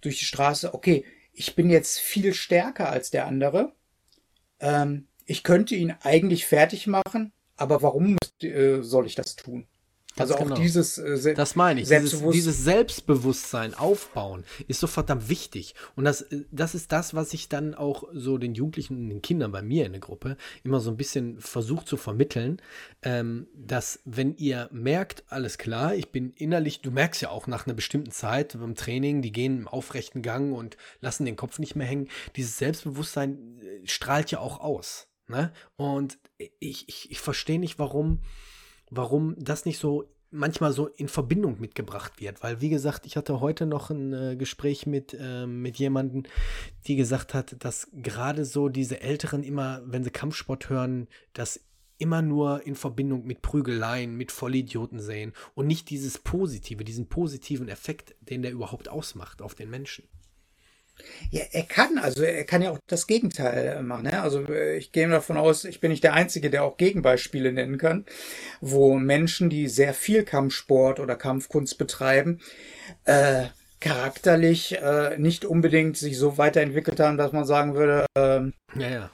durch 0.00 0.18
die 0.18 0.24
Straße, 0.24 0.72
okay, 0.72 1.04
ich 1.32 1.54
bin 1.54 1.70
jetzt 1.70 1.98
viel 1.98 2.32
stärker 2.32 2.88
als 2.90 3.10
der 3.10 3.26
andere. 3.26 3.72
Ähm, 4.60 5.08
ich 5.26 5.42
könnte 5.42 5.74
ihn 5.74 5.94
eigentlich 6.02 6.46
fertig 6.46 6.86
machen, 6.86 7.32
aber 7.56 7.82
warum 7.82 8.16
äh, 8.42 8.82
soll 8.82 9.06
ich 9.06 9.16
das 9.16 9.36
tun? 9.36 9.66
Also 10.20 10.34
auch 10.34 10.38
genau. 10.40 10.56
dieses 10.56 10.98
äh, 10.98 11.34
Das 11.34 11.56
meine 11.56 11.80
ich, 11.80 11.88
Selbstbewusst 11.88 12.34
dieses, 12.34 12.54
dieses, 12.54 12.64
Selbstbewusstsein 12.64 13.74
aufbauen 13.74 14.44
ist 14.68 14.80
so 14.80 14.86
verdammt 14.86 15.28
wichtig. 15.28 15.74
Und 15.96 16.04
das, 16.04 16.22
äh, 16.22 16.44
das 16.50 16.74
ist 16.74 16.92
das, 16.92 17.14
was 17.14 17.32
ich 17.34 17.48
dann 17.48 17.74
auch 17.74 18.04
so 18.12 18.38
den 18.38 18.54
Jugendlichen 18.54 18.96
und 18.96 19.08
den 19.08 19.22
Kindern 19.22 19.52
bei 19.52 19.62
mir 19.62 19.86
in 19.86 19.92
der 19.92 20.00
Gruppe 20.00 20.36
immer 20.64 20.80
so 20.80 20.90
ein 20.90 20.96
bisschen 20.96 21.40
versucht 21.40 21.88
zu 21.88 21.96
vermitteln, 21.96 22.60
ähm, 23.02 23.46
dass 23.54 24.00
wenn 24.04 24.36
ihr 24.36 24.68
merkt, 24.72 25.24
alles 25.28 25.58
klar, 25.58 25.94
ich 25.94 26.10
bin 26.10 26.32
innerlich, 26.32 26.80
du 26.80 26.90
merkst 26.90 27.22
ja 27.22 27.30
auch 27.30 27.46
nach 27.46 27.66
einer 27.66 27.74
bestimmten 27.74 28.10
Zeit 28.10 28.58
beim 28.58 28.74
Training, 28.74 29.22
die 29.22 29.32
gehen 29.32 29.58
im 29.58 29.68
aufrechten 29.68 30.22
Gang 30.22 30.54
und 30.56 30.76
lassen 31.00 31.24
den 31.24 31.36
Kopf 31.36 31.58
nicht 31.58 31.76
mehr 31.76 31.86
hängen, 31.86 32.08
dieses 32.36 32.58
Selbstbewusstsein 32.58 33.58
äh, 33.60 33.86
strahlt 33.86 34.30
ja 34.30 34.40
auch 34.40 34.60
aus. 34.60 35.08
Ne? 35.30 35.52
Und 35.76 36.18
ich, 36.58 36.88
ich, 36.88 37.10
ich 37.10 37.20
verstehe 37.20 37.60
nicht, 37.60 37.78
warum 37.78 38.20
warum 38.90 39.34
das 39.38 39.64
nicht 39.64 39.78
so 39.78 40.04
manchmal 40.30 40.72
so 40.72 40.86
in 40.86 41.08
Verbindung 41.08 41.60
mitgebracht 41.60 42.20
wird. 42.20 42.42
Weil, 42.42 42.60
wie 42.60 42.68
gesagt, 42.68 43.04
ich 43.06 43.16
hatte 43.16 43.40
heute 43.40 43.66
noch 43.66 43.90
ein 43.90 44.12
äh, 44.12 44.36
Gespräch 44.36 44.86
mit, 44.86 45.16
äh, 45.18 45.46
mit 45.46 45.76
jemandem, 45.78 46.22
die 46.86 46.96
gesagt 46.96 47.34
hat, 47.34 47.56
dass 47.64 47.88
gerade 47.92 48.44
so 48.44 48.68
diese 48.68 49.00
Älteren 49.00 49.42
immer, 49.42 49.82
wenn 49.84 50.04
sie 50.04 50.10
Kampfsport 50.10 50.68
hören, 50.68 51.08
das 51.32 51.60
immer 51.98 52.22
nur 52.22 52.66
in 52.66 52.76
Verbindung 52.76 53.26
mit 53.26 53.42
Prügeleien, 53.42 54.16
mit 54.16 54.32
Vollidioten 54.32 55.00
sehen 55.00 55.32
und 55.54 55.66
nicht 55.66 55.90
dieses 55.90 56.18
Positive, 56.18 56.82
diesen 56.82 57.08
positiven 57.08 57.68
Effekt, 57.68 58.14
den 58.20 58.42
der 58.42 58.52
überhaupt 58.52 58.88
ausmacht 58.88 59.42
auf 59.42 59.54
den 59.54 59.68
Menschen. 59.68 60.08
Ja, 61.30 61.42
er 61.52 61.62
kann, 61.62 61.98
also 61.98 62.22
er 62.22 62.44
kann 62.44 62.62
ja 62.62 62.70
auch 62.70 62.78
das 62.86 63.06
Gegenteil 63.06 63.82
machen. 63.82 64.04
Ne? 64.04 64.22
Also 64.22 64.44
äh, 64.48 64.76
ich 64.76 64.92
gehe 64.92 65.08
davon 65.08 65.36
aus, 65.36 65.64
ich 65.64 65.80
bin 65.80 65.90
nicht 65.90 66.04
der 66.04 66.14
Einzige, 66.14 66.50
der 66.50 66.64
auch 66.64 66.76
Gegenbeispiele 66.76 67.52
nennen 67.52 67.78
kann, 67.78 68.04
wo 68.60 68.94
Menschen, 68.96 69.50
die 69.50 69.68
sehr 69.68 69.94
viel 69.94 70.24
Kampfsport 70.24 71.00
oder 71.00 71.16
Kampfkunst 71.16 71.78
betreiben, 71.78 72.40
äh, 73.04 73.44
charakterlich 73.80 74.76
äh, 74.80 75.16
nicht 75.18 75.44
unbedingt 75.44 75.96
sich 75.96 76.18
so 76.18 76.38
weiterentwickelt 76.38 77.00
haben, 77.00 77.16
dass 77.16 77.32
man 77.32 77.46
sagen 77.46 77.74
würde, 77.74 78.06
ähm, 78.16 78.52
ja, 78.74 78.88
ja. 78.88 79.10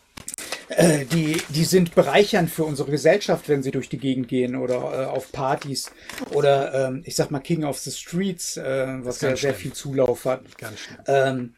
Äh, 0.69 1.05
die, 1.05 1.41
die 1.51 1.65
sind 1.65 1.95
bereichernd 1.95 2.51
für 2.51 2.65
unsere 2.65 2.91
Gesellschaft, 2.91 3.49
wenn 3.49 3.63
sie 3.63 3.71
durch 3.71 3.89
die 3.89 3.99
Gegend 3.99 4.27
gehen 4.27 4.57
oder 4.57 4.75
äh, 4.75 5.05
auf 5.07 5.31
Partys 5.31 5.93
oder 6.33 6.89
ähm, 6.89 7.03
ich 7.05 7.15
sag 7.15 7.31
mal 7.31 7.39
King 7.39 7.65
of 7.65 7.79
the 7.79 7.93
Streets, 7.93 8.57
äh, 8.57 8.87
was 9.03 9.21
ja 9.21 9.37
sehr 9.37 9.55
viel 9.55 9.73
Zulauf 9.73 10.25
hat. 10.25 10.59
Ganz 10.59 10.81
schön. 10.81 10.97
Ähm, 11.07 11.55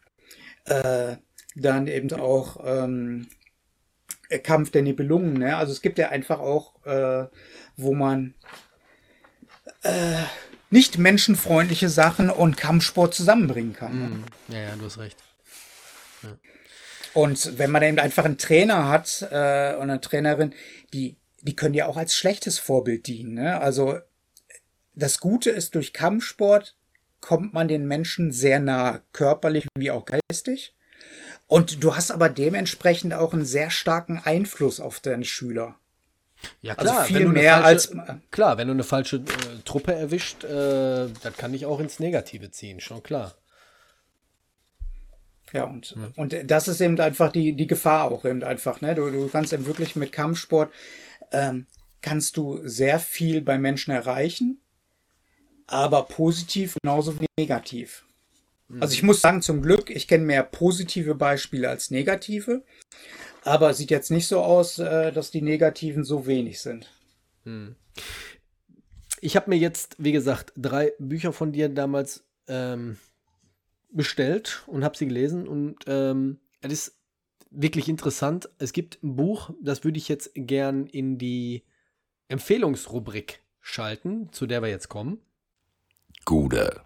äh, 0.69 1.17
dann 1.57 1.87
eben 1.87 2.13
auch 2.13 2.59
ähm, 2.65 3.29
Kampf 4.43 4.71
der 4.71 4.83
Nibelungen. 4.83 5.35
Ne? 5.35 5.57
Also 5.57 5.73
es 5.73 5.83
gibt 5.83 5.99
ja 5.99 6.11
einfach 6.11 6.39
auch, 6.39 6.85
äh, 6.85 7.27
wo 7.77 7.95
man 7.95 8.35
äh, 9.83 10.23
nicht 10.71 10.99
menschenfreundliche 10.99 11.89
Sachen 11.89 12.31
und 12.31 12.57
Kampfsport 12.57 13.15
zusammenbringen 13.15 13.73
kann. 13.73 14.25
Mm, 14.49 14.53
ja, 14.53 14.61
ja, 14.61 14.77
du 14.77 14.85
hast 14.85 14.99
recht. 14.99 15.17
Ja. 16.23 16.37
Und 17.15 17.59
wenn 17.59 17.71
man 17.71 17.83
eben 17.83 17.99
einfach 17.99 18.25
einen 18.25 18.39
Trainer 18.39 18.89
hat 18.89 19.27
äh, 19.31 19.75
und 19.77 19.91
eine 19.91 20.01
Trainerin, 20.01 20.55
die, 20.93 21.17
die 21.41 21.57
können 21.57 21.75
ja 21.75 21.87
auch 21.87 21.97
als 21.97 22.15
schlechtes 22.15 22.59
Vorbild 22.59 23.07
dienen. 23.07 23.35
Ne? 23.35 23.61
Also 23.61 23.99
das 24.95 25.21
Gute 25.21 25.51
ist, 25.51 25.75
durch 25.75 25.93
Kampfsport 25.93 26.77
kommt 27.21 27.53
man 27.53 27.69
den 27.69 27.87
Menschen 27.87 28.33
sehr 28.33 28.61
nah, 28.61 29.01
körperlich 29.13 29.67
wie 29.77 29.91
auch 29.91 30.05
geistig. 30.07 30.75
Und 31.47 31.83
du 31.83 31.97
hast 31.97 32.11
aber 32.11 32.29
dementsprechend 32.29 33.15
auch 33.15 33.33
einen 33.33 33.45
sehr 33.45 33.71
starken 33.71 34.21
Einfluss 34.23 34.81
auf 34.81 35.01
deine 35.01 35.25
Schüler. 35.25 35.77
Ja 36.61 36.75
also 36.75 36.93
klar, 36.93 37.03
also 37.03 37.15
viel 37.15 37.29
mehr 37.29 37.63
falsche, 37.63 37.67
als 37.67 37.97
klar, 38.31 38.59
wenn 38.59 38.69
du 38.69 38.75
eine 38.75 38.85
falsche 38.85 39.17
äh, 39.17 39.63
Truppe 39.65 39.95
erwischt, 39.95 40.45
äh, 40.45 41.09
das 41.23 41.37
kann 41.37 41.53
dich 41.53 41.67
auch 41.67 41.81
ins 41.81 41.99
Negative 41.99 42.51
ziehen, 42.51 42.81
schon 42.81 43.03
klar. 43.03 43.35
Ja, 45.53 45.65
und, 45.65 45.97
ja. 45.97 46.13
und 46.17 46.37
das 46.45 46.69
ist 46.69 46.81
eben 46.81 47.01
einfach 47.01 47.33
die, 47.33 47.55
die 47.55 47.67
Gefahr 47.67 48.11
auch 48.11 48.25
eben 48.25 48.45
einfach, 48.45 48.81
ne? 48.81 48.95
Du, 48.95 49.11
du 49.11 49.29
kannst 49.29 49.53
eben 49.53 49.67
wirklich 49.67 49.97
mit 49.97 50.13
Kampfsport, 50.13 50.71
ähm, 51.33 51.67
kannst 52.03 52.37
du 52.37 52.61
sehr 52.65 52.99
viel 53.01 53.41
bei 53.41 53.59
Menschen 53.59 53.93
erreichen, 53.93 54.61
aber 55.69 56.03
positiv 56.05 56.77
genauso 56.83 57.21
wie 57.21 57.27
negativ. 57.39 58.05
Mhm. 58.69 58.83
Also 58.83 58.95
ich 58.95 59.03
muss 59.03 59.21
sagen, 59.21 59.43
zum 59.43 59.63
Glück, 59.63 59.91
ich 59.91 60.09
kenne 60.09 60.25
mehr 60.25 60.43
positive 60.43 61.15
Beispiele 61.15 61.69
als 61.69 61.91
negative, 61.91 62.65
aber 63.45 63.73
sieht 63.75 63.91
jetzt 63.91 64.11
nicht 64.11 64.27
so 64.27 64.41
aus, 64.41 64.79
äh, 64.79 65.13
dass 65.13 65.31
die 65.31 65.43
negativen 65.43 66.03
so 66.05 66.27
wenig 66.27 66.61
sind. 66.61 66.91
Mhm. 67.45 67.77
Ich 69.21 69.37
habe 69.37 69.51
mir 69.51 69.57
jetzt, 69.57 69.97
wie 69.99 70.13
gesagt, 70.13 70.53
drei 70.57 70.93
Bücher 70.99 71.33
von 71.33 71.53
dir 71.53 71.69
damals 71.69 72.25
ähm, 72.47 72.97
bestellt 73.91 74.65
und 74.67 74.85
habe 74.85 74.97
sie 74.97 75.07
gelesen 75.07 75.47
und 75.47 75.77
ähm, 75.87 76.39
es 76.61 76.73
ist 76.73 76.99
wirklich 77.51 77.89
interessant. 77.89 78.49
Es 78.59 78.73
gibt 78.73 79.03
ein 79.03 79.17
Buch, 79.17 79.51
das 79.63 79.85
würde 79.85 79.99
ich 79.99 80.09
jetzt 80.09 80.31
gern 80.35 80.87
in 80.87 81.19
die 81.19 81.65
Empfehlungsrubrik 82.29 83.43
schalten, 83.61 84.33
zu 84.33 84.47
der 84.47 84.63
wir 84.63 84.69
jetzt 84.69 84.89
kommen. 84.89 85.21
Gude. 86.29 86.83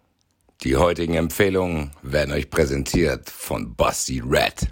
Die 0.63 0.77
heutigen 0.77 1.15
Empfehlungen 1.15 1.91
werden 2.01 2.33
euch 2.33 2.49
präsentiert 2.49 3.29
von 3.29 3.75
Basti 3.75 4.23
Red. 4.25 4.69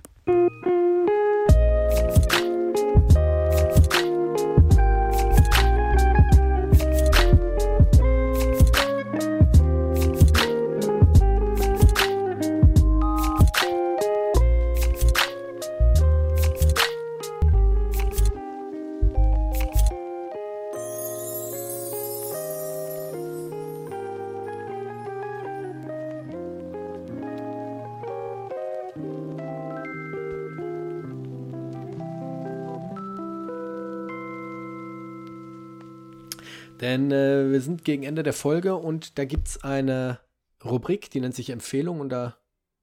Denn 36.81 37.11
äh, 37.11 37.51
wir 37.51 37.61
sind 37.61 37.85
gegen 37.85 38.03
Ende 38.03 38.23
der 38.23 38.33
Folge 38.33 38.75
und 38.77 39.19
da 39.19 39.25
gibt 39.25 39.49
es 39.49 39.65
eine 39.65 40.21
Rubrik, 40.65 41.11
die 41.11 41.21
nennt 41.21 41.35
sich 41.35 41.51
Empfehlung 41.51 42.01
und 42.01 42.11
da 42.11 42.37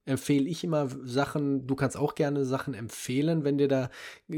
empfehle 0.05 0.47
ich 0.47 0.63
immer 0.63 0.87
Sachen, 1.03 1.67
du 1.67 1.75
kannst 1.75 1.97
auch 1.97 2.15
gerne 2.15 2.45
Sachen 2.45 2.73
empfehlen, 2.73 3.43
wenn 3.43 3.57
dir 3.57 3.67
da 3.67 3.89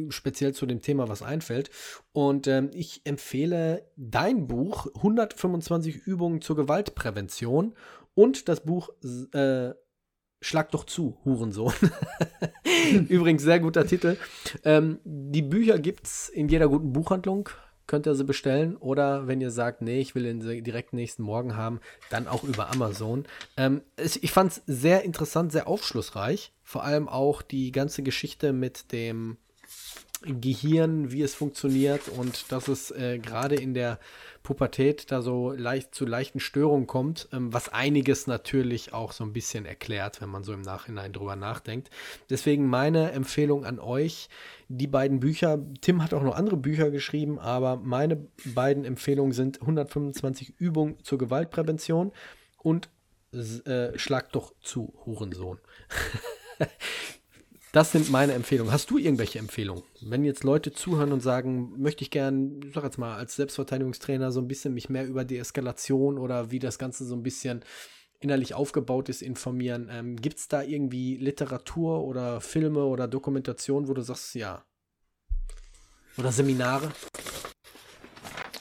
speziell 0.09 0.53
zu 0.53 0.65
dem 0.65 0.81
Thema 0.81 1.07
was 1.09 1.21
einfällt. 1.21 1.69
Und 2.11 2.47
ähm, 2.47 2.71
ich 2.73 3.01
empfehle 3.05 3.85
dein 3.95 4.47
Buch 4.47 4.87
125 4.95 5.95
Übungen 5.95 6.41
zur 6.41 6.55
Gewaltprävention 6.55 7.75
und 8.15 8.49
das 8.49 8.61
Buch 8.61 8.89
äh, 9.33 9.73
Schlag 10.41 10.71
doch 10.71 10.85
zu, 10.85 11.17
Hurensohn. 11.25 11.73
Übrigens 13.09 13.43
sehr 13.43 13.59
guter 13.59 13.85
Titel. 13.85 14.15
Ähm, 14.63 14.99
die 15.03 15.41
Bücher 15.41 15.77
gibt 15.79 16.07
es 16.07 16.29
in 16.29 16.47
jeder 16.47 16.69
guten 16.69 16.93
Buchhandlung 16.93 17.49
könnt 17.89 18.07
ihr 18.07 18.15
sie 18.15 18.23
bestellen. 18.23 18.77
Oder 18.77 19.27
wenn 19.27 19.41
ihr 19.41 19.51
sagt, 19.51 19.81
nee, 19.81 19.99
ich 19.99 20.15
will 20.15 20.23
den 20.23 20.63
direkt 20.63 20.93
nächsten 20.93 21.23
Morgen 21.23 21.57
haben, 21.57 21.81
dann 22.09 22.27
auch 22.27 22.43
über 22.43 22.69
Amazon. 22.71 23.25
Ähm, 23.57 23.81
ich 23.97 24.31
fand 24.31 24.51
es 24.53 24.61
sehr 24.67 25.03
interessant, 25.03 25.51
sehr 25.51 25.67
aufschlussreich. 25.67 26.53
Vor 26.63 26.83
allem 26.85 27.09
auch 27.09 27.41
die 27.41 27.71
ganze 27.71 28.03
Geschichte 28.03 28.53
mit 28.53 28.93
dem 28.93 29.37
Gehirn, 30.23 31.11
wie 31.11 31.23
es 31.23 31.33
funktioniert 31.33 32.09
und 32.09 32.51
dass 32.51 32.67
es 32.67 32.91
äh, 32.91 33.19
gerade 33.19 33.55
in 33.55 33.73
der 33.73 33.99
Pubertät 34.49 35.11
da 35.11 35.21
so 35.21 35.51
leicht 35.51 35.93
zu 35.93 36.07
leichten 36.07 36.39
Störungen 36.39 36.87
kommt, 36.87 37.29
ähm, 37.31 37.53
was 37.53 37.69
einiges 37.69 38.25
natürlich 38.25 38.93
auch 38.93 39.11
so 39.11 39.23
ein 39.23 39.31
bisschen 39.31 39.63
erklärt, 39.67 40.21
wenn 40.21 40.29
man 40.29 40.43
so 40.43 40.53
im 40.53 40.63
Nachhinein 40.63 41.13
drüber 41.13 41.35
nachdenkt. 41.35 41.91
Deswegen 42.31 42.65
meine 42.65 43.11
Empfehlung 43.11 43.63
an 43.63 43.77
euch, 43.77 44.27
die 44.67 44.87
beiden 44.87 45.19
Bücher, 45.19 45.59
Tim 45.81 46.01
hat 46.01 46.15
auch 46.15 46.23
noch 46.23 46.35
andere 46.35 46.57
Bücher 46.57 46.89
geschrieben, 46.89 47.37
aber 47.37 47.75
meine 47.75 48.25
beiden 48.55 48.85
Empfehlungen 48.85 49.33
sind 49.33 49.61
125 49.61 50.55
Übungen 50.57 50.97
zur 51.03 51.19
Gewaltprävention 51.19 52.11
und 52.57 52.89
äh, 53.31 53.95
Schlag 53.99 54.31
doch 54.31 54.55
zu, 54.61 54.95
Hurensohn. 55.05 55.59
Das 57.71 57.91
sind 57.91 58.09
meine 58.09 58.33
Empfehlungen. 58.33 58.73
Hast 58.73 58.89
du 58.89 58.97
irgendwelche 58.97 59.37
Empfehlungen? 59.37 59.83
Wenn 60.01 60.23
jetzt 60.23 60.43
Leute 60.43 60.71
zuhören 60.71 61.11
und 61.11 61.21
sagen, 61.21 61.73
möchte 61.77 62.03
ich 62.03 62.09
gern, 62.09 62.61
ich 62.63 62.73
sag 62.73 62.83
jetzt 62.83 62.97
mal, 62.97 63.15
als 63.15 63.35
Selbstverteidigungstrainer 63.35 64.31
so 64.31 64.41
ein 64.41 64.47
bisschen 64.47 64.73
mich 64.73 64.89
mehr 64.89 65.05
über 65.05 65.23
Deeskalation 65.23 66.17
oder 66.17 66.49
wie 66.49 66.57
das 66.57 66.79
Ganze 66.79 67.05
so 67.05 67.15
ein 67.15 67.21
bisschen 67.21 67.63
innerlich 68.19 68.55
aufgebaut 68.55 69.07
ist, 69.07 69.21
informieren. 69.21 69.87
Ähm, 69.91 70.15
Gibt 70.15 70.39
es 70.39 70.47
da 70.47 70.63
irgendwie 70.63 71.17
Literatur 71.17 72.03
oder 72.03 72.41
Filme 72.41 72.85
oder 72.85 73.07
Dokumentation, 73.07 73.87
wo 73.87 73.93
du 73.93 74.01
sagst, 74.01 74.33
ja? 74.33 74.63
Oder 76.17 76.31
Seminare? 76.31 76.91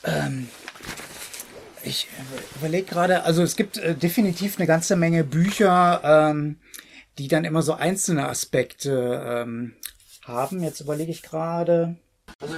Ähm, 0.05 0.49
ich 1.83 2.09
überlege 2.57 2.85
gerade, 2.85 3.23
also 3.23 3.43
es 3.43 3.57
gibt 3.57 3.79
äh, 3.79 3.95
definitiv 3.95 4.59
eine 4.59 4.67
ganze 4.67 4.97
Menge 4.97 5.25
Bücher, 5.25 6.03
ähm, 6.05 6.59
die 7.19 7.29
dann 7.29 7.45
immer 7.45 7.63
so 7.63 7.75
einzelne 7.75 8.29
Aspekte 8.29 9.23
ähm, 9.27 9.75
haben. 10.25 10.63
Jetzt 10.63 10.81
überlege 10.81 11.11
ich 11.11 11.23
gerade. 11.23 11.97
Also 12.41 12.55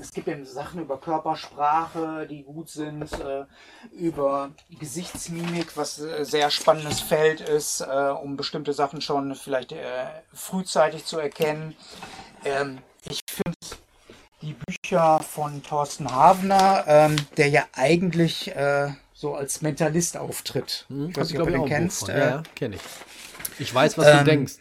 es 0.00 0.12
gibt 0.12 0.28
eben 0.28 0.46
Sachen 0.46 0.80
über 0.80 0.98
Körpersprache, 0.98 2.26
die 2.28 2.44
gut 2.44 2.70
sind, 2.70 3.12
äh, 3.12 3.44
über 3.92 4.50
Gesichtsmimik, 4.78 5.76
was 5.76 5.98
äh, 5.98 6.24
sehr 6.24 6.50
spannendes 6.50 7.00
Feld 7.00 7.40
ist, 7.40 7.80
äh, 7.80 7.84
um 8.10 8.36
bestimmte 8.36 8.72
Sachen 8.72 9.00
schon 9.00 9.34
vielleicht 9.34 9.72
äh, 9.72 10.06
frühzeitig 10.32 11.04
zu 11.04 11.18
erkennen. 11.18 11.74
Ähm, 12.44 12.78
ich 13.08 13.20
finde 13.28 13.56
die 14.42 14.54
Bücher 14.54 15.20
von 15.20 15.62
Thorsten 15.62 16.10
Havner, 16.10 16.84
ähm, 16.86 17.16
der 17.36 17.48
ja 17.48 17.64
eigentlich 17.72 18.54
äh, 18.54 18.92
so 19.12 19.34
als 19.34 19.62
Mentalist 19.62 20.16
auftritt. 20.16 20.84
Hm, 20.88 21.10
ich 21.10 21.16
weiß 21.16 21.30
nicht, 21.30 21.40
ob 21.40 21.48
du 21.48 21.52
den 21.52 21.66
kennst. 21.66 22.08
Ja, 22.08 22.18
ja 22.18 22.42
kenne 22.54 22.76
ich. 22.76 22.82
Ich 23.58 23.74
weiß, 23.74 23.96
was 23.98 24.06
ähm, 24.06 24.18
du 24.18 24.24
denkst. 24.24 24.54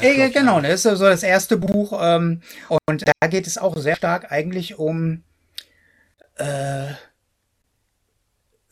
Äh, 0.00 0.30
genau, 0.30 0.60
das 0.60 0.84
ist 0.84 0.98
so 0.98 1.04
das 1.04 1.22
erste 1.22 1.56
Buch. 1.56 1.98
Ähm, 2.00 2.42
und 2.86 3.04
da 3.06 3.28
geht 3.28 3.46
es 3.46 3.58
auch 3.58 3.76
sehr 3.76 3.96
stark 3.96 4.30
eigentlich 4.30 4.78
um 4.78 5.22
äh, 6.36 6.88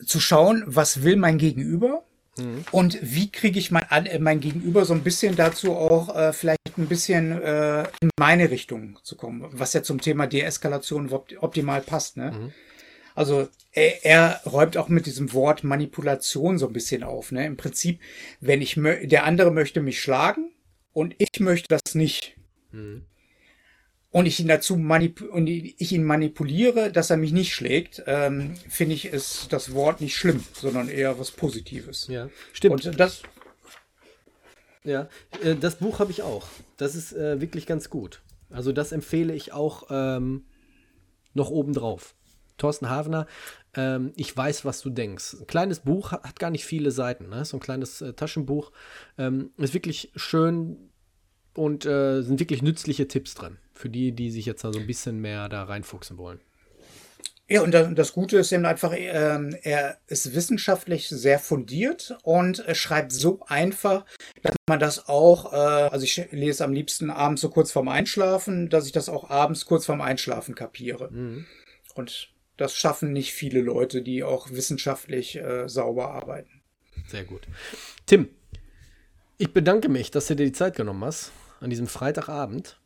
zu 0.05 0.21
schauen, 0.21 0.65
was 0.67 1.03
will 1.03 1.17
mein 1.17 1.39
Gegenüber 1.39 2.05
mhm. 2.37 2.65
und 2.71 2.99
wie 3.01 3.31
kriege 3.31 3.59
ich 3.59 3.71
mein, 3.71 3.87
mein 4.21 4.41
Gegenüber 4.41 4.85
so 4.85 4.95
ein 4.95 5.03
bisschen 5.03 5.37
dazu 5.37 5.73
auch 5.73 6.15
äh, 6.15 6.33
vielleicht 6.33 6.77
ein 6.77 6.89
bisschen 6.89 7.41
äh, 7.41 7.85
in 8.01 8.11
meine 8.19 8.51
Richtung 8.51 8.99
zu 9.03 9.17
kommen, 9.17 9.49
was 9.53 9.73
ja 9.73 9.83
zum 9.83 10.01
Thema 10.01 10.27
Deeskalation 10.27 11.11
optimal 11.41 11.81
passt. 11.81 12.17
Ne? 12.17 12.33
Mhm. 12.33 12.53
Also 13.15 13.49
er, 13.73 14.05
er 14.05 14.41
räumt 14.45 14.77
auch 14.77 14.89
mit 14.89 15.07
diesem 15.07 15.33
Wort 15.33 15.65
Manipulation 15.65 16.59
so 16.59 16.67
ein 16.67 16.73
bisschen 16.73 17.03
auf. 17.03 17.33
Ne? 17.33 17.47
Im 17.47 17.57
Prinzip, 17.57 18.01
wenn 18.41 18.61
ich 18.61 18.75
der 18.75 19.25
andere 19.25 19.51
möchte 19.51 19.81
mich 19.81 20.01
schlagen 20.01 20.53
und 20.93 21.15
ich 21.19 21.41
möchte 21.41 21.69
das 21.69 21.95
nicht. 21.95 22.37
Mhm. 22.73 23.05
Und 24.11 24.27
ich 24.27 24.39
ihn 24.39 24.47
dazu 24.47 24.77
manip 24.77 25.23
und 25.23 25.49
ich 25.49 25.91
ihn 25.91 26.05
manipuliere, 26.05 26.93
dass 26.93 27.11
er 27.11 27.17
mich 27.17 27.33
nicht 27.33 27.53
schlägt, 27.53 28.05
ähm, 28.07 28.55
finde 28.69 28.95
ich 28.95 29.07
ist 29.07 29.53
das 29.53 29.75
Wort 29.75 30.01
nicht 30.01 30.15
schlimm, 30.15 30.45
sondern 30.53 30.89
eher 30.89 31.19
was 31.19 31.33
Positives. 31.33 32.07
Ja, 32.07 32.29
stimmt. 32.53 32.87
Und 32.87 33.01
das 33.01 33.23
ja, 34.85 35.09
äh, 35.43 35.57
das 35.57 35.77
Buch 35.77 35.99
habe 35.99 36.13
ich 36.13 36.23
auch. 36.23 36.47
Das 36.77 36.95
ist 36.95 37.13
äh, 37.13 37.41
wirklich 37.41 37.67
ganz 37.67 37.91
gut. 37.91 38.23
Also 38.51 38.71
das 38.71 38.93
empfehle 38.93 39.35
ich 39.35 39.53
auch 39.53 39.85
ähm, 39.91 40.45
noch 41.33 41.51
obendrauf. 41.51 42.15
Thorsten 42.59 42.89
Havner, 42.89 43.27
ähm, 43.75 44.13
Ich 44.17 44.37
weiß, 44.37 44.65
was 44.65 44.81
du 44.81 44.91
denkst. 44.91 45.37
Ein 45.41 45.47
kleines 45.47 45.81
Buch, 45.81 46.13
hat, 46.13 46.25
hat 46.25 46.39
gar 46.39 46.51
nicht 46.51 46.65
viele 46.65 46.91
Seiten, 46.91 47.29
ne? 47.29 47.45
so 47.45 47.57
ein 47.57 47.61
kleines 47.61 48.01
äh, 48.01 48.13
Taschenbuch. 48.13 48.73
Ähm, 49.19 49.51
ist 49.57 49.75
wirklich 49.75 50.13
schön 50.17 50.91
und 51.55 51.87
äh, 51.87 52.23
sind 52.23 52.41
wirklich 52.41 52.63
nützliche 52.63 53.09
Tipps 53.09 53.35
drin. 53.35 53.59
Für 53.75 53.89
die, 53.89 54.13
die 54.13 54.31
sich 54.31 54.47
jetzt 54.47 54.63
so 54.63 54.71
ein 54.71 54.87
bisschen 54.87 55.21
mehr 55.21 55.49
da 55.49 55.65
reinfuchsen 55.65 56.17
wollen. 56.17 56.41
Ja, 57.47 57.61
und 57.61 57.73
das 57.73 58.15
Gute 58.15 58.39
ist 58.39 58.53
eben 58.53 58.65
einfach, 58.65 58.95
ähm, 58.97 59.55
er 59.63 59.99
ist 60.07 60.35
wissenschaftlich 60.35 61.09
sehr 61.09 61.39
fundiert 61.39 62.17
und 62.23 62.65
schreibt 62.73 63.13
so 63.13 63.41
einfach, 63.47 64.07
dass 64.43 64.55
man 64.67 64.81
das 64.81 65.09
auch, 65.09 65.53
äh, 65.53 65.57
also 65.57 66.05
ich 66.05 66.27
lese 66.31 66.65
am 66.65 66.73
liebsten 66.73 67.11
abends 67.11 67.43
so 67.43 67.51
kurz 67.51 67.71
vorm 67.71 67.89
Einschlafen, 67.89 68.71
dass 68.71 68.87
ich 68.87 68.93
das 68.93 69.11
auch 69.11 69.29
abends 69.29 69.67
kurz 69.67 69.85
vorm 69.85 70.01
Einschlafen 70.01 70.55
kapiere. 70.55 71.11
Mhm. 71.11 71.45
Und 71.95 72.34
das 72.57 72.77
schaffen 72.77 73.13
nicht 73.13 73.33
viele 73.33 73.61
Leute, 73.61 74.03
die 74.03 74.23
auch 74.23 74.51
wissenschaftlich 74.51 75.37
äh, 75.37 75.69
sauber 75.69 76.11
arbeiten. 76.11 76.63
Sehr 77.09 77.25
gut. 77.25 77.43
Tim, 78.07 78.29
ich 79.39 79.53
bedanke 79.53 79.89
mich, 79.89 80.11
dass 80.11 80.27
du 80.27 80.37
dir 80.37 80.47
die 80.47 80.53
Zeit 80.53 80.77
genommen 80.77 81.05
hast 81.05 81.33
an 81.61 81.71
diesem 81.71 81.87
Freitagabend. 81.87 82.79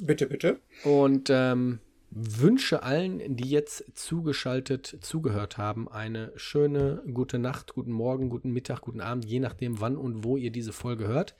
Bitte, 0.00 0.26
bitte. 0.26 0.60
Und 0.84 1.30
ähm, 1.30 1.80
wünsche 2.10 2.82
allen, 2.82 3.36
die 3.36 3.48
jetzt 3.48 3.84
zugeschaltet, 3.94 4.98
zugehört 5.00 5.56
haben, 5.56 5.88
eine 5.88 6.32
schöne 6.36 7.02
gute 7.12 7.38
Nacht, 7.38 7.72
guten 7.72 7.92
Morgen, 7.92 8.28
guten 8.28 8.50
Mittag, 8.50 8.82
guten 8.82 9.00
Abend, 9.00 9.24
je 9.24 9.40
nachdem, 9.40 9.80
wann 9.80 9.96
und 9.96 10.22
wo 10.22 10.36
ihr 10.36 10.50
diese 10.50 10.72
Folge 10.72 11.08
hört. 11.08 11.34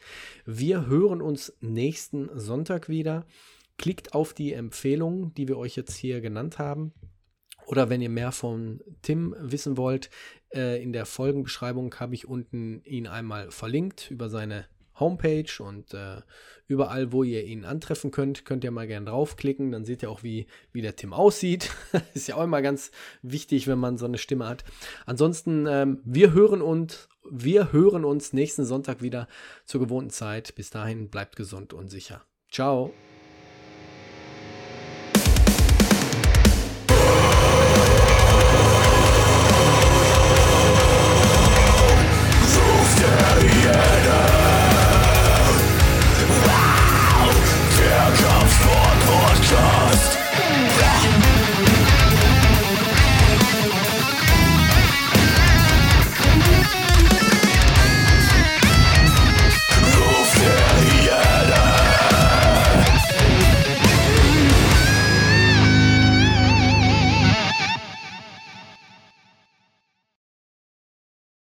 Wir 0.47 0.87
hören 0.87 1.21
uns 1.21 1.53
nächsten 1.61 2.31
Sonntag 2.39 2.89
wieder. 2.89 3.27
Klickt 3.77 4.15
auf 4.15 4.33
die 4.33 4.53
Empfehlungen, 4.53 5.35
die 5.35 5.49
wir 5.49 5.59
euch 5.59 5.77
jetzt 5.77 5.95
hier 5.95 6.21
genannt 6.21 6.59
haben. 6.59 6.93
Oder 7.67 7.91
wenn 7.91 8.03
ihr 8.03 8.11
mehr 8.11 8.33
von 8.33 8.81
Tim 9.03 9.35
wissen 9.39 9.77
wollt, 9.77 10.11
äh, 10.55 10.83
in 10.83 10.93
der 10.93 11.07
Folgenbeschreibung 11.07 11.95
habe 11.97 12.15
ich 12.15 12.29
unten 12.29 12.83
ihn 12.85 13.07
einmal 13.07 13.51
verlinkt 13.51 14.11
über 14.11 14.29
seine 14.29 14.67
Homepage 14.99 15.51
und 15.59 15.95
äh, 15.95 16.21
überall, 16.67 17.13
wo 17.13 17.23
ihr 17.23 17.45
ihn 17.45 17.65
antreffen 17.65 18.11
könnt, 18.11 18.45
könnt 18.45 18.65
ihr 18.65 18.71
mal 18.71 18.87
gerne 18.87 19.07
draufklicken. 19.07 19.73
Dann 19.73 19.85
seht 19.85 20.03
ihr 20.03 20.11
auch, 20.11 20.23
wie, 20.23 20.47
wie 20.73 20.83
der 20.83 20.97
Tim 20.97 21.13
aussieht. 21.13 21.71
Ist 22.15 22.29
ja 22.29 22.37
auch 22.37 22.45
immer 22.45 22.63
ganz 22.63 22.91
wichtig, 23.23 23.67
wenn 23.67 23.79
man 23.79 23.97
so 23.97 24.07
eine 24.07 24.19
Stimme 24.19 24.49
hat. 24.49 24.65
Ansonsten, 25.07 25.67
ähm, 25.67 26.01
wir 26.05 26.33
hören 26.33 26.63
und 26.63 27.09
wir 27.31 27.73
hören 27.73 28.05
uns 28.05 28.33
nächsten 28.33 28.65
Sonntag 28.65 29.03
wieder 29.03 29.29
zur 29.65 29.81
gewohnten 29.81 30.11
Zeit. 30.11 30.55
Bis 30.55 30.71
dahin 30.71 31.09
bleibt 31.09 31.37
gesund 31.37 31.73
und 31.73 31.89
sicher. 31.89 32.23
Ciao. 32.51 32.93